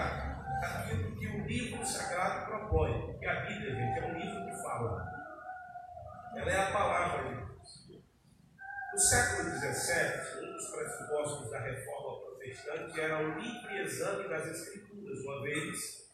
daquilo 0.62 1.16
que 1.16 1.26
o 1.30 1.48
livro 1.48 1.84
sagrado 1.84 2.46
propõe. 2.46 3.08
Porque 3.08 3.26
a 3.26 3.42
Bíblia, 3.42 3.74
gente, 3.74 4.00
é 4.00 4.06
um 4.06 4.20
livro 4.20 4.46
que 4.46 4.62
fala. 4.62 5.04
Ela 6.36 6.52
é 6.52 6.60
a 6.60 6.72
palavra 6.72 7.24
de 7.24 7.51
século 9.02 9.50
XVII, 9.50 10.44
um 10.44 10.54
dos 10.54 10.70
pressupostos 10.70 11.50
da 11.50 11.60
reforma 11.60 12.22
protestante 12.22 13.00
era 13.00 13.20
o 13.20 13.40
livre 13.40 13.82
exame 13.82 14.30
das 14.30 14.46
Escrituras, 14.48 15.20
uma 15.22 15.42
vez 15.42 16.08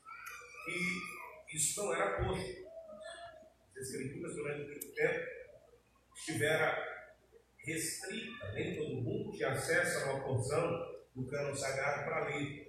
que 0.66 1.56
isso 1.56 1.84
não 1.84 1.94
era 1.94 2.24
posto. 2.24 2.66
As 3.76 3.90
Escrituras, 3.90 4.36
durante 4.36 4.70
muito 4.70 4.94
tempo, 4.94 5.26
estiveram 6.16 6.76
restrita, 7.58 8.52
nem 8.54 8.78
todo 8.78 9.02
mundo 9.02 9.32
tinha 9.32 9.52
acesso 9.52 10.00
a 10.00 10.14
uma 10.14 10.24
porção 10.24 10.98
do 11.14 11.28
cano 11.28 11.56
sagrado 11.56 12.06
para 12.06 12.26
ler. 12.30 12.68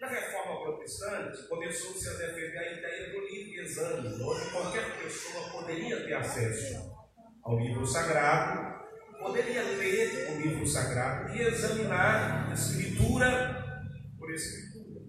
Na 0.00 0.06
reforma 0.06 0.62
protestante, 0.62 1.48
começou-se 1.48 2.08
a 2.08 2.12
defender 2.12 2.58
a 2.58 2.72
ideia 2.72 3.10
do 3.10 3.26
livre 3.26 3.58
exame, 3.58 4.22
onde 4.22 4.50
qualquer 4.50 5.02
pessoa 5.02 5.50
poderia 5.50 6.06
ter 6.06 6.14
acesso 6.14 6.96
ao 7.42 7.58
livro 7.58 7.84
sagrado 7.84 8.79
poderia 9.20 9.62
ler 9.62 10.30
o 10.30 10.40
livro 10.40 10.66
sagrado 10.66 11.34
e 11.34 11.42
examinar 11.42 12.50
escritura 12.52 13.84
por 14.18 14.30
escritura. 14.30 15.00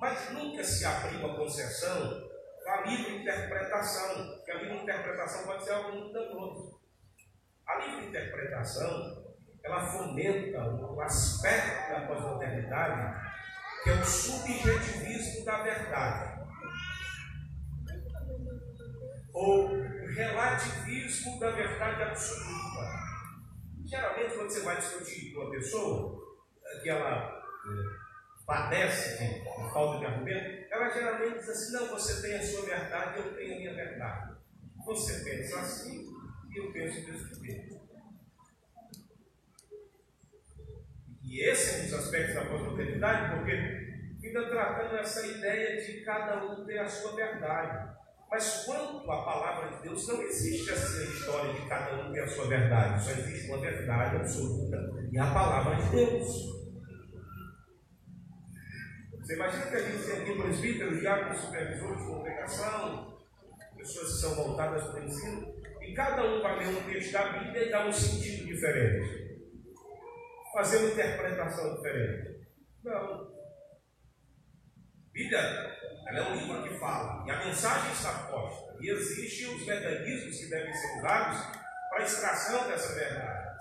Mas 0.00 0.32
nunca 0.32 0.64
se 0.64 0.84
abriu 0.84 1.26
a 1.26 1.36
concessão 1.36 2.28
da 2.64 2.82
livre 2.82 3.18
interpretação, 3.18 4.36
porque 4.36 4.50
a 4.50 4.62
livre 4.62 4.78
interpretação 4.78 5.44
pode 5.44 5.64
ser 5.64 5.72
algo 5.72 5.92
muito 5.92 6.12
danoso. 6.12 6.80
A 7.66 7.78
livre 7.78 8.06
interpretação, 8.06 9.34
ela 9.62 9.86
fomenta 9.86 10.64
o 10.64 11.00
aspecto 11.02 11.90
da 11.92 12.06
pós-modernidade, 12.06 13.28
que 13.84 13.90
é 13.90 13.92
o 13.94 14.04
subjetivismo 14.04 15.44
da 15.44 15.62
verdade. 15.62 16.38
Ou 19.34 19.87
relativismo 20.18 21.38
da 21.38 21.50
verdade 21.52 22.02
absoluta. 22.02 22.98
Geralmente, 23.84 24.34
quando 24.34 24.50
você 24.50 24.60
vai 24.62 24.76
discutir 24.76 25.32
com 25.32 25.42
uma 25.42 25.50
pessoa 25.50 26.18
que 26.82 26.90
ela 26.90 27.40
eh, 27.64 28.44
padece 28.44 29.18
de, 29.18 29.72
falta 29.72 30.00
de 30.00 30.06
argumento, 30.06 30.66
ela 30.72 30.90
geralmente 30.90 31.38
diz 31.38 31.48
assim: 31.48 31.72
não, 31.72 31.86
você 31.90 32.20
tem 32.20 32.36
a 32.36 32.42
sua 32.42 32.66
verdade, 32.66 33.18
eu 33.18 33.34
tenho 33.36 33.54
a 33.54 33.58
minha 33.58 33.74
verdade. 33.74 34.36
Você 34.84 35.24
pensa 35.24 35.60
assim 35.60 36.08
e 36.50 36.58
eu 36.58 36.72
penso 36.72 37.06
desse 37.06 37.40
jeito. 37.40 37.78
E 41.22 41.48
esse 41.48 41.74
é 41.74 41.78
um 41.78 41.84
dos 41.84 41.94
aspectos 41.94 42.34
da 42.34 42.44
pós-modernidade, 42.46 43.36
porque 43.36 44.18
fica 44.20 44.48
tratando 44.48 44.96
essa 44.96 45.26
ideia 45.26 45.80
de 45.80 46.00
cada 46.00 46.44
um 46.44 46.64
ter 46.64 46.78
a 46.78 46.88
sua 46.88 47.14
verdade. 47.14 47.97
Mas 48.30 48.64
quanto 48.64 49.10
à 49.10 49.24
palavra 49.24 49.76
de 49.76 49.82
Deus, 49.84 50.06
não 50.06 50.22
existe 50.22 50.70
essa 50.70 51.02
história 51.02 51.54
de 51.54 51.66
cada 51.66 51.96
um 51.96 52.12
ter 52.12 52.20
a 52.20 52.28
sua 52.28 52.46
verdade. 52.46 53.02
Só 53.02 53.10
existe 53.12 53.48
uma 53.48 53.60
verdade 53.60 54.16
absoluta 54.16 54.76
e 55.10 55.18
a 55.18 55.26
palavra 55.32 55.76
de 55.76 55.90
Deus. 55.90 56.58
Você 59.18 59.34
imagina 59.34 59.66
que 59.66 59.76
a 59.76 59.82
gente 59.82 60.04
tem 60.04 60.22
aqui 60.22 60.42
presbíteros, 60.42 61.00
diáconos, 61.00 61.40
supervisores 61.40 61.98
de 61.98 62.06
congregação, 62.06 63.18
pessoas 63.76 64.12
que 64.12 64.20
são 64.20 64.34
voltadas 64.34 64.84
para 64.84 65.00
o 65.00 65.04
ensino, 65.04 65.54
e 65.82 65.94
cada 65.94 66.24
um 66.24 66.42
vai 66.42 66.58
ler 66.58 66.68
um 66.68 66.82
texto 66.90 67.12
da 67.12 67.32
Bíblia 67.32 67.66
e 67.66 67.70
dar 67.70 67.86
um 67.86 67.92
sentido 67.92 68.46
diferente, 68.46 69.38
fazer 70.54 70.78
uma 70.78 70.90
interpretação 70.90 71.76
diferente. 71.76 72.40
Não. 72.84 73.37
Bíblia, 75.18 75.40
ela 76.06 76.18
é 76.20 76.22
um 76.22 76.36
livro 76.36 76.62
que 76.62 76.78
fala, 76.78 77.26
e 77.26 77.30
a 77.32 77.44
mensagem 77.44 77.90
está 77.90 78.28
posta, 78.30 78.76
e 78.78 78.88
existem 78.88 79.52
os 79.52 79.66
mecanismos 79.66 80.38
que 80.38 80.46
devem 80.46 80.72
ser 80.72 80.98
usados 80.98 81.40
para 81.90 81.98
a 81.98 82.04
extração 82.04 82.68
dessa 82.68 82.94
verdade. 82.94 83.58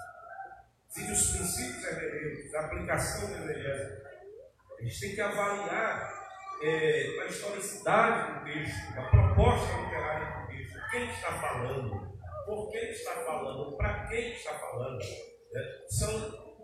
Existem 0.88 1.14
os 1.14 1.32
princípios 1.32 1.84
hermenêuticos, 1.84 2.54
a 2.54 2.60
aplicação 2.60 3.32
da 3.32 3.38
exegese. 3.40 4.04
A 4.78 4.84
gente 4.84 5.00
tem 5.00 5.16
que 5.16 5.22
avaliar 5.22 6.14
é, 6.62 7.22
a 7.24 7.26
historicidade 7.26 8.34
do 8.34 8.46
texto, 8.46 9.00
a 9.00 9.10
proposta 9.10 9.82
literária 9.82 10.42
do 10.42 10.48
texto, 10.48 10.80
quem 10.92 11.10
está 11.10 11.32
falando, 11.40 12.20
por 12.46 12.72
quem 12.72 12.92
está 12.92 13.14
falando, 13.26 13.76
para 13.78 14.06
quem 14.06 14.34
está 14.34 14.54
falando. 14.60 15.00
Né? 15.00 15.62
São 15.90 16.56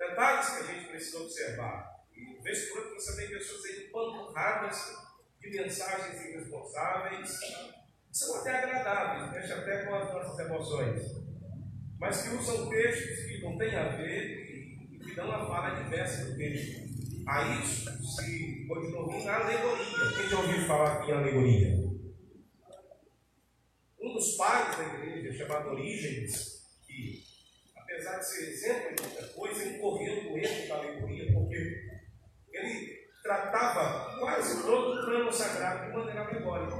detalhes 0.00 0.48
que 0.48 0.62
a 0.62 0.74
gente 0.74 0.88
precisa 0.88 1.20
observar. 1.20 1.97
E, 2.18 2.42
vez 2.42 2.68
por 2.68 2.78
outra, 2.78 2.94
você 2.96 3.16
tem 3.16 3.28
pessoas 3.28 3.64
aí 3.64 3.86
empanturradas 3.86 4.96
de 5.40 5.50
mensagens 5.50 6.20
irresponsáveis, 6.26 7.38
que 7.38 8.18
são 8.18 8.40
até 8.40 8.50
agradáveis, 8.58 9.30
mexe 9.32 9.52
até 9.52 9.84
com 9.84 9.94
as 9.94 10.12
nossas 10.12 10.38
emoções. 10.46 11.18
mas 11.98 12.22
que 12.22 12.34
usam 12.36 12.68
textos 12.68 13.26
que 13.26 13.42
não 13.42 13.58
têm 13.58 13.74
a 13.74 13.88
ver 13.88 14.86
e 14.92 14.98
que 14.98 15.14
dão 15.14 15.30
a 15.30 15.46
fala 15.46 15.82
diversa 15.82 16.26
do 16.26 16.36
texto. 16.36 16.88
A 17.26 17.58
isso 17.58 17.90
se 18.16 18.66
denomina 18.66 19.32
alegoria. 19.32 20.16
Quem 20.16 20.28
já 20.28 20.38
ouviu 20.38 20.66
falar 20.66 20.92
aqui 20.94 21.10
em 21.10 21.14
alegoria? 21.14 21.88
Um 24.00 24.14
dos 24.14 24.36
pais 24.36 24.76
da 24.76 24.84
igreja, 24.94 25.36
chamado 25.36 25.70
Orígenes, 25.70 26.62
que, 26.86 27.22
apesar 27.76 28.18
de 28.18 28.26
ser 28.26 28.48
exemplo 28.48 28.94
de 28.94 29.02
muita 29.02 29.26
coisa, 29.28 29.62
ele 29.62 29.78
correu 29.78 30.38
erro 30.38 30.68
da 30.68 30.74
alegoria, 30.76 31.32
porque 31.32 31.67
ele 32.58 32.98
tratava 33.22 34.18
quase 34.18 34.62
todo 34.62 35.00
o 35.00 35.04
plano 35.04 35.32
sagrado 35.32 35.86
de 35.86 35.96
maneira 35.96 36.22
alegórica. 36.22 36.76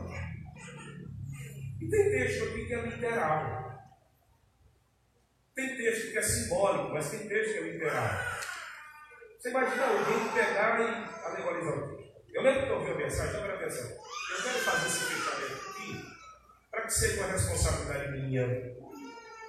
E 1.80 1.88
tem 1.88 2.10
texto 2.10 2.44
aqui 2.44 2.66
que 2.66 2.74
é 2.74 2.80
literal. 2.82 3.68
Tem 5.54 5.76
texto 5.76 6.12
que 6.12 6.18
é 6.18 6.22
simbólico, 6.22 6.94
mas 6.94 7.10
tem 7.10 7.28
texto 7.28 7.52
que 7.52 7.58
é 7.58 7.72
literal. 7.72 8.10
Você 9.38 9.50
imagina 9.50 9.86
alguém 9.86 10.28
pegar 10.34 10.80
e 10.80 11.24
alegorizar 11.24 11.78
o 11.78 11.96
texto. 11.96 12.08
Eu 12.32 12.42
lembro 12.42 12.66
que 12.66 12.68
eu 12.70 12.76
ouvi 12.76 12.90
a 12.90 12.94
mensagem, 12.96 13.40
presta 13.40 13.64
atenção. 13.64 13.90
Eu 13.90 14.42
quero 14.42 14.58
fazer 14.58 14.86
esse 14.86 15.04
fechamento 15.04 15.70
aqui 15.70 16.18
para 16.70 16.82
que 16.82 16.92
seja 16.92 17.20
uma 17.20 17.32
responsabilidade 17.32 18.12
minha, 18.12 18.46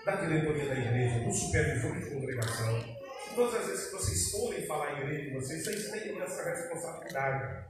da 0.06 0.16
diretoria 0.16 0.66
da 0.66 0.76
igreja, 0.76 1.26
do 1.26 1.32
supervisor 1.32 2.00
de 2.00 2.10
congregação. 2.10 2.99
Todas 3.40 3.56
as 3.56 3.68
vezes 3.68 3.86
que 3.86 3.94
vocês 3.94 4.32
forem 4.32 4.68
falar 4.68 5.00
em 5.00 5.04
igreja, 5.04 5.34
vocês, 5.34 5.64
vocês 5.64 5.90
tenham 5.92 6.22
essa 6.22 6.44
responsabilidade 6.44 7.70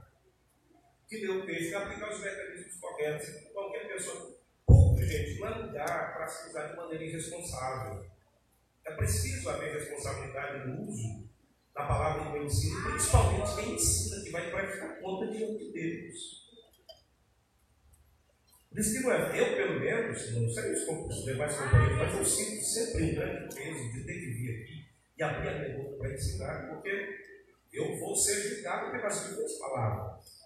de 1.08 1.18
ler 1.18 1.30
o 1.30 1.46
texto 1.46 1.70
e 1.70 1.74
aplicar 1.76 2.10
os 2.10 2.20
mecanismos 2.20 2.74
corretos. 2.80 3.28
Qualquer 3.52 3.86
pessoa, 3.86 4.36
pouco, 4.66 5.00
gente, 5.00 5.38
não 5.38 5.66
lugar 5.66 6.14
para 6.16 6.26
se 6.26 6.48
usar 6.48 6.66
de 6.66 6.76
maneira 6.76 7.04
irresponsável. 7.04 8.04
É 8.84 8.96
preciso 8.96 9.48
haver 9.48 9.72
responsabilidade 9.72 10.66
no 10.66 10.88
uso 10.88 11.30
da 11.72 11.86
palavra 11.86 12.32
do 12.32 12.44
ensino, 12.44 12.90
principalmente 12.90 13.54
quem 13.54 13.74
ensina, 13.76 14.24
que 14.24 14.30
vai 14.30 14.50
prestar 14.50 15.00
conta 15.00 15.30
diante 15.30 15.66
de 15.66 15.72
Deus. 15.72 16.50
Isso 18.76 18.92
que 18.92 19.00
não 19.04 19.12
é, 19.12 19.40
eu 19.40 19.54
pelo 19.54 19.78
menos, 19.78 20.34
não 20.34 20.48
sei 20.48 20.72
os 20.72 21.24
demais 21.24 21.56
companheiros, 21.56 21.96
mas 21.96 22.18
eu 22.18 22.26
sinto 22.26 22.64
sempre 22.64 23.04
um 23.04 23.14
grande 23.14 23.54
peso 23.54 23.92
de 23.92 24.04
ter 24.04 24.14
que 24.14 24.30
vir 24.32 24.62
aqui 24.62 24.79
e 25.20 25.22
abrir 25.22 25.48
a 25.48 25.76
boca 25.76 25.98
para 25.98 26.14
ensinar, 26.14 26.68
porque 26.70 27.18
eu 27.70 27.98
vou 27.98 28.16
ser 28.16 28.40
julgado 28.40 28.90
pelas 28.90 29.30
minhas 29.30 29.58
palavras. 29.58 30.40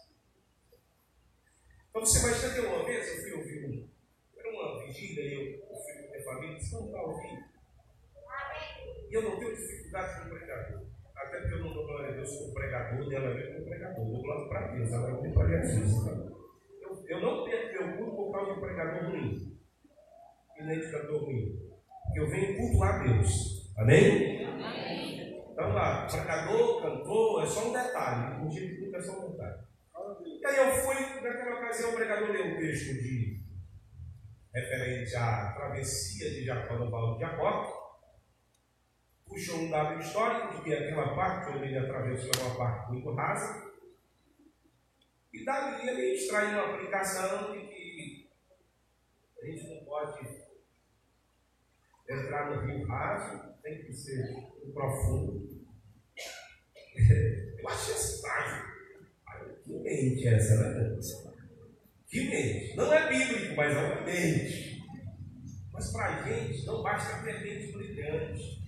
Então 1.89 2.05
você 2.05 2.19
vai 2.19 2.37
entender 2.37 2.67
uma 2.67 2.85
vez, 2.85 3.09
eu 3.09 3.23
fui 3.23 3.33
ouvir 3.35 3.65
um, 3.67 3.89
era 4.37 4.51
uma 4.51 4.85
vigília 4.85 5.23
e 5.23 5.61
eu, 5.61 5.77
fui 5.77 5.93
com 5.95 6.11
minha 6.11 6.25
família, 6.25 6.57
disse, 6.57 6.75
não 6.75 6.87
está 6.87 7.03
ouvindo. 7.03 7.45
E 9.09 9.15
eu 9.15 9.23
não 9.23 9.39
tenho 9.39 9.55
dificuldade 9.55 10.21
com 10.21 10.27
o 10.27 10.31
pregador. 10.39 10.83
Até 11.15 11.39
porque 11.39 11.55
eu 11.55 11.61
não 11.61 11.73
dou 11.73 11.87
glória 11.87 12.09
a 12.09 12.13
Deus 12.17 12.37
como 12.37 12.55
pregador, 12.55 13.09
dela 13.09 13.35
mesmo 13.35 13.55
como 13.55 13.67
pregador. 13.67 14.05
Eu 14.05 14.13
dou 14.13 14.23
glória 14.23 14.49
para 14.49 14.67
Deus, 14.73 14.93
agora 14.93 15.13
eu 15.13 15.21
tenho 15.21 15.35
para 15.35 15.63
Jesus. 15.63 16.05
Tá? 16.05 16.11
Eu, 16.81 17.05
eu 17.07 17.21
não 17.21 17.45
perco 17.45 17.85
meu 17.85 17.97
culto 17.97 18.17
por 18.17 18.33
causa 18.33 18.53
de 18.53 18.59
um 18.59 18.61
pregador 18.61 19.11
ruim. 19.11 19.57
E 20.59 20.63
nem 20.65 20.81
de 20.81 20.91
cantor 20.91 21.23
ruim. 21.23 21.71
Eu 22.17 22.29
venho 22.29 22.57
cultuar 22.57 23.05
Deus. 23.05 23.64
Amém? 23.77 24.47
Amém. 24.47 25.45
Então 25.53 25.73
lá, 25.73 26.07
pregador, 26.07 26.83
cantor, 26.83 27.43
é 27.43 27.47
só 27.47 27.69
um 27.69 27.73
detalhe. 27.73 28.45
O 28.45 28.49
dia 28.49 28.69
de 28.69 28.77
culto 28.79 28.97
é 28.97 29.03
só 29.03 29.13
um 29.13 29.31
detalhe. 29.31 29.65
E 30.41 30.47
aí 30.47 30.57
eu 30.57 30.75
fui, 30.77 30.95
naquela 31.23 31.57
ocasião, 31.57 31.91
o 31.93 31.95
pregador 31.95 32.31
leu 32.31 32.47
um 32.47 32.57
texto 32.57 32.95
de 32.95 33.43
referente 34.55 35.17
à 35.17 35.53
travessia 35.57 36.31
de 36.31 36.45
Jacó 36.45 36.79
no 36.79 36.91
Val 36.91 37.15
de 37.15 37.21
Jacó 37.21 37.85
puxou 39.35 39.57
um 39.57 39.71
dado 39.71 40.01
histórico 40.01 40.63
que 40.63 40.73
aquela 40.73 41.15
parte 41.15 41.51
onde 41.51 41.65
ele 41.65 41.79
atravessou 41.79 42.31
é 42.39 42.47
uma 42.47 42.57
parte 42.57 42.93
muito 42.93 43.13
rasa. 43.15 43.73
E 45.33 45.45
dali 45.45 45.89
ele 45.89 46.15
extrai 46.15 46.55
uma 46.55 46.75
aplicação 46.75 47.53
de 47.53 47.67
que 47.67 48.31
a 49.43 49.47
gente 49.47 49.75
não 49.75 49.85
pode 49.85 50.44
entrar 52.09 52.51
no 52.51 52.67
rio 52.67 52.87
raso, 52.87 53.55
tem 53.63 53.85
que 53.85 53.93
ser 53.93 54.31
no 54.65 54.73
profundo. 54.73 55.49
Eu 57.59 57.69
achei 57.69 58.21
trágico. 58.21 58.75
Que 59.65 59.73
mente 59.81 60.29
é 60.29 60.35
essa, 60.35 60.57
né? 60.57 60.99
Que 62.09 62.29
mente. 62.29 62.77
Não 62.77 62.93
é 62.93 63.09
bíblico, 63.09 63.57
mas 63.57 63.77
é 63.77 63.81
uma 63.81 64.01
mente. 64.03 64.83
Mas 65.73 65.93
para 65.93 66.07
a 66.07 66.23
gente 66.23 66.67
não 66.67 66.83
basta 66.83 67.23
ter 67.25 67.41
mente 67.43 67.73
brilhante. 67.73 68.63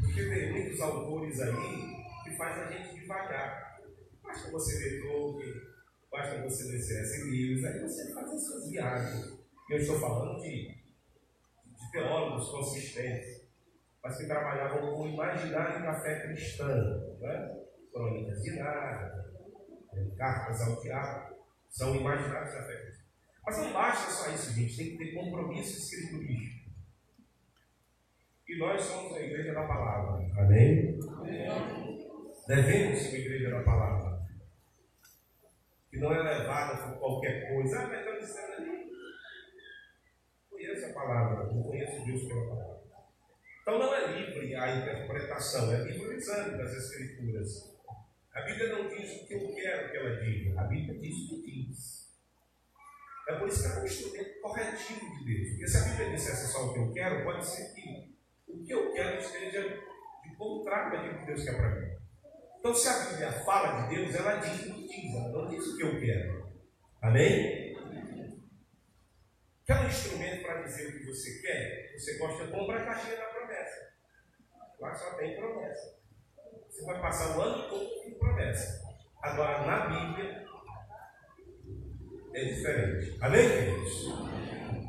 Porque 0.00 0.24
tem 0.24 0.52
muitos 0.52 0.80
autores 0.80 1.40
aí 1.40 1.54
que 2.24 2.36
faz 2.36 2.58
a 2.58 2.72
gente 2.72 3.00
devagar. 3.00 3.78
Basta 4.22 4.50
você 4.50 4.78
ler 4.78 5.02
Tolkien, 5.02 5.54
basta 6.10 6.42
você 6.42 6.64
ler 6.64 6.82
C.S. 6.82 7.24
Lewis, 7.24 7.64
aí 7.64 7.80
você 7.80 8.12
faz 8.12 8.32
as 8.32 8.44
suas 8.44 8.70
viagens. 8.70 9.38
Eu 9.70 9.76
estou 9.78 10.00
falando 10.00 10.40
de 10.40 10.78
teólogos 11.90 12.48
consistentes, 12.50 13.48
mas 14.02 14.16
que 14.16 14.26
trabalhavam 14.26 14.94
com 14.94 15.02
o 15.02 15.08
imaginário 15.08 15.82
da 15.82 16.00
fé 16.00 16.20
cristã. 16.22 16.68
Né? 17.20 17.58
Crônicas 17.92 18.42
de 18.42 18.58
Nárnia, 18.58 19.24
cartas 20.16 20.60
ao 20.62 20.80
diabo, 20.80 21.36
são 21.68 21.94
imaginários 21.94 22.52
da 22.52 22.62
fé 22.62 22.76
cristã. 22.82 23.04
Mas 23.44 23.58
não 23.58 23.72
basta 23.72 24.10
só 24.10 24.30
isso, 24.30 24.52
gente, 24.52 24.76
tem 24.76 24.90
que 24.90 24.98
ter 24.98 25.14
compromisso 25.14 25.78
escriturístico. 25.78 26.68
E 28.48 28.58
nós 28.58 28.80
somos 28.80 29.16
a 29.16 29.20
igreja 29.20 29.52
da 29.52 29.66
palavra. 29.66 30.26
Amém? 30.38 30.98
Amém. 31.06 32.08
Devemos 32.46 32.98
ser 32.98 33.16
a 33.16 33.18
igreja 33.18 33.50
da 33.50 33.62
palavra. 33.62 34.26
Que 35.90 35.98
não 35.98 36.12
é 36.12 36.22
levada 36.22 36.82
por 36.82 36.98
qualquer 36.98 37.52
coisa. 37.52 37.78
Ah, 37.78 37.88
mas 37.88 38.36
ali. 38.36 38.77
Conheço 40.78 40.90
a 40.90 40.92
palavra, 40.92 41.52
não 41.52 41.62
conheço 41.62 42.04
Deus 42.04 42.22
pela 42.28 42.46
palavra. 42.46 42.78
Então 43.62 43.78
não 43.80 43.94
é 43.94 44.06
livre 44.12 44.54
a 44.54 44.76
interpretação, 44.76 45.72
é 45.72 45.82
livre 45.82 46.06
o 46.06 46.12
exame 46.12 46.56
das 46.56 46.72
Escrituras. 46.72 47.76
A 48.32 48.42
Bíblia 48.42 48.76
não 48.76 48.88
diz 48.88 49.20
o 49.20 49.26
que 49.26 49.34
eu 49.34 49.54
quero 49.54 49.90
que 49.90 49.96
ela 49.96 50.20
diga, 50.20 50.60
a 50.60 50.64
Bíblia 50.64 50.98
diz 51.00 51.30
o 51.32 51.42
que 51.42 51.66
diz. 51.66 52.16
É 53.28 53.34
por 53.34 53.48
isso 53.48 53.62
que 53.62 53.76
é 53.76 53.80
um 53.80 53.84
instrumento 53.84 54.40
corretivo 54.40 55.18
de 55.18 55.24
Deus. 55.24 55.48
Porque 55.48 55.66
se 55.66 55.76
a 55.76 55.80
Bíblia 55.80 56.10
dissesse 56.10 56.52
só 56.52 56.66
o 56.66 56.72
que 56.72 56.78
eu 56.78 56.92
quero, 56.92 57.24
pode 57.24 57.44
ser 57.44 57.74
que 57.74 58.16
o 58.46 58.64
que 58.64 58.72
eu 58.72 58.92
quero 58.92 59.18
esteja 59.18 59.62
de 60.22 60.36
contrário 60.36 60.92
daquilo 60.92 61.18
que 61.18 61.26
Deus 61.26 61.44
quer 61.44 61.56
para 61.56 61.74
mim. 61.74 61.88
Então, 62.60 62.74
se 62.74 62.88
a 62.88 63.10
Bíblia 63.10 63.32
fala 63.44 63.82
de 63.82 63.96
Deus, 63.96 64.14
ela 64.14 64.36
diz 64.36 64.66
o 64.66 64.74
que 64.74 64.86
diz, 64.86 65.14
ela 65.14 65.28
não 65.30 65.48
diz 65.48 65.66
o 65.66 65.76
que 65.76 65.82
eu 65.82 66.00
quero. 66.00 66.48
Amém? 67.02 67.67
Um 69.70 69.86
instrumento 69.86 70.42
para 70.42 70.62
dizer 70.62 70.88
o 70.88 70.98
que 70.98 71.04
você 71.04 71.42
quer? 71.42 71.92
Você 71.92 72.16
gosta, 72.16 72.46
compra 72.46 72.80
a 72.80 72.84
caixinha 72.86 73.16
da 73.16 73.24
promessa. 73.24 73.92
Lá 74.80 74.94
só 74.94 75.10
tem 75.16 75.36
promessa. 75.36 75.98
Você 76.70 76.86
vai 76.86 76.98
passar 77.02 77.36
o 77.36 77.42
ano 77.42 77.68
todo 77.68 78.02
com 78.02 78.18
promessa. 78.18 78.82
Agora, 79.20 79.66
na 79.66 79.86
Bíblia, 79.88 80.46
é 82.32 82.44
diferente. 82.44 83.18
Amém, 83.20 83.46
queridos? 83.46 84.04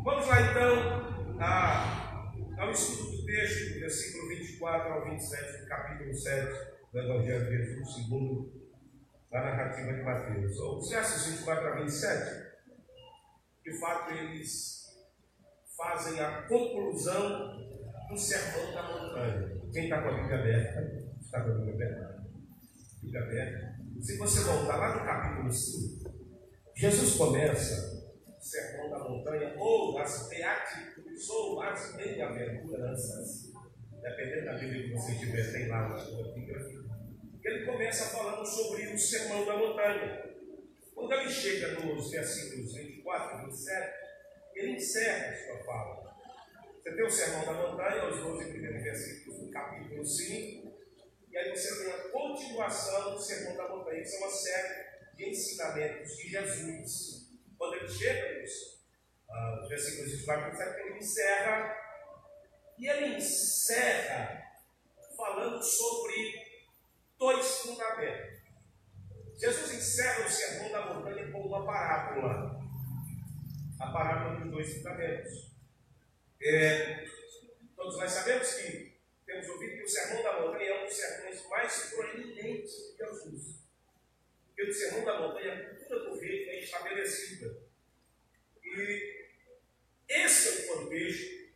Vamos 0.02 0.28
lá 0.28 0.42
então 0.42 1.38
a, 1.42 2.32
ao 2.58 2.72
estudo 2.72 3.26
texto, 3.26 3.74
do 3.74 3.80
versículo 3.82 4.30
24 4.30 4.94
ao 4.94 5.10
27, 5.10 5.62
do 5.62 5.68
capítulo 5.68 6.14
7 6.16 6.70
do 6.94 7.00
Evangelho 7.00 7.46
de 7.46 7.58
Jesus, 7.58 7.96
segundo 7.96 8.50
a 9.34 9.42
narrativa 9.42 9.94
de 9.94 10.04
Mateus. 10.04 10.58
Os 10.58 10.90
versos 10.90 11.34
24 11.34 11.68
a 11.68 11.76
27, 11.82 12.49
de 13.70 13.80
fato, 13.80 14.12
eles 14.12 14.98
fazem 15.78 16.20
a 16.20 16.42
conclusão 16.48 17.56
do 18.10 18.18
sermão 18.18 18.74
da 18.74 18.82
montanha. 18.82 19.62
Quem 19.72 19.84
está 19.84 20.02
com 20.02 20.10
a 20.10 20.22
Bíblia 20.22 20.40
aberta, 20.40 21.08
está 21.22 21.44
com 21.44 21.52
a 21.52 21.54
Bíblia 21.54 21.74
aberta? 21.76 22.26
Bíblia 23.04 23.22
aberta. 23.22 23.80
Se 24.02 24.18
você 24.18 24.44
voltar 24.44 24.78
lá 24.78 24.98
no 24.98 25.06
capítulo 25.06 25.52
5, 25.52 26.10
Jesus 26.76 27.16
começa 27.16 28.10
o 28.28 28.42
sermão 28.42 28.90
da 28.90 29.08
montanha, 29.08 29.54
ou 29.58 30.00
as 30.00 30.28
beatitudes 30.30 31.26
sou 31.26 31.62
as 31.62 31.96
bem-aventuranças, 31.96 33.52
dependendo 34.02 34.46
da 34.46 34.54
Bíblia 34.54 34.84
que 34.84 34.94
você 34.94 35.16
tiver, 35.16 35.52
tem 35.52 35.68
lá 35.68 35.90
na 35.90 35.98
sua 35.98 36.28
epígrafe. 36.30 36.80
Ele 37.44 37.66
começa 37.66 38.18
falando 38.18 38.46
sobre 38.46 38.88
o 38.88 38.98
sermão 38.98 39.46
da 39.46 39.58
montanha. 39.58 40.29
Quando 41.00 41.14
ele 41.14 41.32
chega 41.32 41.80
nos 41.80 42.12
versículos 42.12 42.74
24 42.76 43.40
e 43.40 43.46
27, 43.46 43.94
ele 44.54 44.72
encerra 44.74 45.30
a 45.30 45.46
sua 45.46 45.64
fala. 45.64 46.14
Você 46.76 46.94
tem 46.94 47.06
o 47.06 47.10
sermão 47.10 47.46
da 47.46 47.54
montanha, 47.54 48.10
os 48.10 48.20
12 48.20 48.50
primeiros 48.50 48.84
versículos 48.84 49.40
do 49.40 49.50
capítulo 49.50 50.06
5, 50.06 50.78
e 51.32 51.38
aí 51.38 51.50
você 51.52 51.84
tem 51.84 51.94
a 51.94 52.10
continuação 52.10 53.14
do 53.14 53.22
sermão 53.22 53.56
da 53.56 53.70
montanha, 53.70 54.02
que 54.02 54.10
são 54.10 54.20
uma 54.20 54.30
série 54.30 54.86
de 55.16 55.30
ensinamentos 55.30 56.18
de 56.18 56.30
Jesus. 56.30 57.30
Quando 57.58 57.76
ele 57.76 57.88
chega 57.88 58.42
nos 58.42 58.80
os 59.62 59.70
versículos 59.70 60.12
24 60.12 60.48
e 60.48 60.52
27, 60.52 60.80
ele 60.82 60.98
encerra, 60.98 61.78
e 62.78 62.88
ele 62.90 63.16
encerra 63.16 64.44
falando 65.16 65.64
sobre 65.64 66.44
dois 67.18 67.48
fundamentos. 67.60 68.39
Jesus 69.40 69.74
encerra 69.74 70.26
o 70.26 70.30
sermão 70.30 70.70
da 70.70 70.94
montanha 70.94 71.32
com 71.32 71.40
uma 71.40 71.66
parábola, 71.66 72.60
a 73.80 73.88
parábola 73.88 74.42
dos 74.42 74.52
dois 74.52 74.74
fundamentos. 74.74 75.52
É, 76.42 77.06
todos 77.74 77.98
nós 77.98 78.12
sabemos 78.12 78.54
que 78.56 79.00
temos 79.26 79.48
ouvido 79.48 79.78
que 79.78 79.84
o 79.84 79.88
sermão 79.88 80.22
da 80.24 80.42
montanha 80.42 80.72
é 80.72 80.84
um 80.84 80.86
dos 80.86 80.94
sermões 80.94 81.48
mais 81.48 81.94
proeminentes 81.94 82.92
de 82.92 82.98
Jesus. 82.98 83.60
Porque 84.48 84.64
o 84.64 84.74
sermão 84.74 85.06
da 85.06 85.20
montanha, 85.22 85.54
a 85.54 85.70
cultura 85.70 86.00
do 86.02 86.20
reino 86.20 86.52
é 86.52 86.60
estabelecida. 86.60 87.62
E 88.62 89.26
esse 90.10 90.50
é 90.50 90.52
o 90.52 90.68
contexto 90.80 91.50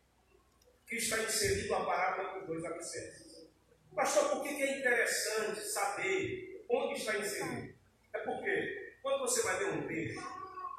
que 0.87 0.95
está 0.95 1.21
inserido 1.21 1.75
a 1.75 1.85
parábola 1.85 2.39
dos 2.39 2.47
dois 2.47 2.63
alicerces. 2.63 3.49
Pastor, 3.93 4.29
por 4.29 4.43
que 4.43 4.63
é 4.63 4.79
interessante 4.79 5.59
saber 5.59 6.65
onde 6.69 6.97
está 6.97 7.17
inserido? 7.17 7.72
É 8.13 8.19
porque 8.19 8.97
quando 9.01 9.21
você 9.21 9.41
vai 9.43 9.59
ler 9.59 9.73
um 9.73 9.87
texto, 9.87 10.21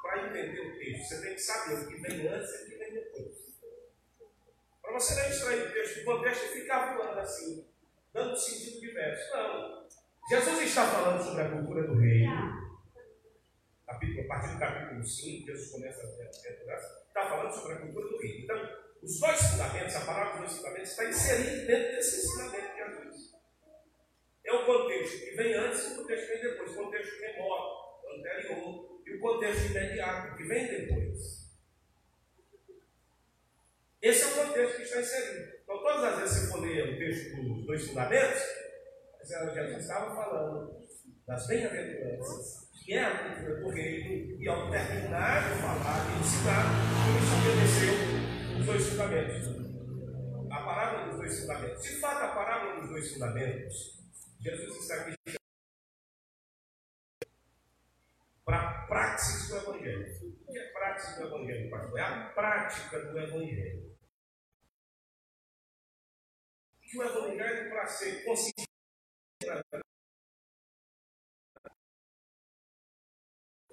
para 0.01 0.27
entender 0.27 0.61
o 0.61 0.77
texto, 0.77 1.07
você 1.07 1.21
tem 1.21 1.33
que 1.33 1.41
saber 1.41 1.73
o 1.75 1.87
que 1.87 1.95
vem 1.95 2.27
antes 2.27 2.51
e 2.51 2.63
o 2.63 2.69
que 2.69 2.77
vem 2.77 2.93
depois. 2.93 3.35
Para 4.81 4.93
você 4.93 5.15
não 5.15 5.29
extrair 5.29 5.67
o 5.67 5.73
texto 5.73 5.99
do 5.99 6.05
contexto 6.05 6.45
e 6.45 6.61
ficar 6.61 6.95
voando 6.95 7.19
assim, 7.19 7.67
dando 8.13 8.37
sentido 8.37 8.81
diverso. 8.81 9.35
Não. 9.35 9.87
Jesus 10.29 10.61
está 10.61 10.87
falando 10.87 11.23
sobre 11.23 11.41
a 11.41 11.49
cultura 11.49 11.87
do 11.87 11.99
reino. 11.99 12.65
A 13.87 13.93
partir 13.93 14.53
do 14.53 14.59
capítulo 14.59 15.03
5, 15.03 15.45
Jesus 15.45 15.71
começa 15.71 16.01
a 16.01 16.09
aventurar, 16.09 16.77
está 16.77 17.29
falando 17.29 17.53
sobre 17.53 17.73
a 17.73 17.77
cultura 17.77 18.09
do 18.09 18.17
reino. 18.17 18.43
Então, 18.43 18.85
os 19.01 19.19
dois 19.19 19.41
fundamentos, 19.41 19.95
a 19.95 20.05
palavra 20.05 20.31
dos 20.31 20.39
dois 20.41 20.57
fundamentos, 20.57 20.91
está 20.91 21.05
inserida 21.05 21.65
dentro 21.65 21.95
desse 21.95 22.25
ensinamento 22.25 22.73
de 22.73 22.77
Jesus. 22.77 23.35
É 24.43 24.53
o 24.53 24.65
contexto 24.65 24.84
que 25.11 25.35
vem 25.35 25.53
antes 25.53 25.83
e 25.83 25.93
o 25.93 25.95
contexto 25.97 26.27
que 26.27 26.33
vem 26.33 26.41
depois. 26.41 26.71
O 26.71 26.75
contexto 26.75 27.21
remoto, 27.21 28.17
anterior, 28.17 29.01
e 29.05 29.15
o 29.15 29.19
contexto 29.19 29.65
imediato, 29.71 30.37
que 30.37 30.43
vem 30.43 30.67
depois. 30.67 31.45
Esse 34.01 34.23
é 34.23 34.27
o 34.27 34.45
contexto 34.45 34.75
que 34.77 34.83
está 34.83 34.99
inserido. 35.01 35.55
Então, 35.63 35.77
todas 35.79 36.03
as 36.03 36.19
vezes 36.19 36.39
que 36.39 36.45
você 36.45 36.51
for 36.51 36.61
ler 36.61 36.93
o 36.93 36.97
texto 36.97 37.43
dos 37.43 37.65
dois 37.65 37.87
fundamentos, 37.87 38.41
Jesus 39.23 39.81
estava 39.81 40.15
falando 40.15 40.75
das 41.25 41.47
bem-aventuranças, 41.47 42.69
que 42.71 42.93
é 42.93 43.03
a 43.03 43.17
cultura 43.17 43.61
do 43.61 43.69
reino, 43.69 44.39
e 44.39 44.47
ao 44.47 44.69
terminar 44.69 45.51
de 45.51 45.59
falar 45.59 46.05
e 46.05 46.19
ensinar, 46.19 46.65
ele 47.09 47.25
estabeleceu 47.25 48.59
os 48.59 48.65
dois 48.67 48.87
fundamentos. 48.89 49.55
A 50.51 50.61
parábola 50.61 51.07
dos 51.07 51.17
dois 51.17 51.39
fundamentos. 51.41 51.83
De 51.83 51.99
fato, 51.99 52.23
a 52.23 52.27
parábola 52.27 52.79
dos 52.81 52.89
dois 52.89 53.11
fundamentos, 53.11 54.04
Jesus 54.45 54.77
está 54.77 55.01
aqui 55.01 55.15
para 58.45 58.59
a 58.59 58.85
praxis 58.85 59.49
do 59.49 59.57
Evangelho. 59.57 60.43
O 60.45 60.51
que 60.51 60.59
é 60.59 60.71
praxis 60.71 61.17
do 61.17 61.25
Evangelho, 61.25 61.71
pastor? 61.71 61.97
É 61.97 62.03
a 62.03 62.29
prática 62.29 62.99
do 63.05 63.19
Evangelho. 63.19 63.97
Que 66.79 66.97
o 66.99 67.03
Evangelho, 67.03 67.69
para 67.71 67.87
ser 67.87 68.23
conseguido, 68.23 68.69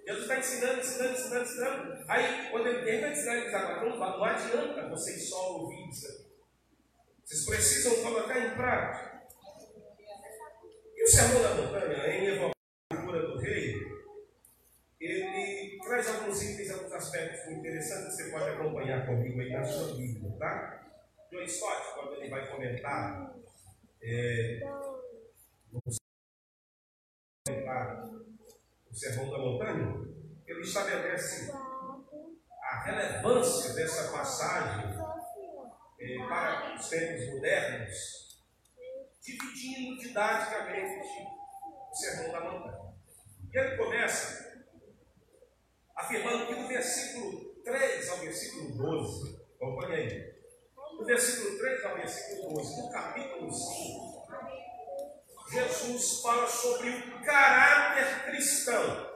Jesus 0.06 0.22
está 0.22 0.38
ensinando, 0.38 0.80
ensinando, 0.80 1.12
ensinando, 1.12 1.44
ensinando. 1.44 2.04
Aí, 2.10 2.50
quando 2.50 2.66
ele 2.68 2.82
termina 2.82 3.08
de 3.08 3.18
ensinar, 3.18 3.34
ele 3.34 3.44
diz: 3.44 3.54
agora 3.54 3.90
não, 3.90 3.98
não 3.98 4.24
adianta 4.24 4.88
vocês 4.88 5.28
só 5.28 5.52
ouvir 5.52 5.90
isso 5.90 6.06
aqui. 6.06 6.32
Vocês 7.22 7.44
precisam 7.44 8.02
colocar 8.02 8.38
em 8.38 8.54
prática. 8.54 9.11
E 11.02 11.04
o 11.04 11.08
Sermão 11.08 11.42
da 11.42 11.54
Montanha, 11.56 12.14
em 12.14 12.26
evocar 12.26 12.52
a 12.92 12.96
cultura 12.96 13.26
do 13.26 13.36
rei, 13.40 13.74
ele 15.00 15.80
traz 15.82 16.06
alguns 16.06 16.40
itens, 16.40 16.70
alguns 16.70 16.92
aspectos 16.92 17.50
interessantes 17.50 18.16
que 18.16 18.22
você 18.22 18.30
pode 18.30 18.50
acompanhar 18.50 19.04
comigo 19.04 19.40
aí 19.40 19.50
na 19.50 19.64
sua 19.64 19.96
Bíblia, 19.96 20.30
tá? 20.38 20.92
John 21.28 21.42
Stott, 21.42 21.94
quando 21.94 22.14
ele 22.14 22.30
vai 22.30 22.48
comentar, 22.48 23.34
é, 24.00 24.60
o 25.72 25.80
Sermão 28.94 29.28
da 29.28 29.38
Montanha, 29.38 30.06
ele 30.46 30.60
estabelece 30.60 31.50
a 32.62 32.84
relevância 32.84 33.74
dessa 33.74 34.12
passagem 34.12 34.94
é, 35.98 36.18
para 36.28 36.76
os 36.76 36.88
tempos 36.88 37.26
modernos, 37.26 38.21
dividindo 39.22 40.00
didaticamente 40.00 41.08
o 41.90 41.94
Sermão 41.94 42.32
da 42.32 42.40
Montanha. 42.40 42.94
E 43.52 43.58
ele 43.58 43.76
começa 43.76 44.52
afirmando 45.96 46.46
que 46.46 46.54
no 46.54 46.66
versículo 46.66 47.54
3 47.62 48.08
ao 48.08 48.16
versículo 48.18 48.76
12, 48.76 49.40
acompanha 49.54 49.96
aí, 49.96 50.32
do 50.98 51.04
versículo 51.04 51.58
3 51.58 51.84
ao 51.84 51.94
versículo 51.94 52.54
12, 52.54 52.82
do 52.82 52.90
capítulo 52.90 53.52
5, 53.52 54.12
Jesus 55.52 56.22
fala 56.22 56.46
sobre 56.48 56.88
o 56.90 57.24
caráter 57.24 58.24
cristão. 58.24 59.12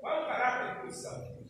Qual 0.00 0.16
é 0.16 0.22
o 0.22 0.26
caráter 0.26 0.82
cristão? 0.82 1.46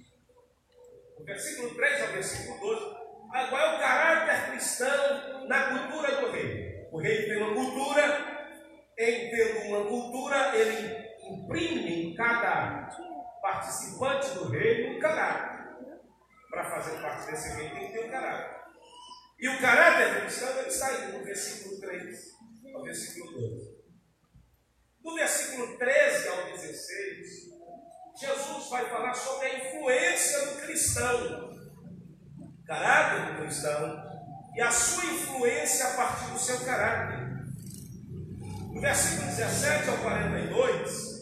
Do 1.19 1.25
versículo 1.25 1.75
3 1.75 2.03
ao 2.03 2.09
versículo 2.09 2.61
12, 2.61 2.97
qual 3.31 3.61
é 3.61 3.77
o 3.77 3.81
caráter 3.81 4.51
cristão 4.51 5.49
na 5.49 5.71
cultura 5.71 6.21
do 6.21 6.31
rei? 6.31 6.72
O 6.93 6.99
rei 6.99 7.25
tem 7.25 7.39
uma 7.39 7.55
cultura, 7.55 8.53
em 8.99 9.31
tendo 9.31 9.61
uma 9.69 9.87
cultura, 9.87 10.55
ele 10.55 11.09
imprime 11.23 12.11
em 12.11 12.15
cada 12.15 12.87
participante 13.41 14.35
do 14.35 14.51
reino 14.51 14.99
um 14.99 15.01
caráter. 15.01 15.73
Para 16.51 16.71
fazer 16.71 17.01
parte 17.01 17.31
desse 17.31 17.57
reino 17.57 17.75
tem 17.75 17.87
que 17.87 17.93
ter 17.95 18.05
um 18.05 18.11
caráter. 18.11 18.61
E 19.41 19.49
o 19.49 19.59
caráter 19.59 20.21
cristão 20.21 20.51
ele 20.61 20.83
aí 20.83 21.13
no 21.13 21.25
versículo 21.25 21.81
3 21.81 22.33
ao 22.75 22.83
versículo 22.83 23.33
12. 23.41 23.83
Do 25.03 25.15
versículo 25.15 25.79
13 25.79 26.29
ao 26.29 26.45
16, 26.45 27.53
Jesus 28.21 28.69
vai 28.69 28.85
falar 28.91 29.15
sobre 29.15 29.47
a 29.47 29.59
influência 29.59 30.47
do 30.47 30.61
cristão, 30.61 31.51
caráter 32.67 33.33
do 33.33 33.43
cristão, 33.43 34.12
e 34.55 34.61
a 34.61 34.71
sua 34.71 35.05
influência 35.05 35.87
a 35.89 35.95
partir 35.95 36.31
do 36.31 36.39
seu 36.39 36.59
caráter. 36.61 37.33
No 38.73 38.81
versículo 38.81 39.27
17 39.27 39.89
ao 39.91 39.99
42, 39.99 41.13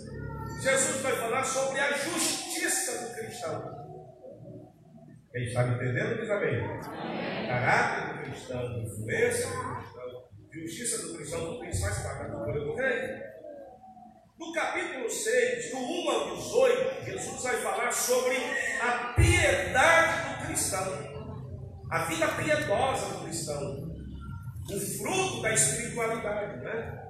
Jesus 0.61 1.01
vai 1.03 1.16
falar 1.16 1.45
sobre 1.45 1.81
a 1.81 1.93
justiça 1.93 3.07
do 3.07 3.14
cristão. 3.14 3.81
Quem 5.33 5.45
está 5.45 5.64
me 5.64 5.76
entendendo, 5.76 6.20
diz 6.20 6.31
amém. 6.31 6.64
amém. 6.64 7.49
Caráter 7.49 8.14
do 8.14 8.22
cristão, 8.24 8.83
influência 8.83 9.47
do 9.47 9.76
cristão, 9.76 10.28
justiça 10.53 11.07
do 11.07 11.14
cristão, 11.16 11.41
tudo 11.41 11.64
isso 11.64 11.83
faz 11.83 11.99
parte 12.01 12.22
da 12.22 12.31
cultura 12.31 12.61
do 12.61 12.74
reino. 12.74 13.31
No 14.39 14.53
capítulo 14.53 15.09
6, 15.09 15.70
do 15.70 15.76
1 15.76 16.11
ao 16.11 16.37
18, 16.37 17.05
Jesus 17.05 17.43
vai 17.43 17.57
falar 17.59 17.93
sobre 17.93 18.37
a 18.83 19.12
piedade 19.14 20.28
do 20.28 20.47
cristão, 20.47 21.10
a 21.91 22.05
vida 22.05 22.28
piedosa 22.28 23.07
do 23.14 23.24
cristão, 23.24 23.91
o 24.70 24.80
fruto 24.80 25.43
da 25.43 25.53
espiritualidade, 25.53 26.61
né? 26.61 27.05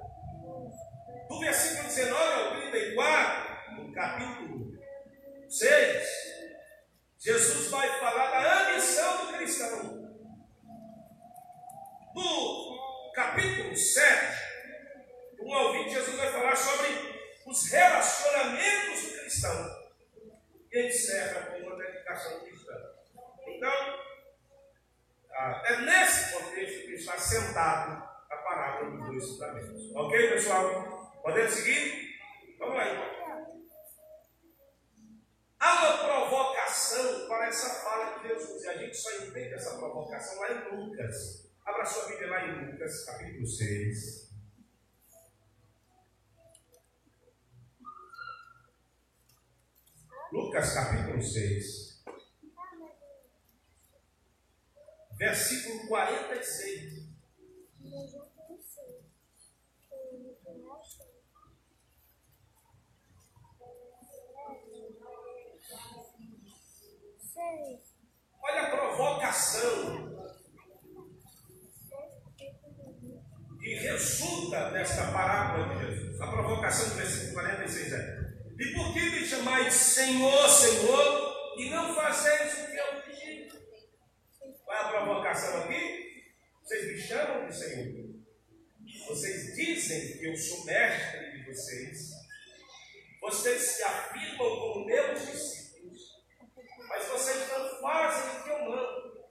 Do 1.29 1.39
versículo 1.39 1.87
19 1.87 2.15
ao 2.15 2.51
34, 2.71 3.75
no 3.77 3.93
capítulo 3.93 4.71
6, 5.47 6.07
Jesus 7.19 7.69
vai 7.69 7.99
falar 7.99 8.31
da 8.31 8.71
ambição 8.71 9.25
do 9.27 9.33
cristão. 9.37 10.01
No 12.15 13.11
capítulo 13.13 13.77
7, 13.77 14.37
um 15.41 15.53
ao 15.53 15.73
20, 15.73 15.91
Jesus 15.91 16.17
vai 16.17 16.31
falar 16.31 16.55
sobre 16.55 16.89
os 17.45 17.71
relacionamentos 17.71 19.03
do 19.03 19.19
cristão. 19.19 19.81
E 20.73 20.87
encerra 20.87 21.51
com 21.51 21.57
uma 21.59 21.77
dedicação 21.77 22.39
cristã. 22.39 22.73
Então, 23.45 24.10
ah, 25.33 25.63
é 25.65 25.81
nesse 25.81 26.33
contexto 26.33 26.85
que 26.85 26.93
está 26.93 27.17
sentado 27.17 28.03
a 28.29 28.35
parábola 28.37 28.91
dos 28.91 29.05
dois 29.07 29.29
fundamentos. 29.29 29.95
Ok, 29.95 30.29
pessoal? 30.29 31.11
Podemos 31.21 31.51
seguir? 31.51 32.15
Vamos 32.59 32.75
lá 32.75 32.91
então. 32.91 33.11
Há 35.59 35.73
uma 35.73 35.97
provocação 35.97 37.27
para 37.27 37.47
essa 37.47 37.69
fala 37.83 38.17
de 38.17 38.27
Jesus. 38.27 38.63
E 38.63 38.67
a 38.67 38.77
gente 38.77 38.97
só 38.97 39.11
entende 39.17 39.53
essa 39.53 39.77
provocação 39.77 40.39
lá 40.39 40.51
em 40.51 40.75
Lucas. 40.75 41.51
Abra 41.65 41.85
sua 41.85 42.07
Bíblia 42.07 42.29
lá 42.29 42.47
em 42.47 42.71
Lucas, 42.71 43.05
capítulo 43.05 43.45
6. 43.45 44.31
Lucas 50.31 50.73
capítulo 50.73 51.21
6. 51.21 51.90
Versículo 55.21 55.87
46. 55.87 57.11
Olha 68.41 68.61
a 68.61 68.69
provocação 68.71 70.11
que 73.59 73.75
resulta 73.75 74.71
desta 74.71 75.11
parábola 75.11 75.75
de 75.75 75.85
Jesus. 75.85 76.19
A 76.19 76.27
provocação 76.27 76.89
do 76.89 76.95
versículo 76.95 77.33
46 77.33 77.93
é: 77.93 78.33
E 78.59 78.73
por 78.73 78.91
que 78.91 79.01
me 79.01 79.23
chamais 79.27 79.71
Senhor, 79.71 80.49
Senhor, 80.49 81.53
e 81.57 81.69
não 81.69 81.93
fazeis 81.93 82.53
o 82.53 82.71
que 82.71 82.75
eu? 82.75 83.10
Qual 84.71 84.83
é 84.83 84.85
a 84.85 84.89
provocação 84.89 85.63
aqui? 85.63 86.23
Vocês 86.63 86.87
me 86.87 86.97
chamam 86.97 87.45
de 87.45 87.53
Senhor. 87.53 88.09
Vocês 89.05 89.53
dizem 89.53 90.17
que 90.17 90.25
eu 90.25 90.37
sou 90.37 90.63
mestre 90.63 91.31
de 91.31 91.45
vocês. 91.45 92.11
Vocês 93.19 93.61
se 93.61 93.83
afirmam 93.83 94.37
como 94.37 94.85
meus 94.85 95.27
discípulos. 95.29 95.99
Mas 96.87 97.05
vocês 97.05 97.49
não 97.49 97.81
fazem 97.81 98.39
o 98.39 98.43
que 98.43 98.49
eu 98.49 98.59
mando. 98.69 99.29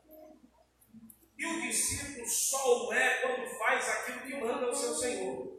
E 1.39 1.47
o 1.47 1.63
discípulo 1.63 2.29
só 2.29 2.89
o 2.89 2.93
é 2.93 3.23
quando 3.23 3.59
faz 3.59 3.89
aquilo 3.89 4.21
que 4.21 4.37
manda 4.37 4.69
o 4.69 4.77
seu 4.77 4.95
Senhor. 4.95 5.59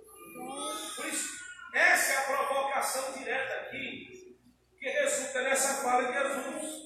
Por 0.95 1.05
isso, 1.07 1.27
essa 1.73 2.13
é 2.13 2.17
a 2.17 2.21
provocação 2.21 3.13
direta 3.13 3.53
aqui, 3.61 4.38
que 4.77 4.88
resulta 4.88 5.41
nessa 5.41 5.82
fala 5.82 6.05
de 6.05 6.13
Jesus. 6.13 6.82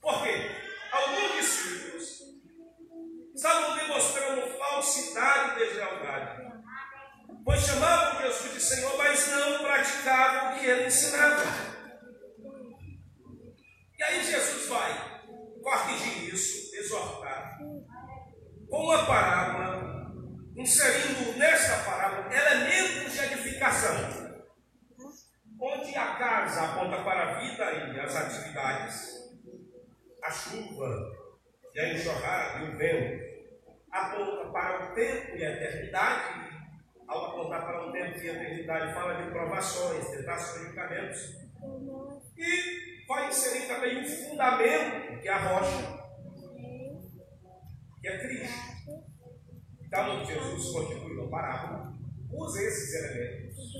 Por 0.00 0.22
quê? 0.24 0.65
Alguns 0.92 1.32
discípulos 1.36 2.20
estavam 3.34 3.76
demonstrando 3.76 4.58
falsidade 4.58 5.62
e 5.62 5.66
deslealdade. 5.66 6.46
Pois 7.44 7.60
chamavam 7.60 8.22
Jesus 8.22 8.54
de 8.54 8.60
Senhor, 8.60 8.96
mas 8.98 9.28
não 9.28 9.58
praticavam 9.58 10.52
o 10.56 10.58
que 10.58 10.66
ele 10.66 10.86
ensinava. 10.86 11.44
E 13.98 14.02
aí 14.02 14.24
Jesus 14.24 14.68
vai 14.68 15.22
corrigir 15.62 16.34
isso, 16.34 16.74
exortar, 16.76 17.58
com 18.68 18.82
uma 18.82 19.06
parábola, 19.06 20.12
inserindo 20.56 21.38
nessa 21.38 21.84
parábola 21.84 22.34
elementos 22.34 23.12
de 23.12 23.18
edificação, 23.20 24.36
onde 25.60 25.96
a 25.96 26.16
casa 26.16 26.62
aponta 26.62 27.02
para 27.02 27.30
a 27.30 27.38
vida 27.40 27.72
e 27.72 28.00
as 28.00 28.16
atividades, 28.16 29.25
a 30.26 30.30
chuva 30.30 31.12
e 31.72 31.80
a 31.80 31.94
enxurrada 31.94 32.64
e 32.64 32.68
o 32.70 32.76
vento 32.76 33.26
aponta 33.90 34.50
para 34.50 34.90
o 34.90 34.94
tempo 34.94 35.36
e 35.36 35.44
a 35.44 35.52
eternidade, 35.52 36.46
ao 37.06 37.26
apontar 37.26 37.64
para 37.64 37.86
o 37.86 37.92
tempo 37.92 38.18
e 38.18 38.28
a 38.28 38.32
eternidade, 38.34 38.92
fala 38.92 39.22
de 39.22 39.30
provações, 39.30 40.08
tentações 40.10 40.62
e 40.62 40.66
julgamentos. 40.66 41.46
E 42.36 43.06
vai 43.06 43.28
inserir 43.28 43.68
também 43.68 43.98
um 43.98 44.04
fundamento, 44.04 45.20
que 45.20 45.28
é 45.28 45.32
a 45.32 45.38
rocha, 45.38 46.04
que 48.00 48.08
é 48.08 48.18
Cristo. 48.18 48.66
Então, 49.80 50.24
Jesus 50.24 50.72
constituiu 50.72 51.24
a 51.24 51.30
parábola, 51.30 51.94
usa 52.32 52.62
esses 52.62 52.94
elementos 52.94 53.72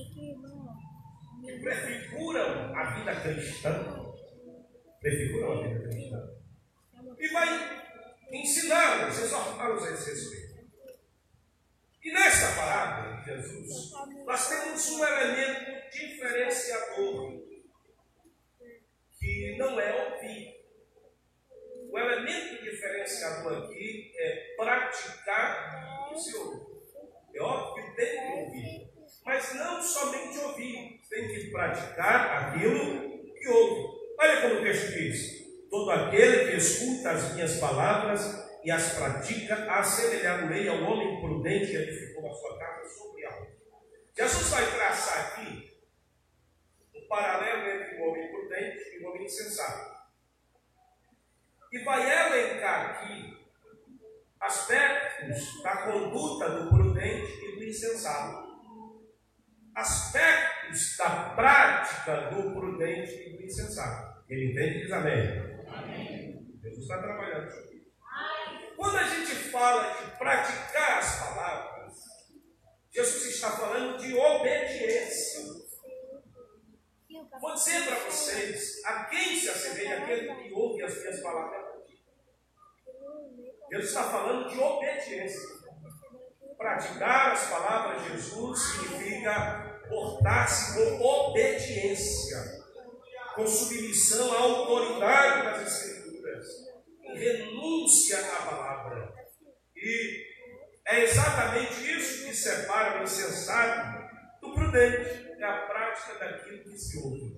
que 1.45 1.61
prefiguram 1.61 2.75
a 2.75 2.95
vida 2.95 3.17
cristã, 3.17 4.15
prefiguram 5.01 5.53
a 5.53 5.63
vida 5.63 5.89
cristã, 5.89 6.36
e 7.19 7.29
vai 7.29 7.87
ensinar-nos, 8.31 9.19
exortar-nos 9.19 9.85
a 9.85 9.91
esse 9.93 10.11
respeito. 10.11 10.47
E 12.03 12.13
nessa 12.13 12.55
parábola 12.55 13.17
de 13.17 13.25
Jesus, 13.25 13.91
nós 14.25 14.49
temos 14.49 14.89
um 14.91 15.05
elemento 15.05 15.91
diferenciador, 15.91 17.43
que 19.19 19.57
não 19.59 19.81
é 19.81 20.11
ouvir. 20.11 20.57
O 21.91 21.99
elemento 21.99 22.63
diferenciador 22.63 23.65
aqui 23.65 24.13
é 24.19 24.55
praticar 24.57 26.03
o 26.03 26.15
que 26.15 26.21
se 26.21 26.37
ouve. 26.37 26.77
É 27.35 27.43
óbvio 27.43 27.85
que 27.85 27.97
tem 27.97 28.11
que 28.11 28.33
ouvir, 28.39 28.91
mas 29.25 29.55
não 29.55 29.83
somente 29.83 30.39
ouvir, 30.39 31.01
tem 31.11 31.29
que 31.29 31.51
praticar 31.51 32.55
aquilo 32.55 33.35
que 33.35 33.49
ouve. 33.49 34.15
Olha 34.19 34.41
como 34.43 34.55
o 34.55 34.63
texto 34.63 34.93
diz: 34.93 35.46
Todo 35.71 35.91
aquele 35.91 36.51
que 36.51 36.57
escuta 36.57 37.11
as 37.11 37.35
minhas 37.35 37.59
palavras 37.59 38.47
e 38.65 38.71
as 38.71 38.95
pratica, 38.95 39.55
assemelhar-me 39.73 40.69
ao 40.69 40.83
homem 40.83 41.21
prudente 41.21 41.67
que 41.67 41.77
edificou 41.77 42.29
a 42.29 42.35
sua 42.35 42.59
casa 42.59 42.89
sobre 42.89 43.25
algo. 43.27 43.47
Jesus 44.17 44.49
vai 44.49 44.71
traçar 44.75 45.27
aqui 45.27 45.81
um 46.95 47.07
paralelo 47.07 47.69
entre 47.69 47.97
o 47.97 48.09
homem 48.09 48.29
prudente 48.29 48.97
e 48.97 49.05
o 49.05 49.09
homem 49.09 49.25
insensato. 49.25 49.97
E 51.73 51.79
vai 51.79 52.03
elencar 52.03 52.91
aqui 52.91 53.37
aspectos 54.41 55.63
da 55.63 55.77
conduta 55.79 56.49
do 56.51 56.71
prudente 56.71 57.45
e 57.45 57.57
do 57.57 57.65
insensato. 57.65 58.47
Aspectos 59.75 60.97
da 60.97 61.35
prática 61.37 62.31
do 62.31 62.53
prudente 62.55 63.13
e 63.13 63.37
do 63.37 63.45
insensato. 63.45 64.25
Ele 64.29 64.51
entende 64.51 64.81
diz 64.81 64.93
amém. 64.93 65.56
Jesus 66.63 66.83
está 66.83 66.99
trabalhando. 66.99 67.67
Quando 68.77 68.97
a 68.99 69.05
gente 69.05 69.35
fala 69.51 69.93
de 69.95 70.19
praticar 70.19 70.99
as 70.99 71.19
palavras, 71.19 71.95
Jesus 72.91 73.27
está 73.27 73.51
falando 73.51 73.99
de 73.99 74.15
obediência. 74.15 75.57
Vou 77.41 77.55
dizer 77.55 77.87
para 77.87 77.97
vocês, 78.11 78.85
a 78.85 79.05
quem 79.05 79.39
se 79.39 79.49
assemelha 79.49 79.99
aquele 79.99 80.35
que 80.35 80.53
ouve 80.53 80.83
as 80.83 80.99
minhas 80.99 81.21
palavras? 81.21 81.67
Deus 83.69 83.85
está 83.85 84.05
falando 84.05 84.49
de 84.49 84.59
obediência. 84.59 85.57
Praticar 86.57 87.33
as 87.33 87.51
palavras 87.51 88.03
de 88.03 88.13
Jesus 88.13 88.61
significa 88.61 89.81
portar-se 89.89 90.75
com 90.75 91.03
obediência, 91.03 92.66
com 93.37 93.47
submissão 93.47 94.33
à 94.33 94.41
autoridade 94.41 95.61
das 95.61 95.85
Escrituras, 95.85 96.47
em 97.03 97.19
renúncia 97.19 98.19
à 98.19 98.47
palavra. 98.47 99.15
E 99.77 100.27
é 100.87 101.05
exatamente 101.05 101.75
isso 101.93 102.25
que 102.25 102.35
separa 102.35 102.99
o 102.99 103.05
insensato 103.05 104.07
do 104.41 104.55
prudente, 104.55 105.37
é 105.39 105.45
a 105.45 105.67
prática 105.67 106.19
daquilo 106.19 106.65
que 106.65 106.79
se 106.79 106.99
ouve. 106.99 107.37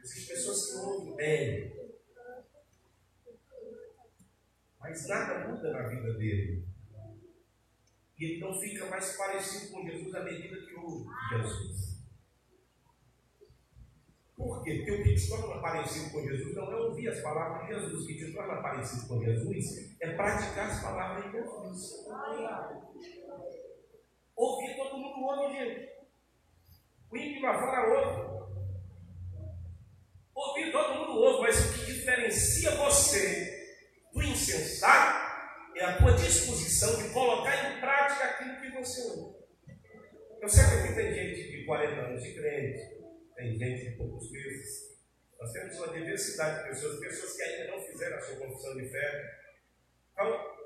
Existem 0.00 0.36
pessoas 0.36 0.66
que 0.66 0.76
ouvem 0.76 1.16
bem, 1.16 1.72
mas 4.78 5.08
nada 5.08 5.48
muda 5.48 5.72
na 5.72 5.88
vida 5.88 6.14
dele. 6.14 6.68
E 8.16 8.24
ele 8.24 8.40
não 8.40 8.60
fica 8.60 8.86
mais 8.86 9.16
parecido 9.16 9.72
com 9.72 9.84
Jesus 9.84 10.14
à 10.14 10.22
medida 10.22 10.56
que 10.56 10.74
ouve 10.74 11.08
Jesus. 11.30 11.91
Por 14.42 14.64
quê? 14.64 14.74
Porque 14.78 14.90
o 14.90 15.02
que 15.04 15.14
te 15.14 15.28
torna 15.28 15.60
parecido 15.60 16.10
com 16.10 16.26
Jesus 16.26 16.56
não 16.56 16.72
é 16.72 16.76
ouvir 16.76 17.08
as 17.08 17.20
palavras 17.20 17.62
de 17.62 17.74
Jesus. 17.74 18.02
O 18.02 18.06
que 18.08 18.14
te 18.14 18.32
torna 18.32 18.60
parecido 18.60 19.06
com 19.06 19.22
Jesus 19.22 19.96
é 20.00 20.10
praticar 20.14 20.70
as 20.70 20.82
palavras 20.82 21.24
de 21.26 21.38
Jesus. 21.38 22.06
Ouvir 24.34 24.76
todo 24.76 24.98
mundo 24.98 25.24
ouve, 25.24 25.54
gente. 25.56 25.92
O 27.08 27.16
ímpio 27.16 27.42
lá 27.42 27.54
fora 27.54 27.88
ouve. 27.88 28.32
Ouvir 30.34 30.72
todo 30.72 30.94
mundo 30.98 31.20
ouve, 31.20 31.42
mas 31.42 31.60
o 31.60 31.72
que 31.74 31.92
diferencia 31.92 32.70
você 32.72 33.78
do 34.12 34.22
insensato 34.22 35.32
é 35.76 35.84
a 35.84 35.98
tua 35.98 36.14
disposição 36.14 36.96
de 36.96 37.10
colocar 37.10 37.70
em 37.70 37.80
prática 37.80 38.24
aquilo 38.24 38.60
que 38.60 38.70
você 38.76 39.02
ouve. 39.02 39.36
Eu 40.40 40.48
sei 40.48 40.64
que 40.88 40.94
tem 40.94 41.14
gente 41.14 41.48
de 41.48 41.64
40 41.64 42.00
anos 42.00 42.22
de 42.24 42.34
crente, 42.34 43.01
tem 43.42 43.58
gente 43.58 43.90
de 43.90 43.96
poucos 43.96 44.30
meses. 44.30 44.92
Nós 45.38 45.52
temos 45.52 45.76
uma 45.76 45.88
diversidade 45.88 46.62
de 46.62 46.68
pessoas, 46.68 47.00
pessoas 47.00 47.32
que 47.36 47.42
ainda 47.42 47.72
não 47.72 47.82
fizeram 47.82 48.16
a 48.16 48.20
sua 48.20 48.36
confissão 48.36 48.76
de 48.76 48.88
fé. 48.88 49.40
Então, 50.12 50.56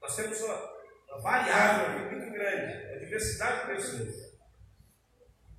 nós 0.00 0.16
temos 0.16 0.40
uma, 0.40 0.78
uma 1.08 1.20
variável 1.20 2.10
muito 2.10 2.32
grande, 2.32 2.86
uma 2.86 2.98
diversidade 2.98 3.60
de 3.60 3.74
pessoas. 3.74 4.32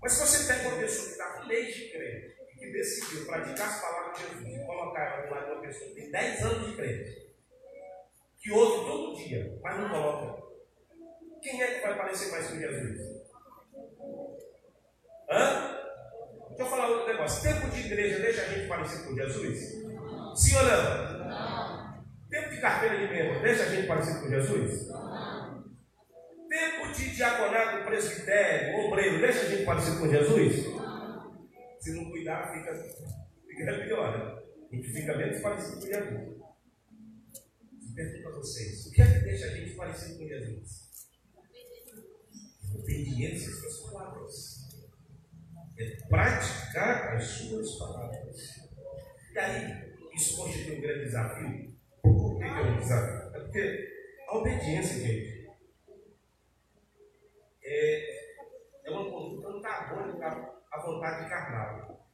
Mas 0.01 0.13
se 0.13 0.19
você 0.19 0.53
pega 0.53 0.69
uma 0.69 0.79
pessoa 0.79 1.05
que 1.05 1.11
está 1.11 1.45
mês 1.45 1.75
de 1.75 1.91
crente, 1.91 2.35
que 2.57 2.71
decidiu 2.71 3.25
praticar 3.25 3.69
as 3.69 3.81
palavras 3.81 4.17
de 4.17 4.27
Jesus 4.29 4.61
e 4.61 4.65
colocar 4.65 5.25
no 5.25 5.31
lado 5.31 5.45
de 5.45 5.51
uma 5.51 5.61
pessoa 5.61 5.89
que 5.89 5.95
tem 5.95 6.11
10 6.11 6.41
anos 6.43 6.69
de 6.69 6.75
crente, 6.75 7.33
que 8.41 8.51
ouve 8.51 8.85
todo 8.85 9.15
dia, 9.17 9.59
mas 9.61 9.79
não 9.79 9.89
coloca, 9.89 10.43
quem 11.41 11.61
é 11.61 11.75
que 11.75 11.81
vai 11.81 11.97
parecer 11.97 12.31
mais 12.31 12.47
com 12.47 12.59
Jesus? 12.59 13.23
Hã? 15.29 15.82
Deixa 16.55 16.63
eu 16.63 16.67
falar 16.67 16.87
outro 16.87 17.07
negócio. 17.07 17.41
Tempo 17.41 17.69
de 17.69 17.79
igreja 17.79 18.19
deixa 18.19 18.41
a 18.41 18.45
gente 18.45 18.67
parecer 18.67 19.05
com 19.05 19.15
Jesus? 19.15 19.59
Sim 20.35 20.55
ou 20.55 20.63
não? 20.63 21.13
carteira 22.63 22.95
de 22.95 23.13
membro 23.13 23.41
deixa 23.41 23.63
a 23.63 23.69
gente 23.69 23.87
parecido 23.87 24.21
com 24.21 24.29
Jesus? 24.29 24.87
Tempo 26.47 26.93
de 26.93 27.15
diaconato, 27.15 27.85
presbitério, 27.85 28.79
obreiro, 28.85 29.19
deixa 29.19 29.41
a 29.41 29.49
gente 29.49 29.65
parecido 29.65 29.99
com 29.99 30.07
Jesus? 30.07 30.65
Se 31.81 31.91
não 31.91 32.09
cuidar, 32.09 32.53
fica, 32.53 32.73
fica 33.45 33.83
pior, 33.83 34.17
né? 34.17 34.43
A 34.71 34.75
gente 34.75 34.93
fica 34.93 35.17
menos 35.17 35.41
parecido 35.41 35.81
com 35.81 35.87
Jesus. 35.87 36.33
Pergunto 37.93 38.27
a 38.27 38.31
vocês: 38.31 38.85
o 38.87 38.91
que 38.91 39.01
é 39.01 39.05
que 39.05 39.25
deixa 39.25 39.45
a 39.45 39.49
gente 39.49 39.75
parecido 39.75 40.19
com 40.19 40.27
Jesus? 40.27 41.07
Obediência 42.73 43.49
às 43.49 43.59
suas 43.59 43.91
palavras. 43.91 44.62
É 45.77 46.07
praticar 46.07 47.15
as 47.15 47.23
suas 47.23 47.75
palavras. 47.77 48.69
E 49.33 49.39
aí, 49.39 49.95
isso 50.13 50.37
constitui 50.37 50.77
um 50.77 50.81
grande 50.81 51.05
desafio. 51.05 51.75
Por 52.01 52.37
que 52.37 52.43
é 52.43 52.61
um 52.61 52.77
desafio? 52.77 53.35
É 53.35 53.39
porque 53.39 53.89
a 54.27 54.37
obediência, 54.37 54.99
gente, 54.99 55.49
é, 57.63 58.27
é 58.85 58.91
uma 58.91 59.09
conduta 59.09 59.47
antagônica 59.47 60.53
à 60.71 60.81
vontade 60.81 61.29
carnal. 61.29 62.07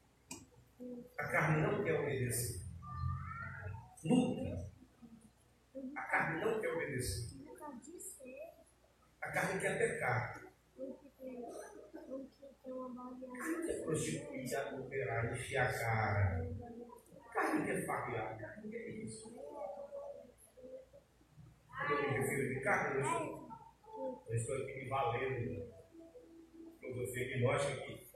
A 1.17 1.27
carne 1.27 1.61
não 1.61 1.83
quer 1.83 1.99
obedecer. 1.99 2.61
Nunca. 4.03 4.69
A 5.95 6.01
carne 6.03 6.41
não 6.41 6.61
quer 6.61 6.73
obedecer. 6.73 7.37
A 9.21 9.31
carne 9.31 9.59
quer 9.59 9.77
pecar. 9.77 10.38
A 12.79 13.65
quer 13.65 13.83
prostituir, 13.83 14.55
adulterar, 14.55 15.33
enfiar 15.33 15.69
a 15.69 15.79
cara. 15.79 16.49
Carne 17.33 17.65
quer 17.65 17.85
faquear. 17.85 18.33
A 18.33 18.37
carne 18.37 18.71
quer 18.71 18.89
isso. 19.03 19.35
Quando 21.67 21.91
eu 21.91 22.01
me 22.01 22.19
refiro 22.19 22.53
de 22.53 22.61
carne, 22.61 22.95
eu 22.95 23.01
estou, 23.01 23.49
eu 24.29 24.35
estou 24.35 24.55
aqui 24.55 24.73
me 24.75 24.89
valendo 24.89 25.69
filosofia 26.79 27.37
gnóstica 27.37 27.81
que 27.81 28.07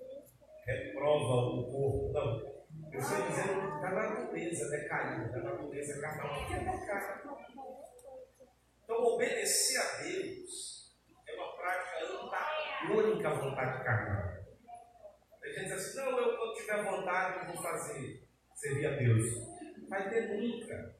reprova 0.65 1.57
o 1.57 1.71
corpo. 1.71 2.13
Não. 2.13 2.53
Eu 2.91 2.99
estou 2.99 3.27
dizendo 3.27 3.81
da 3.81 3.89
natureza 3.91 4.69
decaída, 4.69 5.27
da 5.27 5.39
natureza 5.39 6.01
carnal, 6.01 6.47
que 6.47 6.53
é 6.53 6.59
pecar. 6.59 7.21
Então, 8.83 9.03
obedecer 9.03 9.77
a 9.77 10.03
Deus 10.03 10.95
é 11.27 11.33
uma 11.33 11.57
prática 11.57 12.05
antagônica 12.05 13.27
à 13.27 13.33
vontade 13.33 13.83
carnal. 13.83 14.42
A 15.53 15.59
gente 15.59 15.65
diz 15.65 15.73
assim: 15.73 15.97
não, 15.97 16.17
eu, 16.17 16.35
quando 16.35 16.55
tiver 16.55 16.83
vontade, 16.83 17.47
eu 17.47 17.53
vou 17.53 17.61
fazer, 17.61 18.27
servir 18.55 18.87
a 18.87 18.95
Deus. 18.95 19.23
Vai 19.87 20.09
ter 20.09 20.29
nunca. 20.29 20.95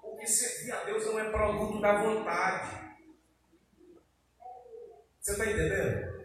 Porque 0.00 0.26
servir 0.26 0.72
a 0.72 0.82
Deus 0.84 1.06
não 1.06 1.20
é 1.20 1.30
produto 1.30 1.80
da 1.80 2.02
vontade. 2.02 2.96
Você 5.20 5.32
está 5.32 5.46
entendendo? 5.46 6.16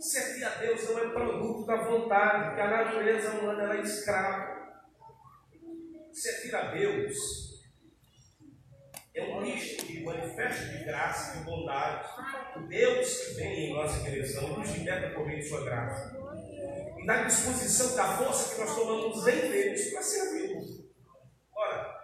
Servir 0.00 0.44
a 0.44 0.54
Deus 0.56 0.88
não 0.88 0.98
é 0.98 1.08
produto 1.10 1.66
da 1.66 1.76
vontade, 1.76 2.44
porque 2.46 2.60
a 2.62 2.70
natureza 2.70 3.30
humana 3.32 3.64
ela 3.64 3.76
é 3.76 3.80
escrava. 3.80 4.80
Servir 6.10 6.54
a 6.54 6.70
Deus 6.72 7.16
é 9.14 9.22
um 9.24 9.42
de 9.42 9.75
manifesto 10.06 10.70
de 10.70 10.84
graça 10.84 11.34
e 11.34 11.38
de 11.38 11.44
bondade. 11.44 12.08
Deus 12.68 13.18
que 13.18 13.34
vem 13.34 13.70
em 13.70 13.74
nossa 13.74 14.08
direção 14.08 14.56
nos 14.56 14.70
liberta 14.70 15.10
por 15.10 15.26
meio 15.26 15.40
de 15.40 15.48
sua 15.48 15.64
graça. 15.64 16.16
E 16.96 17.04
na 17.04 17.24
disposição 17.24 17.94
da 17.96 18.16
força 18.16 18.54
que 18.54 18.60
nós 18.60 18.74
tomamos 18.74 19.26
em 19.26 19.50
Deus 19.50 19.90
para 19.90 20.02
servi-lo. 20.02 20.86
Ora, 21.54 22.00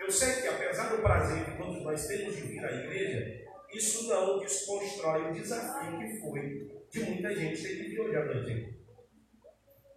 eu 0.00 0.10
sei 0.10 0.42
que 0.42 0.48
apesar 0.48 0.88
do 0.88 1.02
prazer 1.02 1.44
que 1.44 1.56
todos 1.56 1.82
nós 1.84 2.06
temos 2.06 2.34
de 2.34 2.42
vir 2.42 2.64
à 2.64 2.72
igreja, 2.72 3.42
isso 3.72 4.08
não 4.08 4.38
desconstrói 4.38 5.30
o 5.30 5.34
desafio 5.34 5.98
que 5.98 6.20
foi 6.20 6.82
de 6.90 7.04
muita 7.04 7.34
gente 7.34 7.62
ter 7.62 7.76
que 7.76 7.88
vir 7.90 8.00
olhando 8.00 8.32
a 8.32 8.42
gente. 8.42 8.82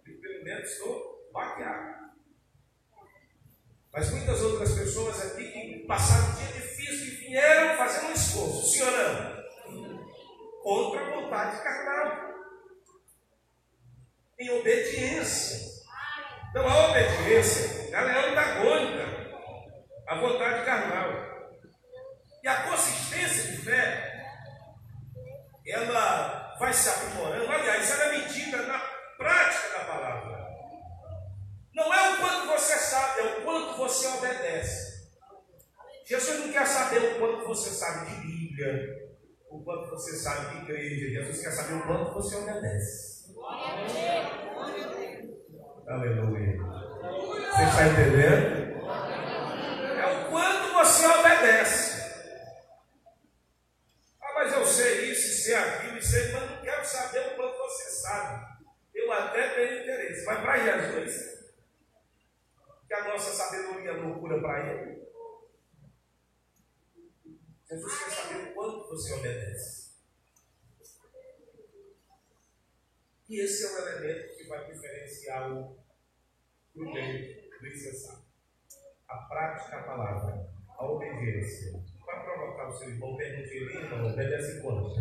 Eu, 0.06 0.20
pelo 0.20 0.44
menos 0.44 0.70
estou 0.70 1.30
baqueado. 1.32 1.95
Mas 3.96 4.10
muitas 4.10 4.42
outras 4.42 4.72
pessoas 4.72 5.18
aqui 5.24 5.50
que 5.50 5.86
passaram 5.86 6.28
um 6.28 6.34
dia 6.34 6.52
difícil 6.52 7.06
e 7.06 7.10
vieram 7.28 7.78
fazendo 7.78 8.10
um 8.10 8.12
esforço, 8.12 8.66
sim 8.66 8.82
ou 8.82 8.90
não? 8.90 9.42
Contra 10.62 11.00
a 11.00 11.10
vontade 11.14 11.62
carnal. 11.62 12.34
Em 14.38 14.50
obediência. 14.50 15.82
Então 16.50 16.68
a 16.68 16.90
obediência 16.90 17.90
ela 17.90 18.12
é 18.12 18.28
antagônica 18.28 19.06
à 20.08 20.14
vontade 20.16 20.66
carnal. 20.66 21.10
E 22.42 22.48
a 22.48 22.62
consistência 22.64 23.50
de 23.50 23.62
fé, 23.62 24.26
ela 25.66 26.54
vai 26.60 26.72
se 26.74 26.90
aprimorando. 26.90 27.50
Aliás, 27.50 27.90
ela 27.92 28.14
é 28.14 28.18
medida 28.18 28.58
na 28.58 28.78
prática 29.16 29.78
da 29.78 29.84
palavra. 29.86 30.35
Não 31.76 31.92
é 31.92 32.14
o 32.14 32.16
quanto 32.16 32.46
você 32.46 32.74
sabe, 32.78 33.20
é 33.20 33.24
o 33.24 33.44
quanto 33.44 33.76
você 33.76 34.06
obedece. 34.06 35.10
Jesus 36.06 36.40
não 36.40 36.50
quer 36.50 36.66
saber 36.66 36.98
o 37.00 37.18
quanto 37.18 37.46
você 37.46 37.68
sabe 37.68 38.10
de 38.12 38.16
Bíblia, 38.22 39.10
o 39.50 39.62
quanto 39.62 39.90
você 39.90 40.16
sabe 40.16 40.54
de 40.54 40.62
igreja. 40.62 41.20
Jesus 41.20 41.42
quer 41.42 41.50
saber 41.50 41.74
o 41.74 41.86
quanto 41.86 42.14
você 42.14 42.36
obedece. 42.36 43.26
Aleluia. 45.86 46.56
Você 46.56 47.62
está 47.62 47.88
entendendo? 47.88 48.76
É 50.00 50.06
o 50.06 50.30
quanto 50.30 50.72
você 50.72 51.06
obedece. 51.06 51.96
Ah, 54.22 54.32
mas 54.34 54.52
eu 54.54 54.64
sei 54.64 55.10
isso, 55.12 55.44
sei 55.44 55.54
aquilo, 55.54 56.02
sei, 56.02 56.32
mas 56.32 56.50
não 56.50 56.62
quero 56.62 56.86
saber 56.86 57.20
o 57.20 57.36
quanto 57.36 57.58
você 57.58 57.90
sabe. 57.90 58.46
Eu 58.94 59.12
até 59.12 59.48
tenho 59.48 59.82
interesse. 59.82 60.24
Mas 60.24 60.40
para 60.40 60.58
Jesus, 60.58 61.35
que 62.86 62.94
a 62.94 63.08
nossa 63.08 63.32
sabedoria 63.32 63.90
é 63.90 63.94
loucura 63.94 64.40
para 64.40 64.72
ele. 64.72 65.06
Jesus 67.68 67.98
quer 67.98 68.10
saber 68.10 68.50
o 68.50 68.54
quanto 68.54 68.88
você 68.88 69.14
obedece. 69.14 69.86
E 73.28 73.40
esse 73.40 73.66
é 73.66 73.72
o 73.72 73.88
elemento 73.88 74.36
que 74.36 74.46
vai 74.46 74.72
diferenciar 74.72 75.52
o 75.52 75.76
prudente 76.72 77.50
do 77.60 77.66
insensato. 77.66 78.24
A 79.08 79.16
prática 79.16 79.78
da 79.78 79.82
palavra, 79.82 80.48
a 80.68 80.86
obediência. 80.86 81.82
Para 82.04 82.20
provocar 82.20 82.68
o 82.68 82.72
seu 82.78 82.90
irmão, 82.90 83.16
pergunte 83.16 83.50
ele, 83.50 83.76
irmão, 83.78 84.12
obedece 84.12 84.62
quanto? 84.62 84.94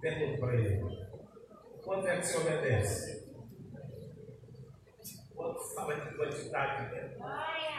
Pergunte 0.00 0.38
para 0.38 0.54
ele. 0.54 0.80
Quanto 1.82 2.06
é 2.06 2.20
que 2.20 2.26
você 2.26 2.38
obedece? 2.38 3.21
Quando 5.42 5.74
fala 5.74 6.00
de 6.00 6.16
quantidade, 6.16 6.94
né? 6.94 7.16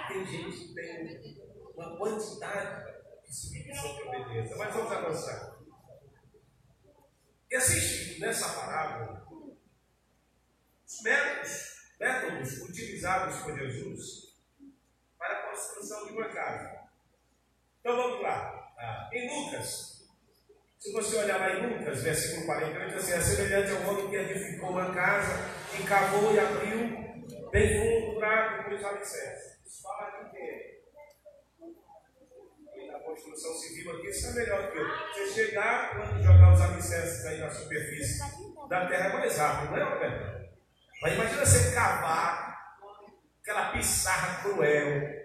Tem 0.10 0.26
gente 0.26 0.68
que 0.68 0.73
tem 0.73 1.41
uma 1.73 1.98
quantidade 1.98 2.94
de 3.26 3.34
submissão 3.34 3.95
de 3.95 4.02
obediência. 4.03 4.57
Mas 4.57 4.73
vamos 4.73 4.91
avançar. 4.91 5.56
E 7.49 7.56
assistindo 7.56 8.19
nessa 8.19 8.49
parábola, 8.49 9.26
os 10.85 11.02
métodos, 11.03 11.94
métodos 11.98 12.61
utilizados 12.64 13.38
por 13.44 13.57
Jesus 13.57 14.35
para 15.18 15.40
a 15.40 15.49
construção 15.49 16.07
de 16.07 16.14
uma 16.14 16.27
casa. 16.27 16.90
Então 17.80 17.95
vamos 17.95 18.22
lá. 18.22 18.73
Ah, 18.77 19.10
em 19.14 19.30
Lucas, 19.30 20.10
se 20.77 20.91
você 20.91 21.15
olhar 21.15 21.40
lá 21.40 21.53
em 21.53 21.77
Lucas, 21.77 22.03
versículo 22.03 22.45
40, 22.45 22.77
ele 22.77 22.85
diz 22.88 23.03
assim: 23.03 23.14
é 23.14 23.22
semelhante 23.22 23.72
ao 23.72 23.90
homem 23.90 24.10
que 24.10 24.15
edificou 24.18 24.72
uma 24.72 24.94
casa, 24.94 25.49
e 25.80 25.84
cavou 25.84 26.34
e 26.34 26.40
abriu 26.40 27.12
bem 27.53 27.80
fundo 27.80 28.19
para 28.19 28.73
os 28.73 28.84
alicerces. 28.84 29.63
Isso 29.63 29.84
fala 29.84 30.23
de 30.23 30.31
quê? 30.31 30.81
E 32.75 32.91
na 32.91 32.99
construção 32.99 33.53
civil 33.53 33.95
aqui, 33.95 34.09
isso 34.09 34.27
é 34.27 34.34
melhor 34.34 34.71
que 34.71 34.77
eu. 34.80 34.88
Você 34.88 35.45
chegar, 35.45 35.91
quando 35.95 36.23
jogar 36.23 36.51
os 36.51 36.61
alicerces 36.61 37.25
aí 37.27 37.39
na 37.39 37.51
superfície 37.51 38.19
da 38.67 38.88
terra 38.88 39.09
é 39.09 39.13
mais 39.13 39.38
rápido, 39.38 39.71
não 39.71 39.77
é, 39.77 39.84
Roberto? 39.84 40.49
Mas 41.03 41.13
imagina 41.13 41.45
você 41.45 41.75
cavar 41.75 42.80
aquela 43.39 43.71
pissarra 43.71 44.41
cruel 44.41 45.23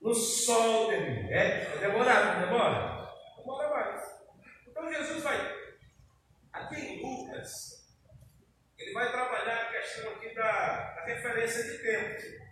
no 0.00 0.12
sol, 0.12 0.88
dele. 0.88 1.32
É, 1.32 1.72
é 1.72 1.78
demorado, 1.78 2.40
não 2.40 2.46
demora? 2.46 3.12
Demora 3.38 3.70
mais. 3.70 4.02
Então 4.66 4.92
Jesus 4.92 5.22
vai. 5.22 5.56
Aqui 6.52 6.76
em 6.76 7.02
Lucas, 7.02 7.75
ele 8.78 8.92
vai 8.92 9.10
trabalhar 9.10 9.62
a 9.62 9.72
questão 9.72 10.12
aqui 10.12 10.34
da, 10.34 10.94
da 10.94 11.04
referência 11.04 11.62
de 11.64 11.78
tempo. 11.78 12.46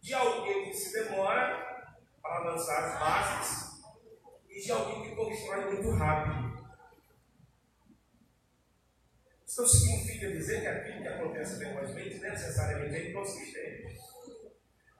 De 0.00 0.14
alguém 0.14 0.70
que 0.70 0.76
se 0.76 0.92
demora 0.92 1.86
para 2.22 2.50
lançar 2.50 2.84
as 2.84 2.98
bases 2.98 3.66
e 4.48 4.60
de 4.60 4.72
alguém 4.72 5.02
que 5.02 5.16
constrói 5.16 5.64
muito 5.72 5.90
rápido. 5.90 6.46
Isso 9.46 9.62
não 9.62 9.68
significa 9.68 10.32
dizer 10.32 10.60
que 10.60 10.66
aquilo 10.66 11.02
que 11.02 11.08
acontece 11.08 11.58
depois 11.58 11.94
necessariamente 11.94 12.94
é 12.94 13.10
inconsistente. 13.10 13.98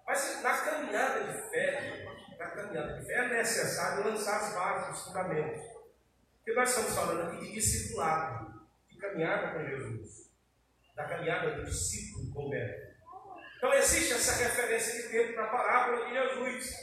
Mas 0.06 0.42
na 0.42 0.58
caminhada 0.58 1.32
de 1.32 1.50
fé, 1.50 2.06
na 2.38 2.46
caminhada 2.50 2.98
de 2.98 3.06
fé 3.06 3.14
é 3.14 3.28
necessário 3.28 4.04
lançar 4.04 4.40
as 4.40 4.54
bases, 4.54 4.98
os 4.98 5.06
fundamentos. 5.06 5.62
Porque 6.36 6.52
nós 6.52 6.68
estamos 6.68 6.94
falando 6.94 7.28
aqui 7.28 7.46
de 7.46 7.52
discipulado, 7.52 8.66
de 8.88 8.96
caminhada 8.98 9.52
com 9.52 9.66
Jesus, 9.66 10.25
da 10.97 11.05
caminhada 11.05 11.51
do 11.52 11.64
discípulo 11.64 12.32
com 12.32 12.48
Beto. 12.48 12.97
Então 13.59 13.73
existe 13.74 14.14
essa 14.14 14.43
referência 14.43 15.02
de 15.02 15.09
tempo 15.09 15.36
na 15.36 15.47
parábola 15.47 16.06
de 16.06 16.12
Jesus. 16.12 16.74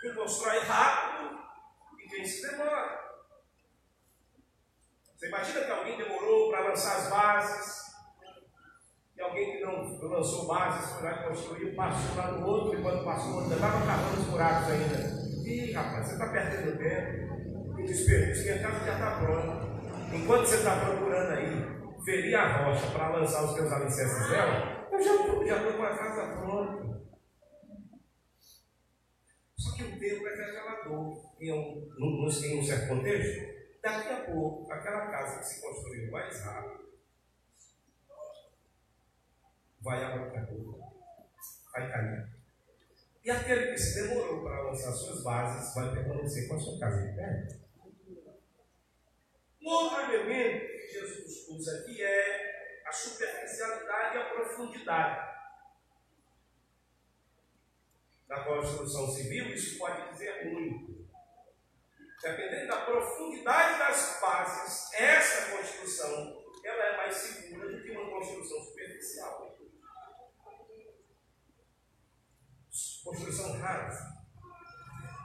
Quem 0.00 0.14
constrói 0.14 0.58
rápido 0.60 1.38
e 1.98 2.08
quem 2.08 2.24
se 2.24 2.42
demora. 2.42 3.00
Você 5.14 5.28
imagina 5.28 5.64
que 5.64 5.70
alguém 5.70 5.96
demorou 5.96 6.50
para 6.50 6.68
lançar 6.68 6.96
as 6.96 7.08
bases, 7.08 7.82
e 9.16 9.20
alguém 9.20 9.52
que 9.52 9.60
não 9.60 10.00
lançou 10.08 10.48
bases 10.48 10.90
foi 10.92 11.04
lá 11.04 11.12
e 11.12 11.28
construiu, 11.28 11.76
passou 11.76 12.16
lá 12.16 12.32
no 12.32 12.46
outro, 12.46 12.78
e 12.78 12.82
quando 12.82 13.04
passou, 13.04 13.42
ainda 13.42 13.54
estava 13.54 13.86
cavando 13.86 14.20
os 14.20 14.26
buracos 14.26 14.70
ainda. 14.70 14.98
Ih, 15.48 15.72
rapaz, 15.72 16.06
você 16.06 16.12
está 16.14 16.28
perdendo 16.28 16.76
tempo. 16.76 17.78
E 17.78 17.84
desperdício, 17.84 18.42
minha 18.44 18.62
casa 18.62 18.84
já 18.84 18.94
está 18.94 19.16
pronta. 19.20 19.72
Enquanto 20.12 20.46
você 20.46 20.56
está 20.56 20.76
procurando 20.80 21.32
aí, 21.32 21.81
ferir 22.04 22.34
a 22.34 22.64
rocha 22.64 22.90
para 22.90 23.16
lançar 23.16 23.44
os 23.44 23.54
teus 23.54 23.72
alicerces 23.72 24.28
dela, 24.28 24.88
eu 24.90 25.02
já 25.02 25.14
estou 25.14 25.46
já 25.46 25.72
com 25.72 25.82
a 25.82 25.96
casa 25.96 26.36
pronta. 26.36 27.02
Só 29.56 29.76
que 29.76 29.84
o 29.84 29.98
tempo 29.98 30.26
é 30.26 30.34
revelador 30.34 31.32
em 31.40 31.52
um, 31.52 31.90
em 31.98 32.58
um 32.58 32.62
certo 32.62 32.88
contexto. 32.88 33.52
Daqui 33.82 34.08
a 34.12 34.24
pouco, 34.24 34.72
aquela 34.72 35.06
casa 35.10 35.40
que 35.40 35.46
se 35.46 35.60
construiu 35.60 36.10
mais 36.10 36.40
rápido 36.44 36.82
vai 39.80 40.04
abrir 40.04 40.46
vai 41.72 41.90
cair. 41.90 42.28
E 43.24 43.30
aquele 43.30 43.72
que 43.72 43.78
se 43.78 44.02
demorou 44.02 44.42
para 44.42 44.62
lançar 44.62 44.92
suas 44.92 45.22
bases 45.22 45.74
vai 45.74 45.92
permanecer 45.92 46.48
com 46.48 46.56
a 46.56 46.58
sua 46.58 46.78
casa 46.78 47.12
pé. 47.14 47.61
Um 49.62 49.68
outro 49.68 50.00
elemento 50.12 50.66
que 50.66 50.88
Jesus 50.88 51.48
usa 51.48 51.78
aqui 51.78 52.02
é 52.02 52.82
a 52.84 52.90
superficialidade 52.90 54.16
e 54.16 54.20
a 54.20 54.24
profundidade. 54.30 55.32
Na 58.28 58.44
construção 58.44 59.08
civil, 59.08 59.54
isso 59.54 59.78
pode 59.78 60.10
dizer 60.10 60.52
muito. 60.52 61.06
Dependendo 62.20 62.66
da 62.68 62.84
profundidade 62.84 63.78
das 63.78 64.20
bases, 64.20 64.92
essa 64.94 65.56
construção 65.56 66.42
ela 66.64 66.84
é 66.84 66.96
mais 66.96 67.14
segura 67.14 67.70
do 67.70 67.82
que 67.82 67.90
uma 67.90 68.10
construção 68.10 68.64
superficial. 68.64 69.58
Construção 73.04 73.58
rasa. 73.58 74.12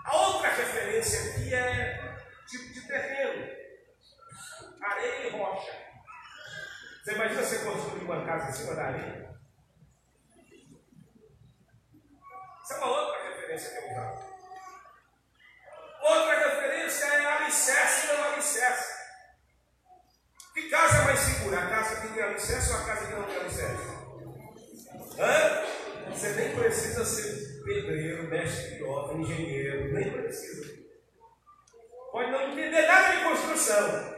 A 0.05 0.27
outra 0.27 0.49
referência 0.49 1.31
aqui 1.31 1.53
é 1.53 2.18
tipo 2.47 2.73
de 2.73 2.88
terreno. 2.88 3.57
Areia 4.82 5.28
e 5.28 5.30
rocha. 5.32 5.88
Você 7.04 7.14
imagina 7.14 7.41
você 7.41 7.60
construir 7.60 8.04
uma 8.04 8.26
casa 8.26 8.49
em 8.49 8.54
cima 8.54 8.76
da 8.76 8.84
areia? 8.84 9.38
Isso 12.64 12.74
é 12.74 12.78
uma 12.78 12.88
outra 12.88 13.24
referência 13.30 13.72
que 13.72 13.78
eu 13.78 13.91
usava. 13.91 14.28
Outra 16.02 16.49
referência 16.49 17.06
é 17.06 17.26
alicerce 17.26 18.08
não 18.08 18.24
alicerce. 18.34 18.98
Que 20.54 20.70
casa 20.70 21.04
mais 21.04 21.20
segura? 21.20 21.60
A 21.60 21.70
casa 21.70 22.02
que 22.02 22.14
tem 22.14 22.24
alicerce 22.24 22.72
ou 22.72 22.78
a 22.78 22.86
casa 22.86 23.08
que 23.08 23.14
não 23.14 23.24
tem 23.24 23.38
alicerce? 23.38 23.98
Hã? 25.20 26.12
Você 26.12 26.30
nem 26.30 26.56
precisa 26.56 27.06
ser 27.06 27.64
pedreiro, 27.64 28.28
mestre 28.30 28.76
de 28.76 28.84
obra, 28.84 29.18
engenheiro, 29.18 29.94
nem 29.94 30.12
precisa. 30.12 30.76
Pode 32.12 32.32
não 32.32 32.52
entender 32.52 32.88
nada 32.88 33.16
de 33.16 33.24
construção. 33.24 34.16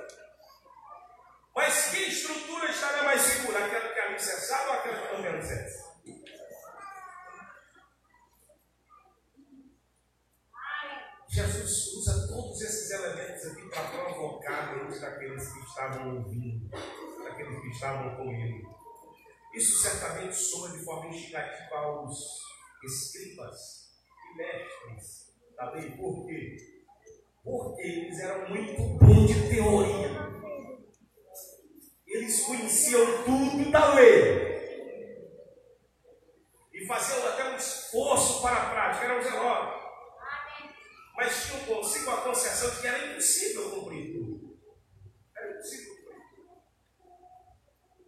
Mas 1.56 1.90
que 1.90 1.98
estrutura 1.98 2.70
estará 2.70 3.04
mais 3.04 3.22
segura? 3.22 3.66
Aquela 3.66 3.94
que 3.94 4.00
é 4.00 4.08
alicerçada 4.08 4.70
ou 4.70 4.74
aquela 4.74 5.08
que 5.08 5.14
não 5.14 5.22
tem 5.22 5.32
alicerce? 5.32 5.90
Jesus 11.32 11.94
usa 11.94 12.28
todos 12.28 12.60
esses 12.62 12.90
elementos 12.90 13.46
aqui 13.46 13.70
para 13.70 13.84
provocar 13.84 14.74
dentro 14.74 15.00
daqueles 15.00 15.54
que 15.54 15.60
estavam 15.60 16.18
ouvindo, 16.18 16.70
daqueles 17.24 17.62
que 17.62 17.68
estavam 17.70 18.16
com 18.16 18.32
ele. 18.34 18.68
Isso 19.54 19.78
certamente 19.78 20.36
soa 20.36 20.72
de 20.72 20.84
forma 20.84 21.08
instigativa 21.14 21.76
aos 21.76 22.40
escribas 22.84 23.90
e 24.32 24.38
mestres 24.38 25.34
da 25.56 25.72
lei. 25.72 25.92
Por 25.92 26.26
quê? 26.26 26.58
Porque 27.44 27.82
eles 27.82 28.20
eram 28.20 28.50
muito 28.50 28.82
bons 28.98 29.28
de 29.28 29.50
teoria. 29.50 30.49
Eles 32.10 32.42
conheciam 32.42 33.24
tudo 33.24 33.72
da 33.72 33.94
lei. 33.94 34.50
E 36.74 36.86
faziam 36.86 37.28
até 37.28 37.50
um 37.50 37.56
esforço 37.56 38.42
para 38.42 38.56
a 38.56 38.70
prática, 38.72 39.06
eram 39.06 39.22
zelosos 39.22 39.80
mas 41.20 41.46
tinham 41.46 41.66
consigo 41.66 42.10
a 42.12 42.22
concepção 42.22 42.70
de 42.70 42.80
que 42.80 42.88
era 42.88 43.12
impossível 43.12 43.72
cumprir 43.72 44.14
tudo. 44.14 44.58
Era 45.36 45.52
impossível 45.52 45.96
cumprir 45.98 46.16
tudo. 46.34 46.64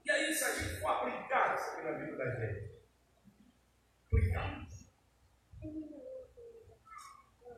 E 0.05 0.11
aí, 0.11 0.33
se 0.33 0.43
a 0.45 0.55
gente 0.55 0.79
for 0.79 0.87
aplicar 0.87 1.55
isso 1.55 1.71
aqui 1.71 1.81
na 1.81 1.91
vida 1.91 2.15
da 2.15 2.35
gente, 2.35 2.71
aplicar. 4.07 4.65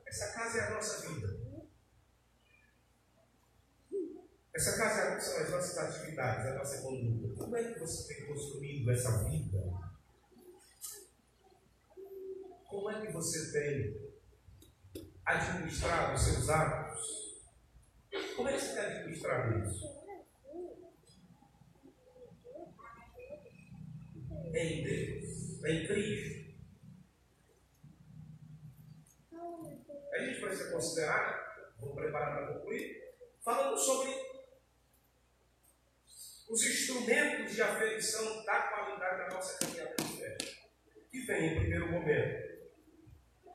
Essa 0.07 0.34
casa 0.34 0.57
é 0.57 0.68
a 0.68 0.70
nossa 0.72 1.07
vida. 1.07 1.32
Essa 4.55 4.77
casa 4.77 5.19
são 5.19 5.38
as 5.41 5.49
nossas 5.49 5.77
atividades, 5.80 6.45
a 6.45 6.53
nossa 6.53 6.81
conduta. 6.84 7.43
Como 7.43 7.57
é 7.57 7.73
que 7.73 7.80
você 7.80 8.13
tem 8.13 8.27
construído 8.27 8.91
essa 8.91 9.23
vida? 9.27 9.63
Como 12.69 12.91
é 12.91 13.05
que 13.05 13.11
você 13.11 13.51
tem 13.51 14.13
administrar 15.25 16.13
os 16.13 16.21
seus 16.21 16.49
atos? 16.49 17.43
Como 18.35 18.47
é 18.47 18.53
que 18.53 18.59
você 18.59 18.73
tem 18.73 18.84
administrado 18.84 19.59
isso? 19.59 20.03
É 24.53 24.65
em 24.65 24.84
Deus, 24.84 25.63
é 25.63 25.71
em 25.71 25.88
Cristo. 25.88 26.43
A 30.13 30.19
gente 30.19 30.41
precisa 30.41 30.71
considerar, 30.71 31.73
vou 31.80 31.95
preparar 31.95 32.38
para 32.38 32.53
concluir, 32.53 33.15
falando 33.43 33.75
sobre 33.77 34.23
os 36.53 36.63
instrumentos 36.63 37.51
de 37.51 37.61
aferição 37.63 38.43
da 38.45 38.61
qualidade 38.61 39.17
da 39.17 39.35
nossa 39.35 39.57
caminhada 39.57 39.95
de 39.95 40.17
fé. 40.17 40.38
Que 41.09 41.19
vem 41.25 41.47
em 41.47 41.59
primeiro 41.59 41.91
momento 41.91 42.53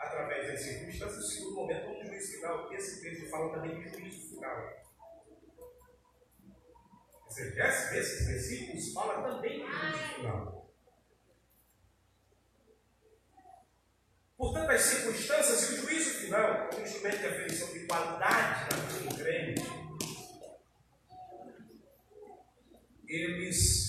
através 0.00 0.48
das 0.48 0.60
circunstâncias, 0.60 1.24
o 1.24 1.28
segundo 1.28 1.54
momento, 1.54 1.86
como 1.86 2.04
juízo 2.04 2.32
final. 2.32 2.72
Esse 2.72 3.00
texto 3.00 3.30
fala 3.30 3.54
também 3.54 3.78
de 3.78 3.88
juízo 3.88 4.34
final. 4.34 4.78
Seja, 7.28 7.68
esses 7.68 8.26
versículos 8.26 8.92
fala 8.92 9.22
também 9.22 9.64
de 9.64 9.72
juízo 9.72 10.14
final. 10.16 10.72
Portanto, 14.36 14.70
as 14.70 14.80
circunstâncias 14.80 15.70
e 15.70 15.74
o 15.74 15.76
juízo 15.82 16.10
final, 16.18 16.68
como 16.68 16.82
instrumento 16.82 17.18
de 17.18 17.26
aferição 17.26 17.72
de 17.72 17.86
qualidade 17.86 18.74
na 18.74 18.82
vida 18.82 19.08
do 19.08 19.16
crente, 19.16 19.67
eles 23.08 23.88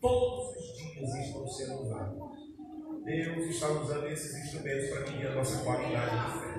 todos 0.00 0.56
os 0.56 0.76
dias 0.76 1.14
estão 1.14 1.46
sendo 1.46 1.82
usados. 1.82 2.16
Deus 3.04 3.54
está 3.54 3.68
usando 3.68 4.06
esses 4.08 4.34
instrumentos 4.44 4.88
para 4.88 5.00
medir 5.10 5.26
a 5.28 5.34
nossa 5.34 5.62
qualidade 5.62 6.10
de 6.10 6.38
fé. 6.40 6.56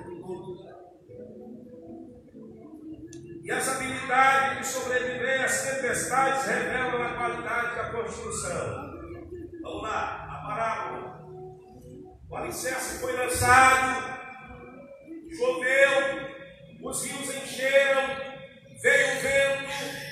E 3.42 3.50
as 3.50 3.68
habilidades 3.68 4.58
de 4.58 4.66
sobreviver 4.66 5.44
às 5.44 5.62
tempestades 5.62 6.46
revelam 6.46 7.02
a 7.02 7.14
qualidade 7.14 7.76
da 7.76 7.90
construção. 7.90 8.98
Vamos 9.62 9.82
lá, 9.82 10.24
a 10.24 10.46
parábola. 10.46 11.28
O 12.30 12.36
alicerce 12.36 12.98
foi 12.98 13.12
lançado, 13.14 14.18
choveu, 15.34 16.28
os 16.82 17.04
rios 17.04 17.34
encheram, 17.36 18.06
veio 18.82 19.16
o 19.16 19.20
vento, 19.20 20.07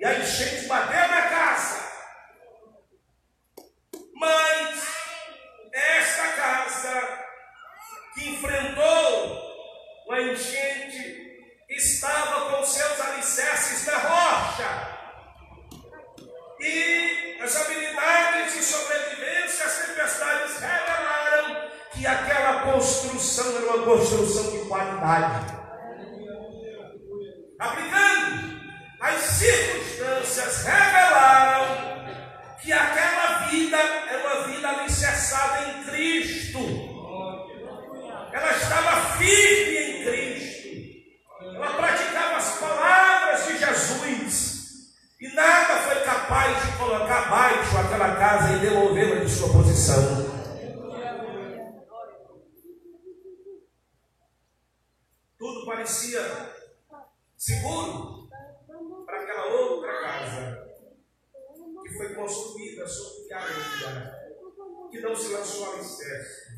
e 0.00 0.04
a 0.04 0.18
enchente 0.18 0.66
bateu 0.66 1.08
na 1.08 1.22
casa. 1.22 1.88
Mas 4.14 4.86
esta 5.72 6.28
casa 6.32 7.18
que 8.14 8.28
enfrentou 8.30 9.48
uma 10.06 10.20
enchente 10.22 11.18
estava 11.68 12.50
com 12.50 12.64
seus 12.64 13.00
alicerces 13.00 13.86
na 13.86 13.98
rocha. 13.98 14.98
E 16.60 17.38
as 17.42 17.56
habilidades 17.56 18.54
de 18.54 18.62
sobrevivência 18.62 19.66
às 19.66 19.86
tempestades 19.86 20.60
revelaram 20.60 21.70
que 21.92 22.06
aquela 22.06 22.72
construção 22.72 23.56
era 23.56 23.66
uma 23.66 23.84
construção 23.84 24.50
de 24.52 24.68
qualidade. 24.68 25.58
Aplicando 27.58 28.47
as 29.00 29.20
circunstâncias 29.22 30.64
revelaram 30.64 31.66
que 32.60 32.72
aquela 32.72 33.46
vida 33.46 33.76
é 33.76 34.16
uma 34.16 34.48
vida 34.48 34.68
alicerçada 34.68 35.68
em 35.70 35.84
Cristo. 35.84 36.58
Ela 38.32 38.52
estava 38.56 39.16
firme 39.16 39.78
em 39.78 40.04
Cristo. 40.04 40.68
Ela 41.54 41.74
praticava 41.74 42.36
as 42.36 42.58
palavras 42.58 43.46
de 43.46 43.58
Jesus. 43.58 44.58
E 45.20 45.28
nada 45.34 45.80
foi 45.80 46.00
capaz 46.02 46.64
de 46.64 46.76
colocar 46.76 47.26
abaixo 47.26 47.78
aquela 47.78 48.16
casa 48.16 48.56
e 48.56 48.58
demovê-la 48.58 49.24
de 49.24 49.30
sua 49.30 49.52
posição. 49.52 50.28
Tudo 55.38 55.66
parecia 55.66 56.52
seguro 57.36 58.27
para 59.04 59.22
aquela 59.22 59.46
outra 59.46 60.00
casa. 60.00 60.68
Que 61.82 61.94
foi 61.96 62.14
construída 62.14 62.86
sobre 62.86 63.32
areia, 63.32 64.14
que 64.90 65.00
não 65.00 65.14
se 65.14 65.32
lançou 65.32 65.72
alicerce. 65.72 66.48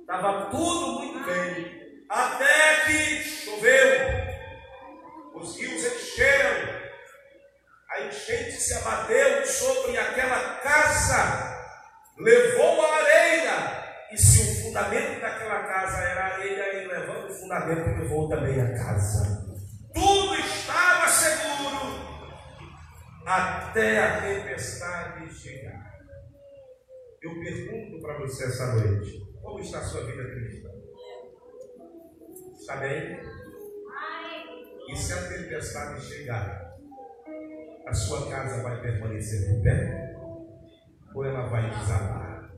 Estava 0.00 0.50
tudo 0.50 1.00
muito 1.00 1.24
bem, 1.24 2.04
até 2.08 2.84
que 2.84 3.22
choveu, 3.22 4.00
os 5.34 5.56
rios 5.56 5.84
encheram, 5.84 6.84
a 7.90 8.00
enchente 8.02 8.52
se 8.52 8.74
abateu 8.74 9.46
sobre 9.46 9.96
aquela 9.96 10.58
casa, 10.58 11.58
levou 12.18 12.84
a 12.84 12.96
areia, 12.96 13.84
e 14.12 14.18
se 14.18 14.42
o 14.42 14.64
fundamento 14.64 15.20
daquela 15.20 15.62
casa 15.62 16.02
era 16.02 16.24
areia, 16.34 16.74
ele 16.74 16.88
levando 16.88 17.30
o 17.30 17.34
fundamento, 17.34 18.00
levou 18.00 18.28
também 18.28 18.60
a 18.60 18.74
casa. 18.76 19.53
Tudo 19.94 20.34
estava 20.34 21.08
seguro 21.08 21.54
até 23.24 23.98
a 23.98 24.20
tempestade 24.20 25.32
chegar. 25.32 25.94
Eu 27.22 27.40
pergunto 27.40 28.02
para 28.02 28.18
você 28.18 28.44
essa 28.44 28.74
noite: 28.74 29.24
como 29.40 29.60
está 29.60 29.78
a 29.78 29.84
sua 29.84 30.04
vida 30.04 30.24
cristã? 30.24 30.68
Está 32.58 32.76
bem? 32.76 33.20
E 34.88 34.96
se 34.96 35.12
a 35.12 35.28
tempestade 35.28 36.00
chegar, 36.02 36.74
a 37.86 37.94
sua 37.94 38.28
casa 38.30 38.62
vai 38.62 38.80
permanecer 38.82 39.54
de 39.54 39.62
pé? 39.62 40.14
Ou 41.14 41.24
ela 41.24 41.46
vai 41.46 41.70
desabar? 41.70 42.52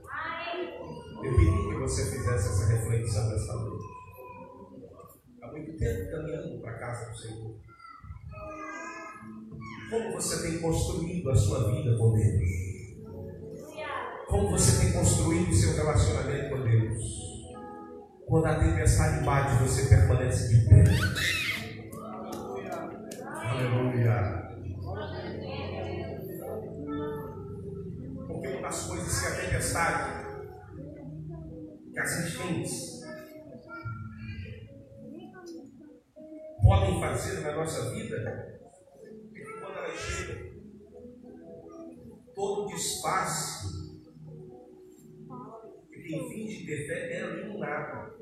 Eu 1.23 1.35
queria 1.35 1.69
que 1.69 1.75
você 1.75 2.11
fizesse 2.11 2.49
essa 2.49 2.67
reflexão 2.73 3.29
nessa 3.29 3.55
noite. 3.55 3.96
Muito 5.57 5.73
tempo 5.79 6.11
caminhando 6.11 6.61
para 6.61 6.71
a 6.71 6.79
casa 6.79 7.11
do 7.11 7.17
Senhor. 7.17 7.57
Como 9.89 10.13
você 10.13 10.43
tem 10.43 10.59
construído 10.59 11.31
a 11.31 11.35
sua 11.35 11.73
vida 11.73 11.97
com 11.97 12.13
Deus? 12.13 12.67
Como 14.29 14.51
você 14.51 14.85
tem 14.85 14.93
construído 14.93 15.49
o 15.49 15.55
seu 15.55 15.75
relacionamento 15.77 16.51
com 16.51 16.63
Deus? 16.63 17.27
Quando 18.27 18.47
a 18.47 18.59
tempestade 18.59 19.25
bate, 19.25 19.63
você 19.63 19.87
permanece 19.89 20.49
de 20.49 20.69
pé. 20.69 20.85
Aleluia. 23.25 24.43
Porque 28.27 28.49
uma 28.49 28.61
das 28.61 28.83
coisas 28.83 29.21
que 29.21 29.27
a 29.27 29.37
tempestade, 29.41 30.27
que 31.95 31.99
as 31.99 32.27
enchentes, 32.27 32.96
podem 36.67 37.01
fazer 37.01 37.41
na 37.43 37.53
nossa 37.53 37.91
vida 37.91 38.17
é 38.17 38.59
que 39.33 39.53
quando 39.61 39.79
elas 39.79 40.01
chegam, 40.01 40.53
todo 42.35 42.65
o 42.65 42.67
disfarce 42.67 44.01
de 45.89 46.03
quem 46.03 46.29
finge 46.29 46.67
ter 46.67 46.89
fé 46.89 47.13
é 47.13 47.21
eliminado. 47.21 48.17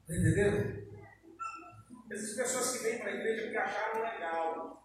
Está 0.00 0.14
entendendo? 0.16 0.88
Essas 2.10 2.36
pessoas 2.36 2.76
que 2.76 2.84
vêm 2.84 2.98
para 3.00 3.10
a 3.10 3.14
igreja 3.14 3.42
porque 3.42 3.58
acharam 3.58 4.00
legal. 4.00 4.82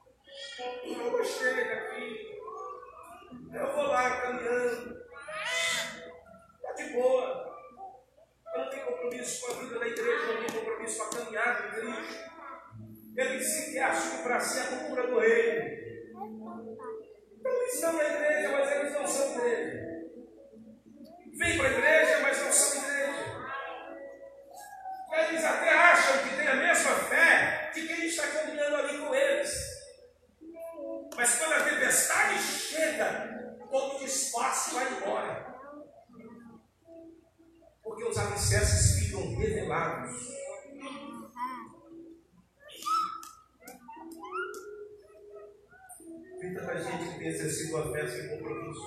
Eu 0.83 1.11
gostei 1.11 1.53
daqui. 1.53 2.33
Eu 3.53 3.75
vou 3.75 3.83
lá 3.83 4.21
caminhando. 4.21 4.92
Ele 13.15 13.37
disse 13.37 13.71
que 13.71 14.23
para 14.23 14.39
si 14.39 14.59
a 14.59 14.77
cultura 14.77 15.07
do 15.07 15.19
reino. 15.19 15.83
Então 17.39 17.51
eles 17.51 17.73
estão 17.75 17.93
na 17.93 18.03
igreja, 18.03 18.49
mas 18.49 18.71
eles 18.71 18.93
não 18.93 19.07
são 19.07 19.31
igreja. 19.35 19.93
Vêm 21.37 21.57
para 21.57 21.67
a 21.67 21.71
igreja, 21.71 22.19
mas 22.21 22.41
não 22.41 22.51
são 22.51 22.83
igreja. 22.83 22.93
Eles 25.11 25.45
até 25.45 25.69
acham 25.69 26.23
que 26.23 26.35
têm 26.35 26.47
a 26.47 26.55
mesma 26.55 26.91
fé 26.91 27.71
de 27.73 27.87
quem 27.87 28.05
está 28.05 28.27
caminhando 28.27 28.75
ali 28.77 28.97
com 28.97 29.13
eles. 29.13 29.53
Mas 31.15 31.37
quando 31.37 31.53
a 31.53 31.69
tempestade 31.69 32.39
chega, 32.39 33.57
todo 33.69 33.97
o 33.97 33.99
disfarce 33.99 34.73
vai 34.73 34.91
embora. 34.91 35.53
Porque 37.83 38.03
os 38.05 38.17
alicerces 38.17 38.99
ficam 38.99 39.35
revelados. 39.35 40.42
Tanta 46.73 46.83
gente 46.83 47.13
que 47.13 47.19
tem 47.19 47.27
exercido 47.27 47.77
a 47.77 47.91
fé 47.91 48.07
sem 48.07 48.27
compromisso. 48.29 48.81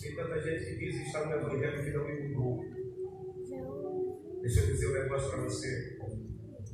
Tem 0.00 0.16
tanta 0.16 0.42
gente 0.42 0.64
que 0.64 0.78
diz 0.78 1.06
estar 1.06 1.26
no 1.26 1.32
Evangelho 1.32 1.84
que 1.84 1.90
não 1.90 2.04
me 2.04 2.28
mudou. 2.28 2.64
Deixa 4.42 4.60
eu 4.60 4.66
dizer 4.66 4.88
um 4.88 5.02
negócio 5.02 5.30
para 5.30 5.42
você. 5.42 5.98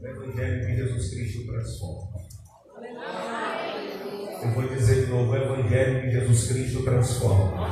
O 0.00 0.06
Evangelho 0.06 0.66
de 0.66 0.76
Jesus 0.76 1.10
Cristo 1.10 1.46
transforma. 1.46 2.24
Eu 4.42 4.50
vou 4.50 4.68
dizer 4.68 5.04
de 5.06 5.10
novo: 5.10 5.32
o 5.32 5.36
Evangelho 5.36 6.02
de 6.02 6.10
Jesus 6.10 6.48
Cristo 6.48 6.82
transforma. 6.82 7.68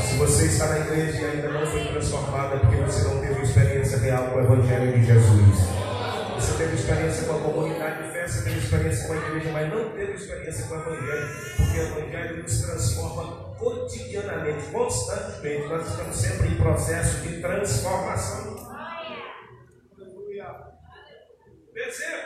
Se 0.00 0.16
você 0.16 0.46
está 0.46 0.68
na 0.68 0.86
igreja 0.86 1.20
e 1.20 1.24
ainda 1.24 1.48
não 1.48 1.66
foi 1.66 1.84
transformado, 1.86 2.56
é 2.56 2.58
porque 2.60 2.76
você 2.76 3.08
não 3.08 3.20
teve 3.20 3.42
experiência 3.42 3.98
real 3.98 4.30
com 4.30 4.38
o 4.38 4.40
Evangelho 4.40 4.92
de 4.92 5.04
Jesus. 5.06 5.58
Você 6.36 6.58
teve 6.58 6.74
experiência 6.74 7.26
com 7.26 7.36
a 7.36 7.40
comunidade 7.40 8.13
você 8.28 8.42
teve 8.42 8.58
experiência 8.58 9.06
com 9.06 9.12
a 9.12 9.16
igreja, 9.16 9.52
mas 9.52 9.70
não 9.70 9.92
teve 9.92 10.12
experiência 10.12 10.66
com 10.66 10.74
o 10.74 10.80
Evangelho, 10.80 11.28
porque 11.56 11.78
o 11.78 11.98
Evangelho 11.98 12.42
nos 12.42 12.60
transforma 12.62 13.54
cotidianamente, 13.56 14.70
constantemente. 14.70 15.68
Nós 15.68 15.88
estamos 15.88 16.16
sempre 16.16 16.48
em 16.48 16.56
processo 16.56 17.20
de 17.20 17.40
transformação. 17.40 18.54
Perceba? 21.72 22.22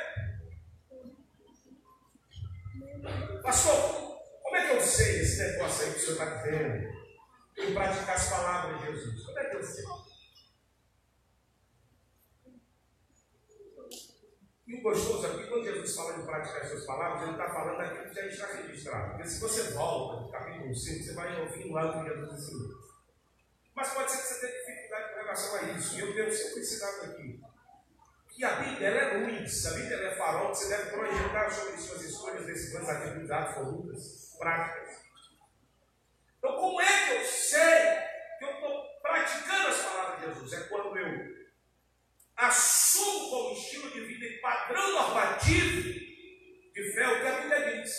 Pastor, 3.42 4.18
como 4.42 4.56
é 4.56 4.66
que 4.66 4.76
eu 4.76 4.80
sei 4.80 5.20
esse 5.20 5.42
negócio 5.42 5.86
aí 5.86 5.92
que 5.92 5.98
o 5.98 6.00
senhor 6.00 6.12
está 6.12 6.36
dizendo? 6.36 6.98
Em 7.58 7.74
praticar 7.74 8.14
as 8.14 8.28
palavras 8.28 8.80
de 8.80 8.86
Jesus. 8.86 9.24
Como 9.24 9.38
é 9.38 9.44
que 9.44 9.56
eu 9.56 9.62
sei? 9.64 9.84
E 14.68 14.74
o 14.74 14.82
gostoso 14.82 15.26
aqui, 15.26 15.46
quando 15.46 15.64
Jesus 15.64 15.96
fala 15.96 16.12
de 16.12 16.26
praticar 16.26 16.60
as 16.60 16.68
suas 16.68 16.84
palavras, 16.84 17.22
ele 17.22 17.30
está 17.32 17.48
falando 17.48 17.78
daquilo 17.78 18.10
que 18.10 18.14
já 18.14 18.26
está 18.26 18.46
registrado. 18.48 19.12
Porque 19.12 19.26
se 19.26 19.40
você 19.40 19.62
volta 19.72 20.20
no 20.20 20.30
capítulo 20.30 20.74
5, 20.74 21.04
você 21.04 21.14
vai 21.14 21.40
ouvir 21.40 21.72
lá 21.72 21.86
o 21.86 21.92
que 22.04 22.10
Jesus 22.10 22.32
ensinou. 22.34 22.78
Mas 23.74 23.94
pode 23.94 24.10
ser 24.10 24.18
que 24.18 24.24
você 24.24 24.40
tenha 24.46 24.60
dificuldade 24.60 25.08
com 25.08 25.20
relação 25.20 25.56
a 25.56 25.62
isso. 25.62 25.96
E 25.96 26.00
eu 26.00 26.14
tenho 26.14 26.30
sempre 26.30 26.60
ensinado 26.60 27.00
aqui. 27.06 27.40
Que 28.28 28.44
a 28.44 28.56
Bíblia 28.56 28.88
é 28.88 29.16
luz, 29.16 29.66
a 29.66 29.70
Bíblia 29.70 29.96
é 29.96 30.14
farol, 30.14 30.50
que 30.50 30.58
você 30.58 30.68
deve 30.68 30.90
projetar 30.90 31.50
sobre 31.50 31.78
suas 31.78 32.02
escolhas, 32.02 32.44
decisões, 32.44 32.88
atividades, 32.90 33.54
condutas, 33.54 34.36
práticas. 34.38 34.98
Então, 36.36 36.56
como 36.56 36.78
é 36.82 37.06
que 37.06 37.14
eu 37.14 37.24
sei 37.24 37.96
que 38.38 38.44
eu 38.44 38.50
estou 38.50 38.84
praticando 39.00 39.68
as 39.68 39.78
palavras 39.78 40.20
de 40.20 40.26
Jesus? 40.26 40.52
É 40.52 40.68
quando 40.68 40.94
eu 40.98 41.37
assumo 42.38 43.30
como 43.30 43.52
estilo 43.52 43.90
de 43.90 44.00
vida 44.00 44.24
e 44.24 44.38
padrão 44.38 44.92
normativo 44.92 45.82
de 45.82 46.92
fé 46.94 47.08
o 47.08 47.20
que 47.20 47.26
a 47.26 47.40
Bíblia 47.40 47.82
diz. 47.82 47.92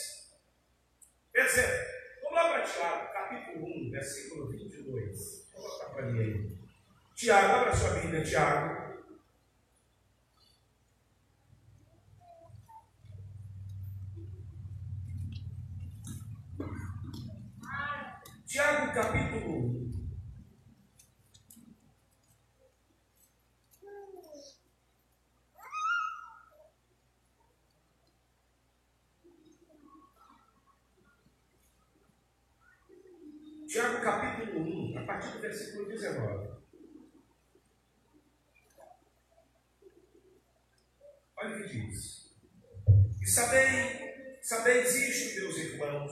Quer 1.34 1.46
dizer, 1.46 1.88
vamos 2.24 2.36
lá 2.36 2.50
para 2.50 2.64
Tiago, 2.64 3.14
capítulo 3.14 3.66
1, 3.66 3.92
versículo 3.92 4.50
22. 4.50 5.50
Vou 5.54 5.90
para 5.94 6.06
mim 6.06 6.20
aí. 6.20 6.58
Tiago, 7.14 7.54
abra 7.54 7.76
sua 7.76 8.00
Bíblia, 8.00 8.24
Tiago. 8.24 8.90
Tiago 18.48 18.94
capítulo 18.94 19.76
1. 19.76 19.80
Partir 35.06 35.30
do 35.30 35.42
versículo 35.42 35.88
19. 35.88 36.50
Olha 41.38 41.56
o 41.56 41.64
que 41.64 41.70
diz. 41.70 42.36
E 43.22 43.28
sabei, 43.28 44.40
sabeis 44.42 44.96
isto, 44.96 45.42
meus 45.42 45.58
irmãos, 45.58 46.12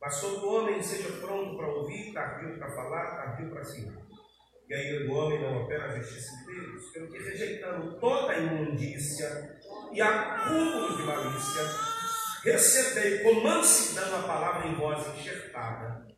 mas 0.00 0.18
todo 0.18 0.48
homem 0.48 0.82
seja 0.82 1.12
pronto 1.18 1.58
para 1.58 1.68
ouvir, 1.74 2.14
tardio 2.14 2.58
para 2.58 2.74
falar, 2.74 3.16
tardio 3.16 3.50
para 3.50 3.62
se 3.62 3.92
E 4.66 4.74
aí 4.74 5.06
o 5.06 5.12
homem 5.12 5.42
não 5.42 5.64
opera 5.64 5.92
a 5.92 6.00
justiça 6.00 6.38
de 6.38 6.54
Deus, 6.54 6.90
pelo 6.90 7.12
que 7.12 7.18
rejeitando 7.18 8.00
toda 8.00 8.32
a 8.32 8.38
imundícia 8.38 9.60
e 9.92 10.00
acúmulo 10.00 10.96
de 10.96 11.02
malícia, 11.02 11.62
recebei 12.44 13.18
com 13.18 13.42
mansidão 13.42 14.20
a 14.20 14.22
palavra 14.22 14.68
em 14.68 14.74
voz 14.74 15.06
enxertada, 15.18 16.09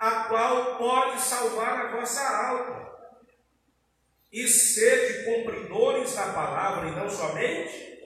a 0.00 0.24
qual 0.24 0.78
pode 0.78 1.20
salvar 1.20 1.86
a 1.86 1.96
vossa 1.96 2.22
alma. 2.22 2.90
E 4.32 4.48
sede 4.48 5.24
cumpridores 5.24 6.14
da 6.14 6.32
palavra, 6.32 6.88
e 6.88 6.96
não 6.96 7.10
somente, 7.10 7.98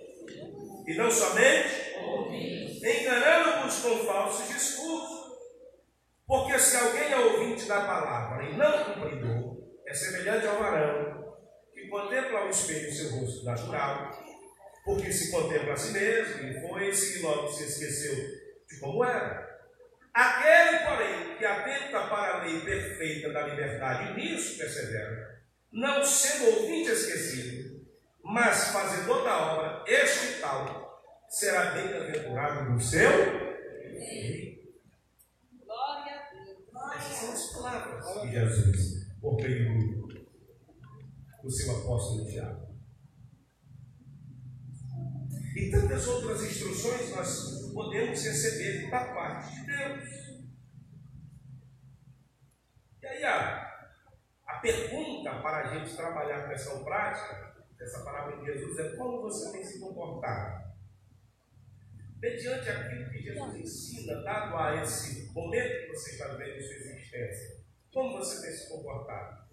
e 0.89 0.95
não 0.97 1.09
somente, 1.09 1.95
enganando-vos 2.83 3.79
com 3.79 3.99
falsos 4.05 4.49
discursos. 4.49 5.35
Porque 6.27 6.59
se 6.59 6.77
alguém 6.77 7.13
é 7.13 7.19
ouvinte 7.19 7.67
da 7.67 7.83
palavra 7.83 8.43
e 8.45 8.57
não 8.57 8.85
cumpridor, 8.85 9.59
é 9.87 9.95
semelhante 9.95 10.47
ao 10.47 10.59
varão 10.59 11.37
que 11.73 11.87
contempla 11.89 12.41
ao 12.41 12.51
espelho 12.51 12.93
seu 12.93 13.21
rosto 13.21 13.45
natural, 13.45 14.11
porque 14.85 15.13
se 15.13 15.31
contempla 15.31 15.75
a 15.75 15.77
si 15.77 15.93
mesmo 15.93 16.43
e 16.43 16.61
foi-se 16.67 17.19
e 17.19 17.23
logo 17.23 17.53
se 17.53 17.65
esqueceu 17.65 18.17
de 18.67 18.81
como 18.81 19.05
era. 19.05 19.44
Aquele, 20.15 20.79
porém, 20.87 21.37
que 21.37 21.45
atenta 21.45 22.07
para 22.07 22.37
a 22.37 22.45
lei 22.45 22.61
perfeita 22.61 23.33
da 23.33 23.49
liberdade 23.49 24.13
e 24.13 24.15
nisso 24.15 24.57
persevera, 24.57 25.43
não 25.73 26.05
sendo 26.05 26.61
ouvinte 26.61 26.93
esquecido, 26.93 27.85
mas 28.23 28.69
fazedor 28.69 29.25
da 29.25 29.55
obra, 29.55 29.85
este 29.89 30.41
tal 30.41 31.03
será 31.29 31.73
bem-aventurado 31.73 32.71
no 32.71 32.81
seu 32.81 33.11
Glória 35.67 36.15
a 36.15 36.31
Deus. 36.31 36.97
Essas 36.97 37.17
são 37.17 37.33
as 37.33 37.53
palavras 37.53 38.23
de 38.23 38.31
Jesus, 38.31 39.19
por 39.21 39.37
meio 39.43 40.07
do 41.43 41.51
seu 41.51 41.77
apóstolo 41.77 42.31
Tiago. 42.31 42.69
E 45.57 45.71
tantas 45.71 46.07
outras 46.07 46.43
instruções 46.45 47.11
nós 47.11 47.64
podemos 47.75 48.25
receber 48.25 48.89
da 48.89 49.05
parte 49.13 49.53
de 49.57 49.67
Deus. 49.67 50.09
E 53.03 53.07
aí 53.07 53.25
a, 53.25 53.91
a 54.47 54.55
pergunta 54.61 55.43
para 55.43 55.59
a 55.59 55.75
gente 55.75 55.95
trabalhar 55.97 56.45
a 56.45 56.49
questão 56.49 56.85
prática 56.85 57.55
dessa 57.77 58.05
palavra 58.05 58.39
de 58.39 58.47
Jesus 58.47 58.79
é 58.79 58.97
como 58.97 59.23
você 59.23 59.53
tem 59.53 59.65
se 59.65 59.81
comportado? 59.81 60.73
Mediante 62.19 62.71
aquilo 62.71 63.11
que 63.11 63.23
Jesus 63.23 63.57
ensina, 63.57 64.23
dado 64.23 64.57
a 64.57 64.83
esse 64.83 65.31
momento 65.35 65.81
que 65.81 65.89
você 65.89 66.13
está 66.13 66.29
vivendo 66.29 66.57
em 66.57 66.63
sua 66.63 66.77
existência, 66.77 67.65
como 67.93 68.17
você 68.17 68.41
tem 68.41 68.53
se 68.53 68.69
comportado? 68.71 69.45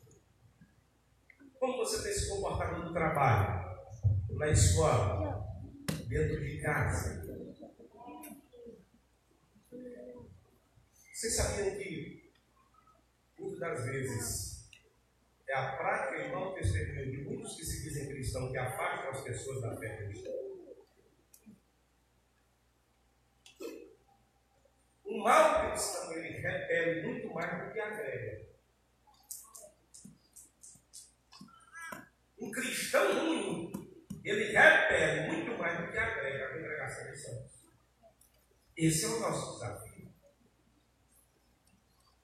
Como 1.59 1.77
você 1.77 2.03
tem 2.03 2.13
se 2.13 2.29
comportado 2.29 2.83
no 2.83 2.93
trabalho, 2.93 3.77
na 4.29 4.47
escola, 4.47 5.45
dentro 6.07 6.39
de 6.39 6.61
casa? 6.61 7.20
Vocês 11.21 11.35
sabiam 11.35 11.77
que, 11.77 12.33
muitas 13.37 13.59
das 13.59 13.85
vezes, 13.85 14.69
é 15.47 15.53
a 15.53 15.73
prática 15.73 16.17
e 16.17 16.31
mau 16.31 16.55
testemunho 16.55 17.11
de 17.11 17.17
muitos 17.21 17.55
que 17.55 17.63
se 17.63 17.83
dizem 17.83 18.07
cristãos 18.07 18.51
que 18.51 18.57
afastam 18.57 19.11
as 19.11 19.21
pessoas 19.21 19.61
da 19.61 19.77
fé 19.77 19.97
cristã? 19.97 20.31
O 25.05 25.19
mal 25.19 25.69
cristão 25.69 26.11
ele 26.13 26.39
repele 26.39 27.05
muito 27.05 27.31
mais 27.35 27.67
do 27.67 27.71
que 27.71 27.79
agrega. 27.79 28.47
Um 32.39 32.49
cristão 32.49 33.27
ruim, 33.27 33.71
ele 34.23 34.45
repele 34.45 35.27
muito 35.27 35.55
mais 35.59 35.85
do 35.85 35.91
que 35.91 35.97
agrega 35.99 36.45
a 36.47 36.53
congregação 36.53 37.11
de 37.11 37.15
santos. 37.15 37.51
Esse 38.75 39.05
é 39.05 39.07
o 39.07 39.19
nosso 39.19 39.59
desafio. 39.59 39.90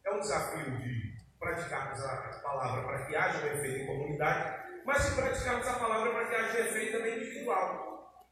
É 0.08 0.12
um 0.14 0.22
desafio 0.22 0.72
de 0.78 1.18
praticarmos 1.38 2.02
a 2.02 2.40
palavra 2.42 2.82
para 2.84 3.06
que 3.06 3.16
haja 3.16 3.44
um 3.44 3.48
efeito 3.48 3.80
em 3.82 3.86
comunidade, 3.88 4.64
mas 4.86 5.06
de 5.06 5.16
praticarmos 5.16 5.68
a 5.68 5.74
palavra 5.74 6.12
para 6.12 6.28
que 6.28 6.36
haja 6.36 6.58
um 6.58 6.66
efeito 6.66 6.98
também 6.98 7.18
individual. 7.18 8.24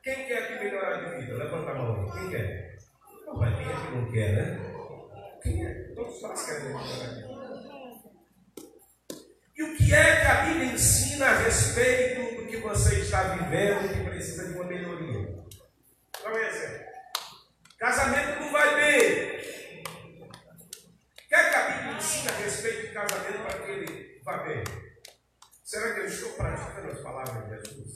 Quem 0.00 0.28
quer 0.28 0.46
que 0.46 0.64
melhorar 0.64 1.02
de 1.02 1.20
vida? 1.20 1.34
Levanta 1.34 1.70
a 1.72 1.74
mão. 1.74 2.08
Quem 2.12 2.30
quer? 2.30 2.78
Não, 3.26 3.36
mas 3.36 3.56
quem 3.56 3.66
é 3.66 3.74
que 3.74 3.96
não 3.96 4.12
quer, 4.12 4.32
né? 4.32 5.40
Quem 5.42 5.66
é? 5.66 5.74
Todos 5.92 6.22
nós 6.22 6.46
queremos 6.46 6.88
melhorar 6.88 7.14
de 7.14 7.22
vida. 7.22 7.32
E 9.56 9.62
o 9.64 9.76
que 9.76 9.92
é 9.94 10.20
que 10.20 10.26
a 10.26 10.42
Bíblia 10.44 10.72
ensina 10.72 11.26
a 11.26 11.38
respeito 11.38 12.36
do 12.36 12.46
que 12.46 12.58
você 12.58 13.00
está 13.00 13.22
vivendo 13.34 13.92
que 13.92 14.08
precisa 14.08 14.46
de 14.46 14.54
uma 14.54 14.64
melhoria? 14.64 15.36
Qual 16.20 16.36
é 16.36 16.48
exemplo? 16.48 16.86
Casamento 17.76 18.40
não 18.40 18.52
vai 18.52 18.74
bem. 18.76 19.41
Que 21.32 21.48
que 21.48 21.54
a 21.54 21.70
Bíblia 21.70 21.96
ensina 21.96 22.30
a 22.30 22.34
respeito 22.34 22.88
de 22.88 22.92
casamento 22.92 23.42
para 23.42 23.58
que 23.60 23.70
ele 23.70 24.20
vá 24.22 24.36
bem? 24.42 24.62
Será 25.64 25.94
que 25.94 26.00
eu 26.00 26.04
estou 26.04 26.32
praticando 26.34 26.92
as 26.92 27.00
palavras 27.00 27.44
de 27.44 27.50
Jesus? 27.56 27.94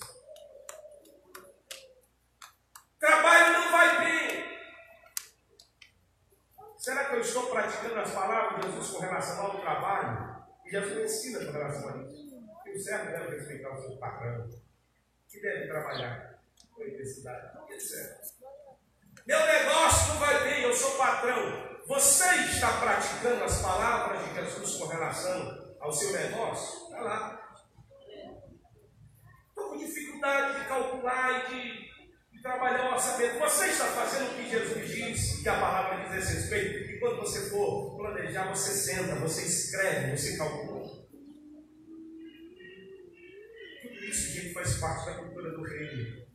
Trabalho 2.98 3.52
não 3.52 3.72
vai 3.72 4.06
bem. 4.06 4.58
Será 6.78 7.04
que 7.04 7.16
eu 7.16 7.20
estou 7.20 7.50
praticando 7.50 8.00
as 8.00 8.10
palavras 8.10 8.56
de 8.56 8.70
Jesus 8.70 8.88
com 8.88 9.00
relação 9.00 9.44
ao 9.44 9.60
trabalho? 9.60 10.46
E 10.64 10.70
Jesus 10.70 11.12
ensina 11.12 11.44
com 11.44 11.52
relação 11.52 11.90
a 11.90 12.04
isso. 12.04 12.42
Que 12.64 12.70
o 12.70 12.80
servo 12.82 13.10
deve 13.10 13.36
respeitar 13.36 13.74
o 13.74 13.82
seu 13.82 13.98
patrão, 13.98 14.48
que 15.28 15.40
deve 15.42 15.66
trabalhar 15.66 16.40
com 16.72 16.82
intensidade, 16.82 17.58
etc. 17.70 18.16
Meu 19.26 19.40
negócio 19.44 20.14
não 20.14 20.20
vai 20.20 20.42
bem, 20.42 20.62
eu 20.62 20.72
sou 20.72 20.96
patrão. 20.96 21.76
Você 21.86 22.24
está 22.52 22.80
praticando 22.80 23.44
as 23.44 23.62
palavras 23.62 24.24
de 24.24 24.34
Jesus 24.34 24.74
com 24.76 24.86
relação 24.86 25.76
ao 25.80 25.92
seu 25.92 26.12
negócio? 26.12 26.90
Vai 26.90 27.04
lá. 27.04 27.58
Estou 29.48 29.70
com 29.70 29.78
dificuldade 29.78 30.60
de 30.60 30.68
calcular 30.68 31.44
e 31.44 31.48
de 31.48 31.86
de 32.36 32.42
trabalhar 32.42 32.90
o 32.90 32.94
orçamento. 32.94 33.38
Você 33.38 33.66
está 33.66 33.86
fazendo 33.86 34.30
o 34.30 34.34
que 34.34 34.50
Jesus 34.50 34.88
disse, 34.88 35.42
que 35.42 35.48
a 35.48 35.58
palavra 35.58 36.04
diz 36.04 36.28
a 36.28 36.30
respeito, 36.32 36.90
e 36.90 37.00
quando 37.00 37.16
você 37.16 37.48
for 37.48 37.96
planejar, 37.96 38.48
você 38.48 38.72
senta, 38.72 39.14
você 39.16 39.42
escreve, 39.42 40.16
você 40.16 40.36
calcula. 40.36 40.86
Tudo 43.82 44.04
isso, 44.04 44.32
gente, 44.32 44.52
faz 44.52 44.76
parte 44.78 45.06
da 45.06 45.14
cultura 45.14 45.50
do 45.50 45.62
reino. 45.62 46.26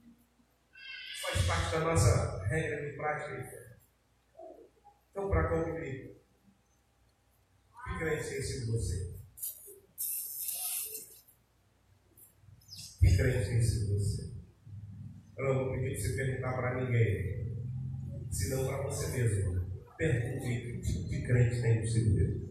Faz 1.22 1.46
parte 1.46 1.72
da 1.72 1.80
nossa 1.82 2.44
regra 2.48 2.90
de 2.90 2.98
prática 2.98 3.61
Então, 5.22 5.30
para 5.30 5.50
concluir, 5.50 6.18
que 7.84 8.00
crente 8.00 8.42
sido 8.42 8.72
você? 8.72 9.14
Que 13.00 13.18
crente 13.18 13.46
tem 13.46 13.62
sido 13.62 14.00
você? 14.00 14.32
Eu 15.38 15.46
não 15.46 15.66
vou 15.66 15.74
pedir 15.74 15.92
para 15.92 16.02
você 16.02 16.16
perguntar 16.16 16.54
para 16.54 16.84
ninguém, 16.84 17.68
senão 18.32 18.66
para 18.66 18.82
você 18.82 19.10
mesmo. 19.10 19.62
Pergunte 19.96 20.60
que 20.60 20.82
tipo 20.82 21.08
de 21.08 21.22
crente 21.22 21.62
tem 21.62 21.86
sido 21.86 22.16
Deus. 22.16 22.42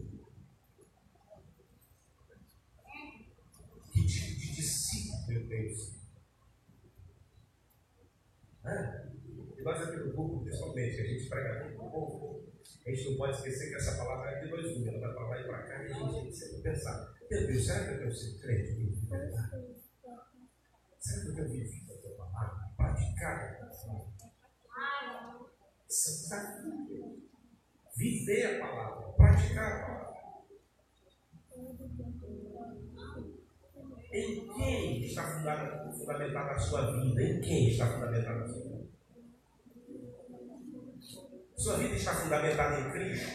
Que 3.91 4.05
tipo 4.07 4.39
de 4.39 4.55
discípulo 4.55 5.33
eu 5.33 5.49
tenho 5.49 5.75
sido? 5.75 5.99
Ah, 8.63 9.11
e 9.57 9.61
nós 9.61 9.81
aqui 9.81 9.97
no 9.97 10.13
grupo, 10.13 10.45
pessoalmente, 10.45 11.01
a 11.01 11.05
gente 11.05 11.27
prega 11.27 11.65
muito 11.65 11.83
o 11.83 11.91
povo. 11.91 12.50
A 12.85 12.89
gente 12.89 13.11
não 13.11 13.17
pode 13.17 13.37
esquecer 13.37 13.69
que 13.69 13.75
essa 13.75 13.95
palavra 13.95 14.31
é 14.31 14.43
de 14.43 14.49
dois 14.49 14.65
mundos, 14.75 14.87
ela 14.87 14.99
vai 14.99 15.13
para 15.13 15.27
lá 15.27 15.39
e 15.39 15.43
para 15.43 15.63
cá, 15.63 15.83
e 15.83 15.85
a 15.85 15.93
gente 15.93 16.13
tem 16.13 16.25
que 16.25 16.31
sempre 16.33 16.61
pensar: 16.61 17.13
meu 17.29 17.47
Deus, 17.47 17.65
será 17.65 17.85
que 17.85 17.91
eu 17.93 17.99
tenho 17.99 18.15
sido 18.15 18.39
crente? 18.39 18.73
de 18.73 19.05
verdade? 19.07 19.75
Será 20.99 21.21
que 21.21 21.27
eu 21.27 21.35
tenho 21.35 21.49
vivido 21.49 21.93
a 21.93 21.97
tua 21.97 22.15
palavra? 22.15 22.71
Praticar 22.75 23.39
a 23.39 23.55
tua 23.55 23.67
palavra? 23.67 24.11
Isso 25.87 26.33
é. 26.33 26.61
Viver 27.97 28.45
a 28.45 28.59
palavra, 28.65 29.07
praticar 29.13 29.71
a 29.71 29.85
palavra. 29.85 30.11
Em 34.13 34.47
quem 34.53 35.05
está 35.05 35.39
fundamentada 35.39 36.51
a 36.51 36.59
sua 36.59 36.99
vida? 36.99 37.21
Em 37.21 37.41
quem 37.41 37.69
está 37.69 37.93
fundamentada 37.93 38.43
a 38.43 38.47
sua 38.47 38.63
vida? 38.63 38.70
Sua 41.61 41.77
vida 41.77 41.93
está 41.93 42.15
fundamentada 42.15 42.79
em 42.79 42.91
Cristo? 42.91 43.29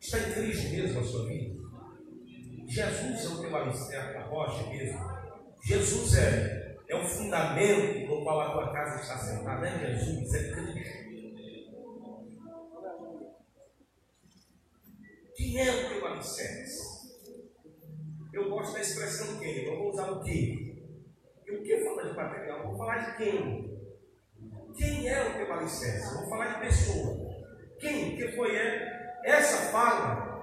Está 0.00 0.18
em 0.20 0.32
Cristo 0.32 0.70
mesmo 0.70 1.00
a 1.00 1.02
sua 1.02 1.26
vida? 1.26 1.60
Jesus 2.68 3.24
é 3.24 3.28
o 3.34 3.40
teu 3.40 3.56
alicerce, 3.56 4.16
a 4.16 4.22
rocha 4.26 4.70
mesmo. 4.70 5.00
Jesus 5.64 6.16
é, 6.16 6.76
é 6.88 6.94
o 6.94 7.04
fundamento 7.04 8.06
no 8.06 8.22
qual 8.22 8.40
a 8.40 8.52
tua 8.52 8.72
casa 8.72 9.00
está 9.00 9.18
sentada. 9.18 9.66
É 9.66 9.96
Jesus, 9.96 10.32
é 10.32 10.52
Cristo. 10.52 10.96
Quem 15.34 15.58
é 15.58 15.72
o 15.72 15.88
teu 15.88 16.06
alicerce? 16.06 17.18
Eu 18.32 18.48
gosto 18.48 18.74
da 18.74 18.80
expressão 18.80 19.40
quem, 19.40 19.64
eu 19.64 19.76
vou 19.76 19.88
usar 19.88 20.08
o 20.08 20.22
que. 20.22 20.86
E 21.44 21.50
o 21.50 21.62
que 21.64 21.84
fala 21.84 22.10
de 22.10 22.16
material? 22.16 22.68
Vou 22.68 22.78
falar 22.78 23.10
de 23.10 23.16
quem. 23.16 23.75
Quem 24.76 25.08
é 25.08 25.28
o 25.28 25.34
teu 25.34 25.52
alicerce? 25.52 26.14
Vou 26.14 26.28
falar 26.28 26.54
de 26.54 26.66
pessoa. 26.66 27.26
Quem? 27.78 28.16
Que 28.16 28.32
foi 28.32 28.54
é? 28.54 29.20
Essa 29.24 29.70
fala 29.72 30.36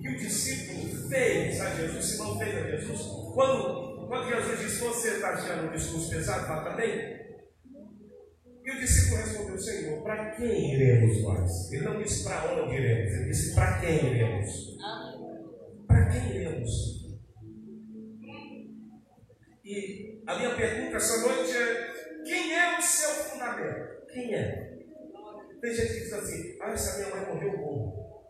que 0.00 0.08
o 0.08 0.16
discípulo 0.16 1.08
fez 1.08 1.60
a 1.60 1.74
Jesus, 1.74 2.04
Simão 2.04 2.38
fez 2.38 2.56
a 2.56 2.70
Jesus. 2.70 3.00
Quando, 3.34 4.06
quando 4.08 4.28
Jesus 4.28 4.60
disse, 4.60 4.80
você 4.80 5.08
está 5.14 5.30
achando 5.30 5.68
um 5.68 5.72
discurso 5.72 6.10
pesado, 6.10 6.46
fala 6.46 6.70
também. 6.70 7.20
E 8.64 8.70
o 8.70 8.80
discípulo 8.80 9.22
respondeu, 9.22 9.58
Senhor, 9.58 10.02
para 10.02 10.30
quem 10.32 10.74
iremos 10.74 11.22
nós? 11.22 11.72
Ele 11.72 11.84
não 11.84 12.02
disse 12.02 12.24
para 12.24 12.52
onde 12.52 12.74
iremos, 12.74 13.12
ele 13.12 13.24
disse 13.30 13.54
para 13.54 13.80
quem 13.80 13.96
iremos. 13.96 14.76
Para 15.86 16.06
quem 16.06 16.30
iremos? 16.30 16.99
E 19.70 20.20
a 20.26 20.36
minha 20.36 20.56
pergunta 20.56 20.96
essa 20.96 21.20
noite 21.28 21.56
é: 21.56 22.22
quem 22.24 22.58
é 22.58 22.76
o 22.76 22.82
seu 22.82 23.10
fundamento? 23.10 24.04
Quem 24.08 24.34
é? 24.34 24.80
Tem 25.60 25.72
gente 25.72 25.94
que 25.94 26.00
diz 26.00 26.12
assim: 26.12 26.58
ah, 26.60 26.76
se 26.76 26.90
a 26.90 27.06
minha 27.06 27.16
mãe 27.16 27.32
morreu, 27.32 27.52
eu 27.52 27.58
morro. 27.58 28.24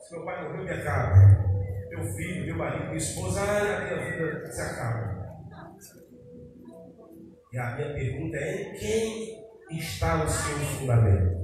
Se 0.00 0.16
meu 0.16 0.24
pai 0.24 0.42
morreu, 0.42 0.64
me 0.64 0.70
acaba. 0.70 1.14
Meu 1.90 2.04
filho, 2.16 2.46
meu 2.46 2.56
marido, 2.56 2.86
minha 2.86 2.96
esposa, 2.96 3.40
ah, 3.40 3.76
a 3.76 3.84
minha 3.84 4.10
vida 4.10 4.50
se 4.50 4.60
acaba. 4.62 5.22
E 7.52 7.58
a 7.58 7.76
minha 7.76 7.94
pergunta 7.94 8.36
é: 8.36 8.62
em 8.62 8.74
quem 8.74 9.78
está 9.78 10.24
o 10.24 10.28
seu 10.28 10.58
fundamento? 10.58 11.40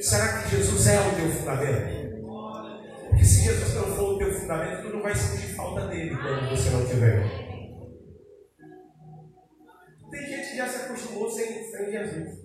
Será 0.00 0.42
que 0.42 0.50
Jesus 0.50 0.86
é 0.86 1.00
o 1.00 1.16
teu 1.16 1.28
fundamento? 1.40 2.03
Se 3.24 3.42
Jesus 3.42 3.74
não 3.74 3.96
for 3.96 4.14
o 4.14 4.18
teu 4.18 4.34
fundamento, 4.34 4.82
tu 4.82 4.90
não 4.90 5.02
vai 5.02 5.14
sentir 5.14 5.54
falta 5.54 5.88
dele 5.88 6.14
quando 6.14 6.50
você 6.50 6.68
não 6.68 6.86
tiver. 6.86 7.22
Tem 10.10 10.26
gente 10.26 10.50
que 10.50 10.56
já 10.58 10.68
se 10.68 10.84
acostumou 10.84 11.30
sem, 11.30 11.70
sem 11.70 11.90
Jesus. 11.90 12.44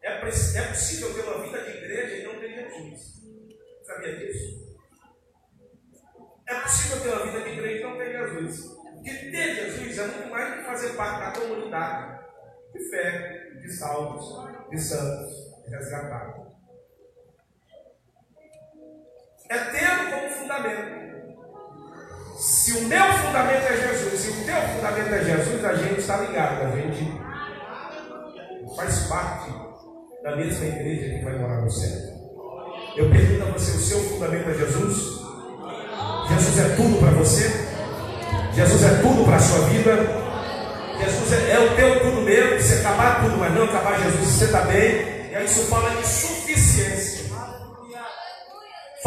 É, 0.00 0.08
é 0.08 0.68
possível 0.68 1.14
ter 1.14 1.22
uma 1.22 1.42
vida 1.42 1.64
de 1.64 1.70
igreja 1.78 2.16
e 2.16 2.24
não 2.24 2.38
ter 2.38 2.54
Jesus. 2.54 3.22
Sabia 3.82 4.16
disso? 4.16 4.76
É 6.46 6.60
possível 6.60 7.00
ter 7.00 7.08
uma 7.08 7.26
vida 7.26 7.40
de 7.42 7.50
igreja 7.58 7.80
e 7.80 7.82
não 7.82 7.98
ter 7.98 8.12
Jesus. 8.12 8.74
Porque 8.94 9.10
ter 9.10 9.54
Jesus 9.54 9.98
é 9.98 10.06
muito 10.06 10.30
mais 10.30 10.50
do 10.50 10.58
que 10.58 10.64
fazer 10.64 10.96
parte 10.96 11.20
da 11.20 11.40
comunidade 11.40 12.24
de 12.72 12.90
fé, 12.90 13.50
de 13.60 13.72
salvos, 13.72 14.70
de 14.70 14.78
santos, 14.78 15.64
de 15.64 15.70
resgatados. 15.70 16.43
É 19.48 19.58
ter 19.58 20.10
como 20.10 20.30
fundamento. 20.30 21.04
Se 22.38 22.72
o 22.72 22.84
meu 22.88 23.12
fundamento 23.12 23.66
é 23.66 23.76
Jesus, 23.76 24.20
se 24.20 24.30
o 24.30 24.44
teu 24.44 24.56
fundamento 24.74 25.14
é 25.14 25.24
Jesus, 25.24 25.64
a 25.64 25.74
gente 25.74 26.00
está 26.00 26.16
ligado, 26.16 26.62
a 26.62 26.70
gente 26.76 27.20
faz 28.74 29.00
parte 29.06 29.52
da 30.22 30.34
mesma 30.34 30.64
igreja 30.64 31.18
que 31.18 31.24
vai 31.24 31.38
morar 31.38 31.60
no 31.60 31.70
céu. 31.70 32.14
Eu 32.96 33.10
pergunto 33.10 33.42
a 33.42 33.52
você: 33.52 33.70
o 33.72 33.80
seu 33.80 34.00
fundamento 34.00 34.48
é 34.48 34.54
Jesus? 34.54 34.96
Jesus 36.28 36.58
é 36.58 36.76
tudo 36.76 36.98
para 36.98 37.10
você? 37.10 37.74
Jesus 38.54 38.82
é 38.82 39.02
tudo 39.02 39.24
para 39.24 39.36
a 39.36 39.40
sua 39.40 39.68
vida. 39.68 40.24
Jesus 40.98 41.32
é, 41.32 41.50
é, 41.52 41.60
o 41.60 41.76
teu 41.76 42.00
tudo 42.00 42.22
mesmo. 42.22 42.60
Se 42.60 42.80
acabar 42.80 43.22
tudo, 43.22 43.36
mas 43.36 43.52
não 43.54 43.64
acabar 43.64 44.00
Jesus, 44.00 44.26
você 44.26 44.44
está 44.46 44.62
bem. 44.62 45.28
E 45.30 45.34
aí 45.34 45.44
isso 45.44 45.66
fala 45.66 45.90
de 45.90 46.06
suficiência. 46.06 47.23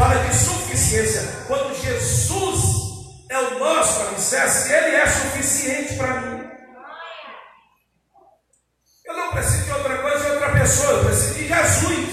Fala 0.07 0.23
de 0.23 0.33
suficiência. 0.33 1.21
Quando 1.47 1.75
Jesus 1.75 2.61
é 3.29 3.39
o 3.39 3.59
nosso 3.59 4.07
alicerce, 4.07 4.71
Ele 4.71 4.95
é 4.95 5.05
suficiente 5.05 5.97
para 5.97 6.21
mim. 6.21 6.49
Eu 9.05 9.17
não 9.17 9.31
preciso 9.31 9.65
de 9.65 9.71
outra 9.73 9.97
coisa 9.97 10.23
de 10.23 10.31
outra 10.31 10.53
pessoa, 10.53 10.91
eu 10.93 11.05
preciso 11.05 11.33
de 11.33 11.47
Jesus. 11.49 12.09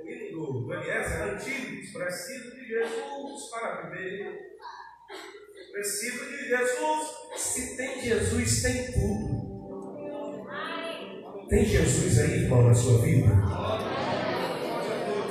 O 0.00 0.08
hino 0.08 0.62
do 0.62 0.72
Eliezer 0.72 1.20
é 1.20 1.30
antigo, 1.34 1.92
preciso 1.92 2.54
de 2.54 2.68
Jesus 2.68 3.50
para 3.50 3.82
viver. 3.82 4.40
Preciso 5.72 6.24
de 6.24 6.48
Jesus. 6.48 7.08
Se 7.36 7.76
tem 7.76 8.00
Jesus, 8.00 8.62
tem 8.62 8.92
tudo. 8.92 9.42
Tem 11.50 11.66
Jesus 11.66 12.18
aí, 12.18 12.44
irmão, 12.44 12.62
na 12.62 12.72
sua 12.72 13.02
vida? 13.02 13.91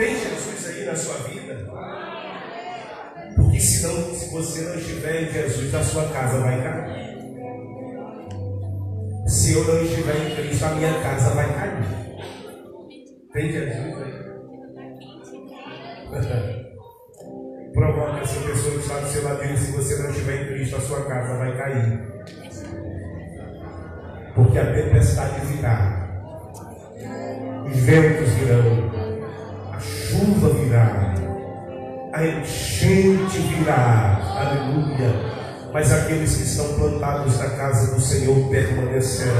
Tem 0.02 0.18
Jesus 0.18 0.68
aí 0.68 0.84
na 0.84 0.96
sua 0.96 1.14
vida? 1.28 1.64
Porque 3.36 3.60
senão, 3.60 4.16
se 4.16 4.32
você 4.32 4.62
não 4.62 4.74
estiver 4.74 5.22
em 5.22 5.32
Jesus, 5.32 5.76
a 5.76 5.84
sua 5.84 6.10
casa 6.10 6.40
vai 6.40 6.60
cair. 6.60 7.18
Se 9.28 9.54
eu 9.54 9.64
não 9.64 9.80
estiver 9.84 10.16
em 10.16 10.36
Cristo, 10.36 10.66
a 10.66 10.70
minha 10.70 10.94
casa 11.04 11.36
vai 11.36 11.54
cair. 11.54 11.86
Tem 13.32 13.52
Jesus 13.52 13.78
aí? 16.34 16.72
Provoca 17.72 18.22
essa 18.22 18.40
pessoa 18.40 18.74
que 18.74 18.80
está 18.80 19.00
do 19.02 19.08
seu 19.08 19.24
lado 19.24 19.44
se 19.56 19.72
você 19.72 20.02
não 20.02 20.10
estiver 20.10 20.42
em 20.42 20.48
Cristo, 20.48 20.78
a 20.78 20.82
sua 20.82 21.06
casa 21.06 21.38
vai 21.38 21.56
cair. 21.56 22.00
Porque 24.34 24.58
a 24.58 24.74
tempestade 24.74 25.46
virá, 25.46 26.26
os 27.68 27.78
ventos 27.82 28.30
virão, 28.30 29.01
chuva 30.12 30.50
virá, 30.50 31.14
a 32.12 32.26
enchente 32.26 33.40
virá, 33.40 34.20
aleluia. 34.38 35.32
Mas 35.74 35.90
aqueles 35.94 36.36
que 36.36 36.44
estão 36.44 36.74
plantados 36.74 37.40
na 37.40 37.50
casa 37.52 37.96
do 37.96 38.02
Senhor 38.02 38.50
permanecerão. 38.50 39.32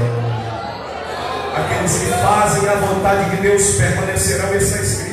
Aqueles 1.54 1.98
que 1.98 2.06
fazem 2.06 2.68
a 2.70 2.74
vontade 2.76 3.36
de 3.36 3.42
Deus 3.42 3.74
permanecerão. 3.74 4.54
Está 4.54 4.80
escrito 4.80 5.12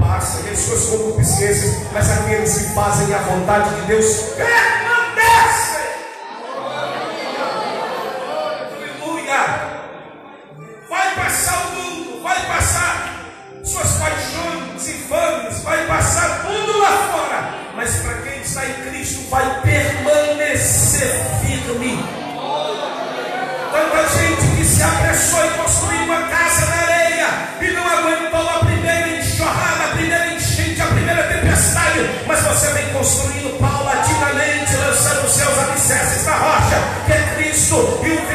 passa 0.00 0.40
e 0.44 0.50
as 0.50 0.58
suas 0.58 0.86
concupiscências, 0.86 1.76
mas 1.92 2.10
aqueles 2.10 2.58
que 2.58 2.74
fazem 2.74 3.14
a 3.14 3.18
vontade 3.18 3.80
de 3.80 3.86
Deus 3.86 4.06
permanecem. 4.36 4.91
Apressou 25.32 25.44
em 25.46 25.50
construir 25.56 25.98
uma 26.04 26.22
casa 26.28 26.66
na 26.66 26.82
areia 26.82 27.26
e 27.60 27.70
não 27.72 27.86
aguentou 27.86 28.48
a 28.48 28.58
primeira 28.58 29.08
enxurrada, 29.08 29.84
a 29.84 29.88
primeira 29.88 30.34
enchente, 30.34 30.80
a 30.82 30.86
primeira 30.86 31.22
tempestade, 31.22 32.10
mas 32.26 32.40
você 32.42 32.72
vem 32.72 32.92
construindo 32.92 33.58
paulatinamente, 33.58 34.76
lançando 34.76 35.26
os 35.26 35.32
seus 35.32 35.58
alicerces 35.58 36.26
na 36.26 36.34
rocha, 36.34 36.76
que 37.06 37.12
é 37.12 37.34
Cristo, 37.36 38.00
e 38.04 38.10
o 38.10 38.26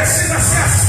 precisa 0.00 0.40
ser 0.40 0.62
assim, 0.62 0.79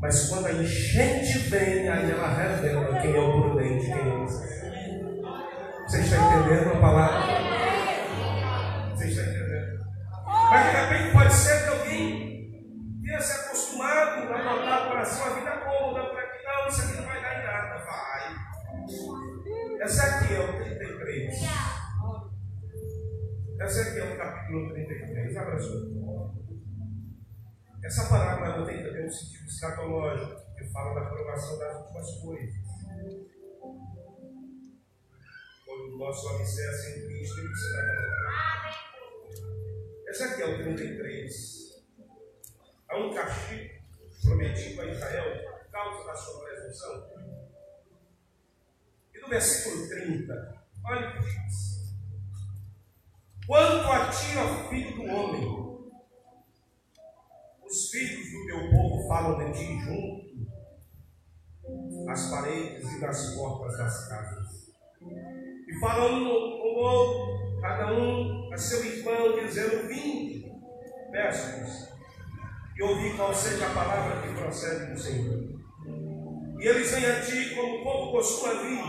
Mas 0.00 0.28
quando 0.28 0.46
a 0.46 0.52
enchente 0.52 1.38
vem, 1.50 1.88
aí 1.88 2.10
ela 2.10 2.28
revela 2.28 3.00
quem 3.00 3.16
é 3.16 3.20
o 3.20 3.42
prudente, 3.42 3.86
quem 3.86 3.94
é 3.94 4.14
o 4.14 4.26
Você 5.86 6.00
está 6.00 6.16
entendendo 6.16 6.72
a 6.72 6.80
palavra? 6.80 7.26
Você 8.94 9.06
está 9.06 9.22
entendendo? 9.22 9.84
Mas 10.24 10.66
de 10.66 10.76
repente 10.76 11.12
pode 11.12 11.32
ser 11.34 11.47
Essa 27.88 28.06
parábola 28.06 28.48
ela 28.48 28.66
tem 28.66 28.84
também 28.84 29.06
um 29.06 29.10
sentido 29.10 29.46
escatológico, 29.46 30.42
que 30.58 30.64
fala 30.66 30.92
da 30.92 31.06
aprovação 31.06 31.58
das 31.58 31.74
últimas 31.74 32.20
coisas. 32.20 32.54
Quando 35.64 35.94
o 35.94 35.98
nosso 35.98 36.28
alicerce 36.28 36.90
em 36.90 37.06
Cristo, 37.06 37.40
ele 37.40 37.54
será 37.56 38.70
Essa 40.06 40.24
aqui 40.26 40.42
é 40.42 40.46
o 40.48 40.62
33. 40.62 41.82
Há 42.90 42.98
um 42.98 43.14
castigo 43.14 43.82
prometido 44.22 44.82
a 44.82 44.86
Israel 44.86 45.44
por 45.50 45.70
causa 45.70 46.06
da 46.06 46.14
sua 46.14 46.44
presunção. 46.44 47.10
E 49.14 49.18
no 49.18 49.28
versículo 49.30 49.88
30, 49.88 50.62
olha 50.84 51.08
o 51.08 51.12
que 51.12 51.20
diz. 51.20 51.96
Quanto 53.46 53.90
a 53.90 54.10
ti, 54.10 54.36
ó 54.36 54.68
filho 54.68 54.94
do 54.94 55.04
homem, 55.06 55.67
os 57.68 57.90
filhos 57.90 58.32
do 58.32 58.46
teu 58.46 58.70
povo 58.70 59.06
falam 59.06 59.38
de 59.38 59.52
ti 59.52 59.78
junto 59.80 60.48
às 62.08 62.30
paredes 62.30 62.90
e 62.90 63.00
nas 63.00 63.34
portas 63.34 63.76
das 63.76 64.08
casas. 64.08 64.68
E 65.02 65.78
falam 65.78 66.22
um 66.22 66.28
outro, 66.78 67.60
cada 67.60 67.92
um 67.92 68.50
a 68.52 68.56
seu 68.56 68.82
irmão, 68.82 69.38
dizendo: 69.38 69.86
Vinde, 69.86 70.50
peço-vos, 71.12 71.90
e 72.74 72.82
ouvi 72.82 73.14
qual 73.14 73.34
seja 73.34 73.66
a 73.66 73.74
palavra 73.74 74.22
que 74.22 74.34
procede 74.34 74.90
do 74.90 74.98
Senhor. 74.98 75.58
E 76.58 76.66
eles 76.66 76.90
vêm 76.90 77.04
a 77.04 77.20
ti 77.20 77.54
como 77.54 77.80
o 77.80 77.84
povo 77.84 78.12
costuma 78.12 78.62
vir, 78.62 78.80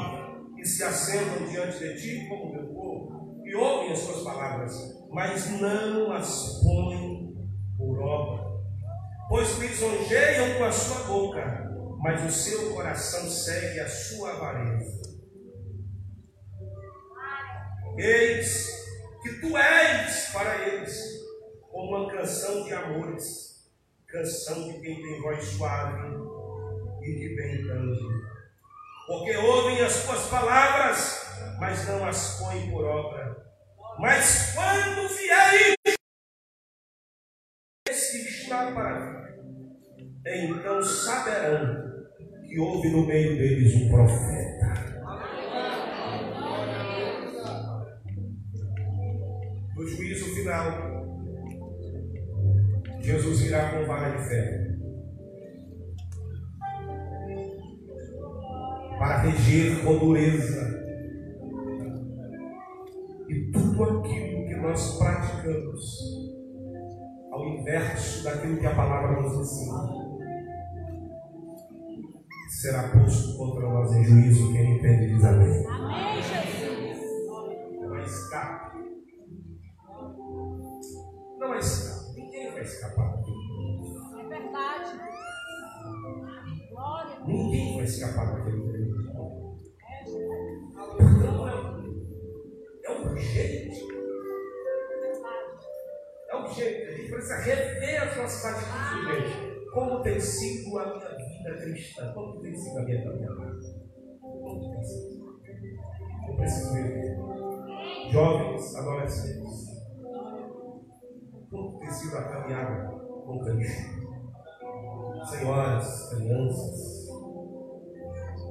e 0.57 0.65
se 0.65 0.83
assentam 0.85 1.45
diante 1.47 1.79
de 1.79 2.01
ti 2.01 2.29
como 2.29 2.53
meu 2.53 2.67
povo, 2.73 3.43
e 3.43 3.53
ouvem 3.53 3.91
as 3.91 4.01
tuas 4.05 4.23
palavras, 4.23 4.73
mas 5.11 5.49
não 5.59 6.13
as 6.13 6.61
põem 6.63 7.35
por 7.77 7.99
obra 7.99 8.48
pois 9.29 9.59
lisonjeiam 9.59 10.57
com 10.57 10.65
a 10.65 10.71
sua 10.71 11.03
boca, 11.03 11.69
mas 11.99 12.25
o 12.25 12.31
seu 12.31 12.73
coração 12.73 13.29
segue 13.29 13.79
a 13.79 13.87
sua 13.87 14.31
avareza. 14.31 15.19
Eis 17.95 18.67
que 19.21 19.39
tu 19.39 19.55
és 19.55 20.29
para 20.33 20.67
eles 20.67 20.97
como 21.71 21.95
uma 21.95 22.11
canção 22.11 22.63
de 22.63 22.73
amores, 22.73 23.69
canção 24.07 24.67
de 24.67 24.79
quem 24.81 24.95
tem 24.95 25.21
voz 25.21 25.45
suave 25.45 26.07
e 27.03 27.15
de 27.15 27.35
bem 27.35 27.67
cândido. 27.67 28.09
Porque 29.05 29.37
ouvem 29.37 29.81
as 29.81 30.03
tuas 30.03 30.25
palavras, 30.27 31.25
mas 31.59 31.87
não 31.87 32.07
as 32.07 32.39
põem 32.39 32.71
por 32.71 32.83
obra. 32.83 33.45
Mas 33.99 34.53
quando 34.55 35.09
vier 35.09 35.75
esse 37.87 38.27
está 38.29 38.71
para 38.71 39.18
então 40.31 40.81
saberão 40.83 41.89
que 42.47 42.59
houve 42.59 42.89
no 42.89 43.05
meio 43.05 43.35
deles 43.37 43.75
um 43.75 43.89
profeta. 43.89 44.49
No 49.75 49.87
juízo 49.87 50.25
final, 50.35 51.17
Jesus 53.01 53.45
irá 53.45 53.71
com 53.71 53.85
vara 53.85 54.17
de 54.17 54.27
ferro 54.27 54.69
para 58.99 59.21
reger 59.21 59.83
com 59.83 59.97
dureza 59.97 60.79
e 63.29 63.51
tudo 63.51 63.83
aquilo 63.83 64.45
que 64.45 64.55
nós 64.55 64.97
praticamos 64.97 65.81
ao 67.31 67.47
inverso 67.47 68.23
daquilo 68.23 68.57
que 68.57 68.65
a 68.65 68.75
palavra 68.75 69.21
nos 69.21 69.39
ensina 69.39 69.98
será 72.49 72.89
posto 72.89 73.37
contra 73.37 73.61
nós 73.61 73.91
em 73.93 74.03
juízo. 74.03 74.51
Quem 74.51 74.75
entende 74.77 75.13
diz 75.13 75.23
amém. 75.23 75.65
Amém, 75.67 76.21
Jesus. 76.21 76.99
Não 77.79 77.93
há 77.93 78.01
escape. 78.01 78.77
Não 81.37 81.51
há 81.51 81.57
escape. 81.57 82.15
Ninguém 82.15 82.51
vai 82.51 82.61
escapar 82.61 83.15
daquilo. 83.15 84.19
É 84.19 84.27
verdade. 84.27 84.99
Glória. 86.69 87.19
Ninguém 87.25 87.75
vai 87.75 87.85
escapar 87.85 88.35
daquele 88.35 88.61
treino. 88.67 88.99
É 92.83 92.91
urgente. 92.91 93.87
É 96.29 96.35
urgente. 96.35 96.87
A 96.87 96.91
gente 96.91 97.09
precisa 97.11 97.37
rever 97.37 98.03
as 98.03 98.17
nossas 98.17 98.45
atitudes, 98.45 99.29
gente. 99.29 99.49
Como 99.71 100.01
tem 100.01 100.19
sido 100.19 100.79
a 100.79 100.97
minha 100.97 101.08
vida 101.39 101.57
cristã? 101.57 102.11
Como 102.13 102.41
tem 102.41 102.55
sido 102.55 102.79
a 102.79 102.83
minha 102.83 103.03
caminhada? 103.03 103.59
Tem 103.59 104.83
sido? 104.83 105.39
Eu 106.27 106.35
preciso 106.35 106.73
ver. 106.73 107.17
Jovens, 108.11 108.75
adolescentes. 108.75 109.69
Como 111.49 111.79
tem 111.79 111.89
sido 111.89 112.17
a 112.17 112.23
caminhada 112.23 112.91
com 113.25 113.39
Cristo? 113.39 113.99
Senhoras, 115.29 116.09
crianças, 116.09 117.09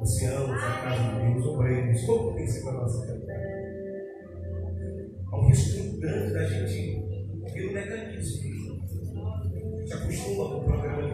anciãos, 0.00 0.50
a 0.50 0.82
casa 0.82 1.02
de 1.02 1.32
Deus, 1.32 1.46
obreiros, 1.46 2.04
como 2.04 2.34
tem 2.34 2.46
sido 2.46 2.68
a 2.68 2.72
nossa 2.72 3.06
caminhada? 3.06 3.48
Um 5.32 5.46
risco 5.46 6.00
grande 6.00 6.32
da 6.32 6.44
gente 6.44 7.08
vir 7.52 7.70
um 7.70 7.72
mecanismo. 7.72 8.48
Se 9.86 9.94
acostuma 9.94 10.50
com 10.50 10.58
o 10.58 10.64
programa 10.64 11.07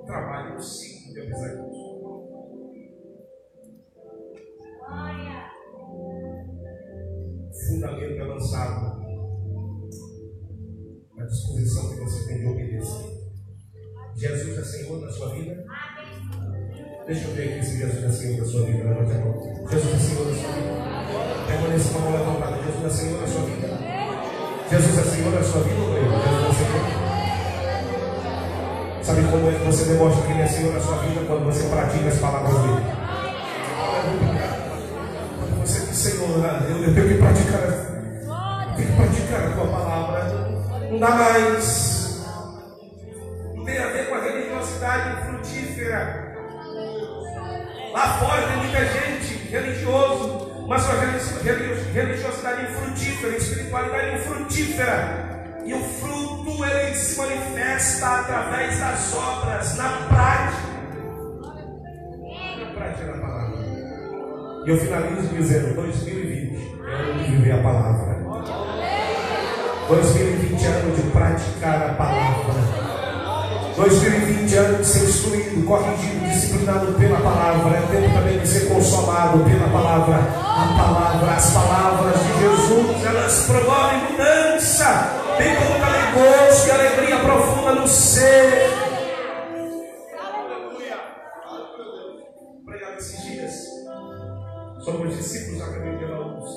O 0.00 0.04
trabalho, 0.06 0.60
ciclo 0.60 1.12
de 1.12 1.20
avisar 1.20 1.54
isso. 1.54 1.86
Fundamento 7.68 8.20
é 8.20 8.24
lançado 8.24 8.96
na 11.16 11.24
disposição 11.24 11.90
que 11.90 12.00
você 12.00 12.26
tem 12.28 12.38
de 12.38 12.46
obedecer. 12.46 13.16
Jesus 14.14 14.58
é 14.58 14.62
Senhor 14.62 15.00
da 15.00 15.10
sua 15.10 15.34
vida? 15.34 15.64
Deixa 17.06 17.28
eu 17.28 17.34
ver 17.34 17.52
aqui 17.52 17.66
se 17.66 17.78
Jesus 17.78 18.04
é 18.04 18.10
Senhor 18.10 18.40
da 18.40 18.46
sua 18.46 18.66
vida. 18.66 18.84
Levante 18.84 19.12
a 19.12 19.18
mão. 19.24 19.68
Jesus 19.68 19.94
é 19.94 19.98
Senhor 19.98 20.26
da 20.26 20.34
sua 20.34 20.52
vida. 20.52 20.72
Permaneça 21.46 21.92
com 21.92 21.98
a 21.98 22.02
mão 22.02 22.12
levantada. 22.12 22.62
Jesus 22.62 22.84
é 22.84 22.90
Senhor 22.90 23.20
da 23.20 23.26
sua 23.26 23.42
vida. 23.42 23.68
Jesus 24.70 24.98
é 24.98 25.02
Senhor 25.02 25.32
da 25.32 25.42
sua 25.42 25.62
vida, 25.62 25.95
Sabe 29.06 29.22
como 29.30 29.48
é 29.48 29.52
que 29.52 29.64
você 29.64 29.84
demonstra 29.84 30.26
que 30.26 30.32
Ele 30.32 30.42
é 30.42 30.46
Senhor 30.48 30.74
da 30.74 30.80
sua 30.80 30.96
vida? 30.96 31.20
Quando 31.28 31.44
você 31.44 31.68
pratica 31.68 32.08
as 32.08 32.18
palavras 32.18 32.54
dele. 32.54 32.86
Quando 35.38 35.60
você 35.60 35.86
diz, 35.86 35.96
Senhor, 35.96 36.28
eu, 36.68 36.82
eu 36.82 36.92
tenho 36.92 37.08
que 37.08 37.14
praticar, 37.14 37.60
tenho 38.74 38.88
que 38.88 38.96
praticar 38.96 39.46
a 39.46 39.50
tua 39.52 39.66
palavra. 39.68 40.24
Não 40.90 40.98
dá 40.98 41.10
mais. 41.10 42.26
Não 43.54 43.64
tem 43.64 43.78
a 43.78 43.86
ver 43.86 44.08
com 44.08 44.14
a 44.16 44.20
religiosidade 44.22 45.22
frutífera. 45.24 46.36
Lá 47.92 48.18
fora 48.18 48.42
tem 48.42 48.56
muita 48.56 48.84
gente 48.86 49.34
religioso 49.48 50.46
mas 50.66 50.84
uma 50.84 50.94
religiosidade 51.92 52.72
infrutífera, 52.72 53.36
espiritualidade 53.36 54.16
infrutífera. 54.16 55.25
Manifesta 57.96 58.06
através 58.06 58.78
das 58.78 59.14
obras, 59.14 59.76
na 59.76 59.88
prática. 60.08 60.76
E 64.64 64.70
eu 64.70 64.78
finalizo 64.78 65.28
dizendo: 65.28 65.74
2020 65.76 66.80
é 66.84 66.94
ano 66.94 67.22
de 67.22 67.30
viver 67.30 67.52
a 67.52 67.62
palavra. 67.62 68.16
2020 69.88 70.64
é 70.64 70.68
ano 70.68 70.96
de 70.96 71.02
praticar 71.10 71.90
a 71.90 71.94
palavra. 71.94 72.86
2020 73.76 74.54
é 74.54 74.58
ano 74.58 74.78
de 74.78 74.86
ser 74.86 75.08
instruído, 75.08 75.64
corrigido, 75.64 76.26
disciplinado 76.26 76.92
pela 76.94 77.20
palavra. 77.20 77.76
É 77.76 77.80
tempo 77.82 78.14
também 78.14 78.38
de 78.40 78.48
ser 78.48 78.68
consolado 78.68 79.38
pela 79.44 79.68
palavra. 79.68 80.16
A 80.16 80.74
palavra, 80.76 81.32
as 81.32 81.50
palavras 81.52 82.20
de 82.20 82.40
Jesus, 82.40 83.04
elas 83.06 83.46
promovem 83.46 83.98
mudança. 84.10 85.12
Tem 85.38 85.54
como 85.54 85.78
também 85.78 85.95
gosto 86.16 86.68
e 86.68 86.70
alegria 86.70 87.20
profunda 87.20 87.74
no 87.74 87.86
ser. 87.86 88.70
Pregado 92.64 92.98
esses 92.98 93.22
dias 93.24 93.66
sobre 94.80 95.08
os 95.08 95.16
discípulos 95.16 95.58
da 95.58 95.72
caminho 95.72 95.98
de 95.98 96.04
Emaús. 96.04 96.50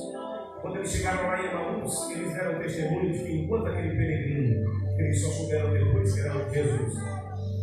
Quando 0.62 0.78
eles 0.78 0.92
chegaram 0.92 1.28
lá 1.28 1.42
em 1.42 1.50
Emaús, 1.50 2.12
eles 2.12 2.34
deram 2.34 2.60
testemunho 2.60 3.12
de 3.12 3.20
que 3.20 3.32
enquanto 3.34 3.68
aquele 3.68 3.96
peregrino, 3.96 4.96
que 4.96 5.02
eles 5.02 5.22
só 5.22 5.30
souberam 5.30 5.74
depois 5.74 6.14
que 6.14 6.20
era 6.20 6.50
Jesus, 6.50 6.94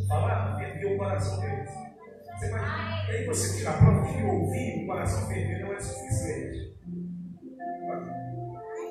falava, 0.09 0.59
fervia 0.59 0.94
o 0.94 0.98
coração 0.98 1.40
deles. 1.40 1.70
Você 2.39 2.51
vai, 2.51 3.10
aí 3.10 3.27
você 3.27 3.56
tira 3.56 3.70
a 3.70 3.78
prova 3.78 4.02
de 4.02 4.14
que 4.14 4.23
ouvir 4.23 4.82
o 4.82 4.86
coração 4.86 5.28
ferver 5.28 5.60
não 5.60 5.73
é 5.73 5.81
suficiente. 5.81 6.77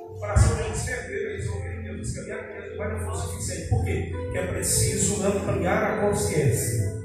O 0.10 0.20
coração 0.20 0.58
deles 0.58 0.86
ferveu, 0.86 1.32
eles 1.32 1.50
ouviram 1.50 1.84
Jesus 1.84 2.16
caminhar 2.16 2.48
com 2.48 2.65
Mas 2.78 2.92
não 2.92 3.00
foi 3.00 3.16
suficiente. 3.16 3.70
Por 3.70 3.84
quê? 3.86 4.10
Porque 4.12 4.38
é 4.38 4.48
preciso 4.48 5.26
ampliar 5.26 5.84
a 5.84 6.02
consciência. 6.02 6.96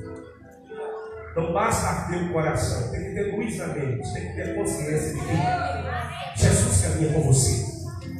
Não 1.36 1.52
basta 1.52 1.86
arder 1.86 2.24
o 2.24 2.32
coração, 2.32 2.90
tem 2.90 3.04
que 3.04 3.14
ter 3.14 3.36
luz 3.36 3.56
na 3.56 3.68
mente, 3.68 4.12
tem 4.12 4.28
que 4.28 4.34
ter 4.34 4.54
consciência 4.54 5.14
de 5.14 5.20
que 5.20 6.40
Jesus 6.44 6.82
caminha 6.82 7.12
com 7.12 7.22
você. 7.22 7.70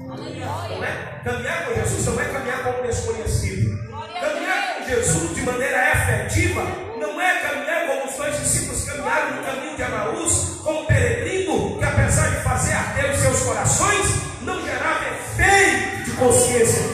Não 0.07 0.85
é? 0.85 1.21
Caminhar 1.25 1.67
com 1.67 1.75
Jesus 1.75 2.07
não 2.07 2.21
é 2.21 2.25
caminhar 2.25 2.63
com 2.63 2.81
um 2.81 2.87
desconhecido. 2.87 3.79
Caminhar 4.21 4.79
com 4.79 4.85
Jesus 4.85 5.35
de 5.35 5.43
maneira 5.43 5.93
efetiva 5.93 6.63
não 6.99 7.21
é 7.21 7.41
caminhar 7.41 7.87
como 7.89 8.11
os 8.11 8.17
dois 8.17 8.39
discípulos 8.39 8.85
caminharam 8.85 9.37
no 9.37 9.45
caminho 9.45 9.77
de 9.77 9.83
Amaús, 9.83 10.61
com 10.63 10.83
um 10.83 10.87
peregrino 10.87 11.79
que, 11.79 11.85
apesar 11.85 12.29
de 12.29 12.43
fazer 12.43 12.73
arder 12.73 13.11
os 13.11 13.19
seus 13.19 13.41
corações, 13.41 14.07
não 14.43 14.63
gerava 14.65 15.05
efeito 15.05 16.05
de 16.05 16.11
consciência. 16.13 16.90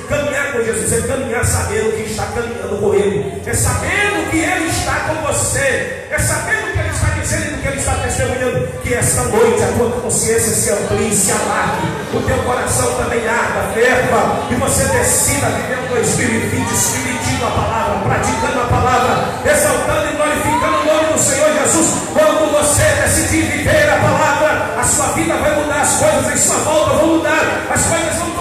É 0.86 1.00
caminhar 1.02 1.44
sabendo 1.44 1.96
que 1.96 2.08
está 2.08 2.26
caminhando 2.26 2.78
com 2.78 2.94
Ele, 2.94 3.42
é 3.44 3.52
sabendo 3.52 4.30
que 4.30 4.38
Ele 4.38 4.68
está 4.68 4.94
com 5.00 5.14
você, 5.26 6.06
é 6.08 6.16
sabendo 6.16 6.72
que 6.72 6.78
Ele 6.78 6.90
está 6.90 7.08
dizendo 7.08 7.58
e 7.58 7.60
que 7.60 7.66
Ele 7.66 7.78
está 7.78 7.94
testemunhando. 7.94 8.68
Que 8.82 8.94
esta 8.94 9.22
noite 9.24 9.64
a 9.64 9.66
tua 9.76 9.90
consciência 10.00 10.52
se 10.52 10.70
amplie, 10.70 11.12
se 11.12 11.32
alargue, 11.32 11.88
o 12.14 12.22
teu 12.22 12.38
coração 12.44 12.94
também 12.94 13.26
arda, 13.26 13.74
ferva, 13.74 14.46
e 14.48 14.54
você 14.54 14.84
decida 14.84 15.46
viver 15.46 15.90
o 15.90 15.94
2020, 15.96 16.70
espiritinho 16.70 17.46
a 17.46 17.50
palavra, 17.50 18.08
praticando 18.08 18.60
a 18.60 18.66
palavra, 18.66 19.50
exaltando 19.50 20.06
e 20.06 20.16
glorificando 20.16 20.76
o 20.76 20.84
nome 20.86 21.12
do 21.12 21.18
Senhor 21.18 21.50
Jesus. 21.62 21.86
Quando 22.14 22.52
você 22.52 22.84
decidir 23.02 23.42
viver 23.42 23.90
a 23.90 23.96
palavra, 23.96 24.80
a 24.80 24.84
sua 24.84 25.06
vida 25.18 25.34
vai 25.34 25.52
mudar, 25.56 25.82
as 25.82 25.96
coisas 25.96 26.32
em 26.32 26.36
sua 26.38 26.58
volta 26.58 26.90
vão 26.94 27.06
mudar, 27.16 27.66
as 27.74 27.86
coisas 27.86 28.14
vão 28.14 28.35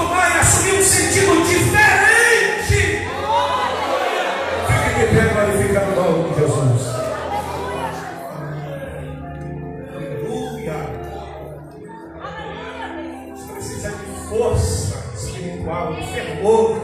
espiritual, 15.76 15.94
de 15.94 16.04
fervor, 16.08 16.80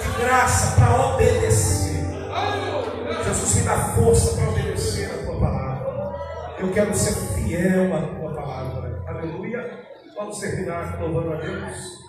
de 0.00 0.22
graça 0.22 0.80
para 0.80 1.14
obedecer. 1.14 2.00
Jesus 3.24 3.56
me 3.56 3.62
dá 3.62 3.76
força 3.94 4.36
para 4.36 4.50
obedecer 4.50 5.10
a 5.10 5.24
tua 5.24 5.38
palavra. 5.38 6.16
Eu 6.58 6.72
quero 6.72 6.94
ser 6.94 7.14
fiel 7.34 7.94
à 7.94 8.02
tua 8.02 8.34
palavra. 8.34 9.02
Aleluia. 9.06 9.80
Vamos 10.16 10.38
terminar 10.38 11.00
louvando 11.00 11.32
a 11.32 11.36
Deus. 11.36 12.00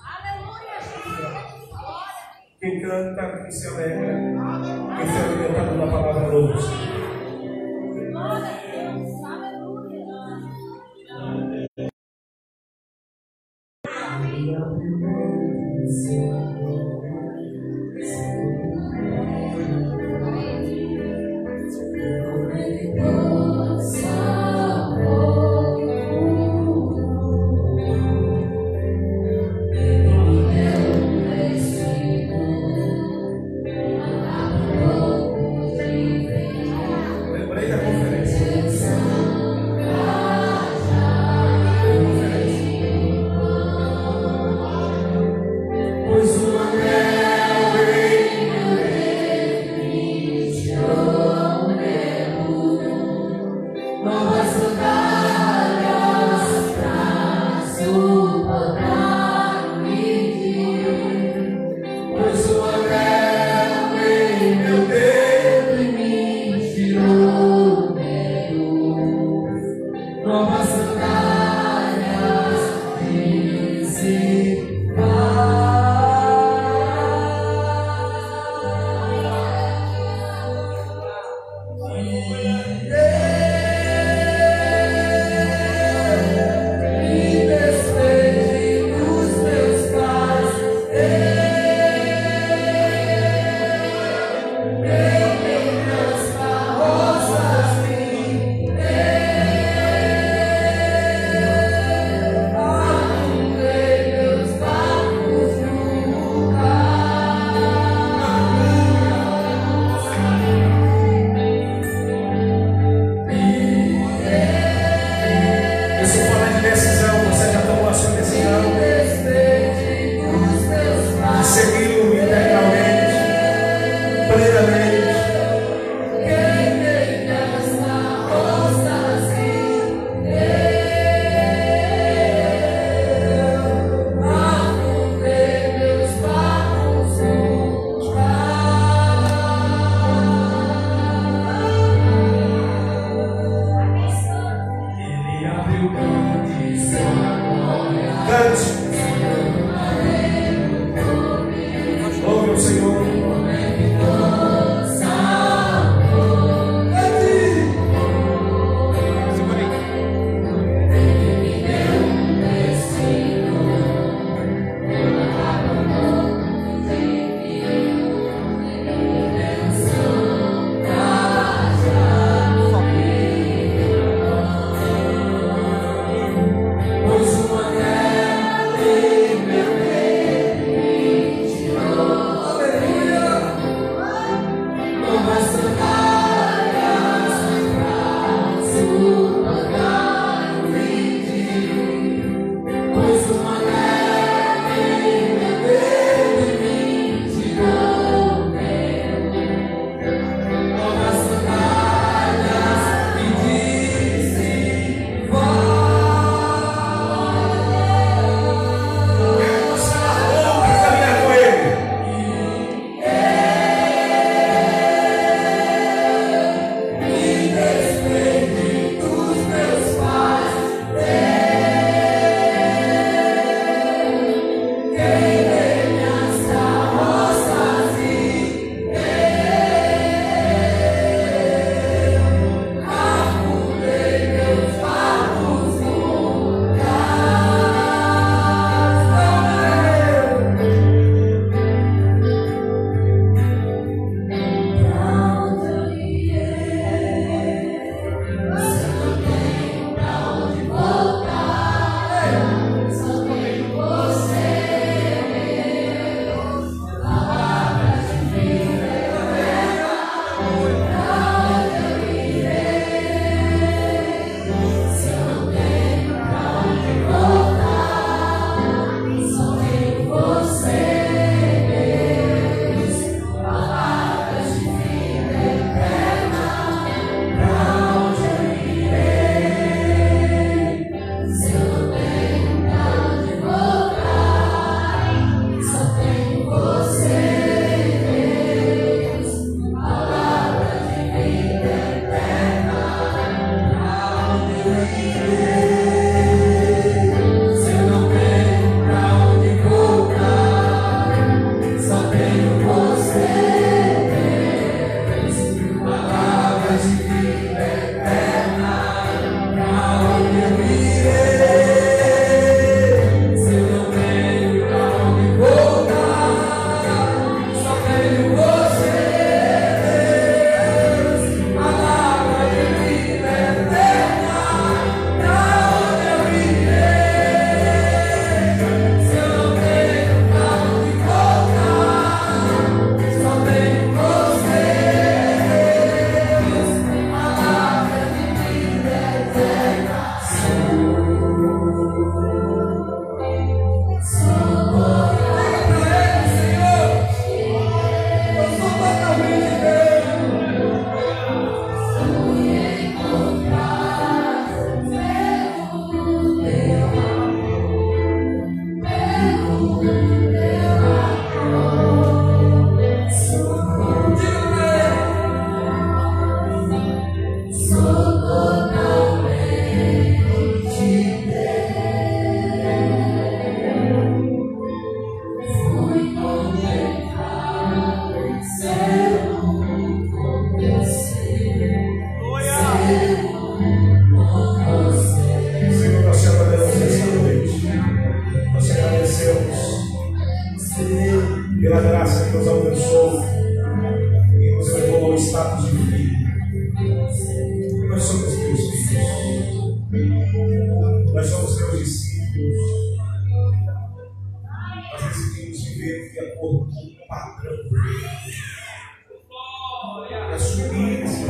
Quem 2.60 2.80
canta, 2.80 3.38
quem 3.42 3.52
se 3.52 3.68
alegra, 3.68 4.18
quem 4.98 5.08
se 5.08 5.18
alimentado 5.18 5.78
da 5.78 5.88
palavra 5.88 6.28
louca. 6.28 6.60
Lembrei 15.92 16.61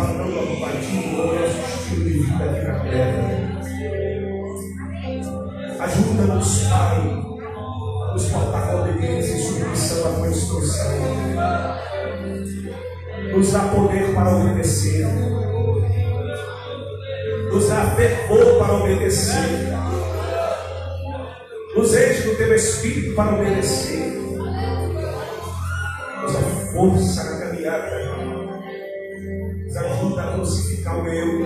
preparando 0.01 0.39
a 0.39 0.47
compartilha 0.47 1.15
do 1.15 1.17
nosso 1.17 1.57
estilo 1.81 2.03
de 2.03 2.09
vida 2.11 2.43
aqui 2.43 2.61
na 2.61 2.79
terra. 2.79 3.51
Ajuda-nos, 5.79 6.63
Pai, 6.63 6.97
a 6.97 8.13
nos 8.13 8.25
portar 8.29 8.71
com 8.71 8.81
obediência 8.81 9.35
e 9.35 9.41
submissão 9.41 10.07
à 10.07 10.15
tua 10.15 10.27
instrução. 10.29 10.91
Nos 13.33 13.51
dá 13.51 13.59
poder 13.59 14.13
para 14.13 14.35
obedecer. 14.35 15.07
Nos 17.51 17.67
dá 17.67 17.95
fervor 17.95 18.59
para 18.59 18.73
obedecer. 18.73 19.71
Nos 21.75 21.93
enche 21.93 22.21
do 22.23 22.35
teu 22.35 22.53
espírito 22.53 23.15
para 23.15 23.35
obedecer. 23.35 24.19
Nos 26.21 26.33
dá 26.33 26.41
força 26.73 27.40
You. 31.11 31.40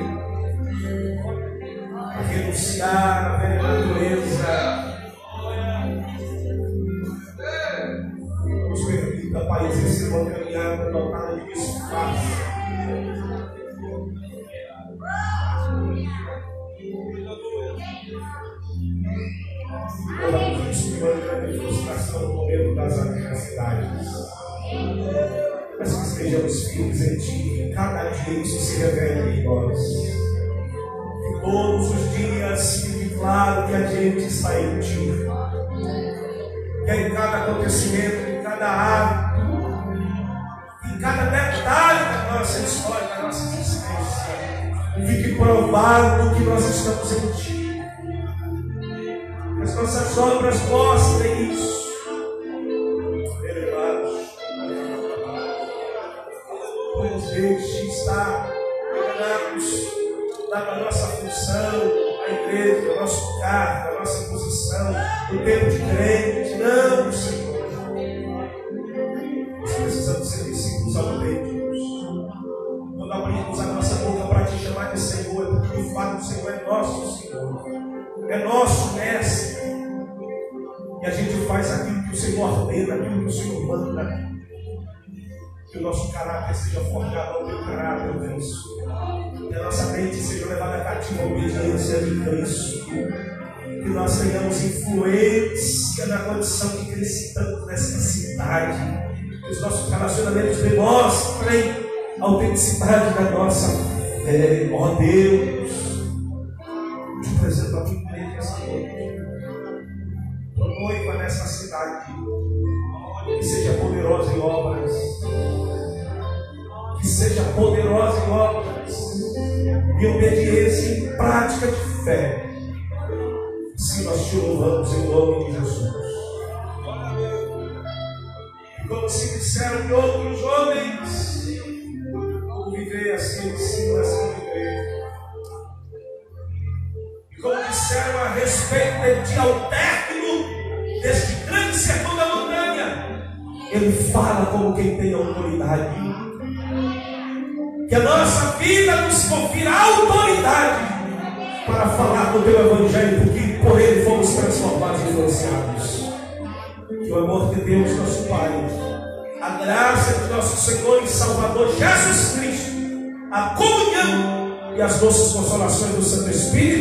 doces 165.06 165.34
consolações 165.34 165.94
do 165.94 166.04
Santo 166.04 166.32
Espírito. 166.32 166.75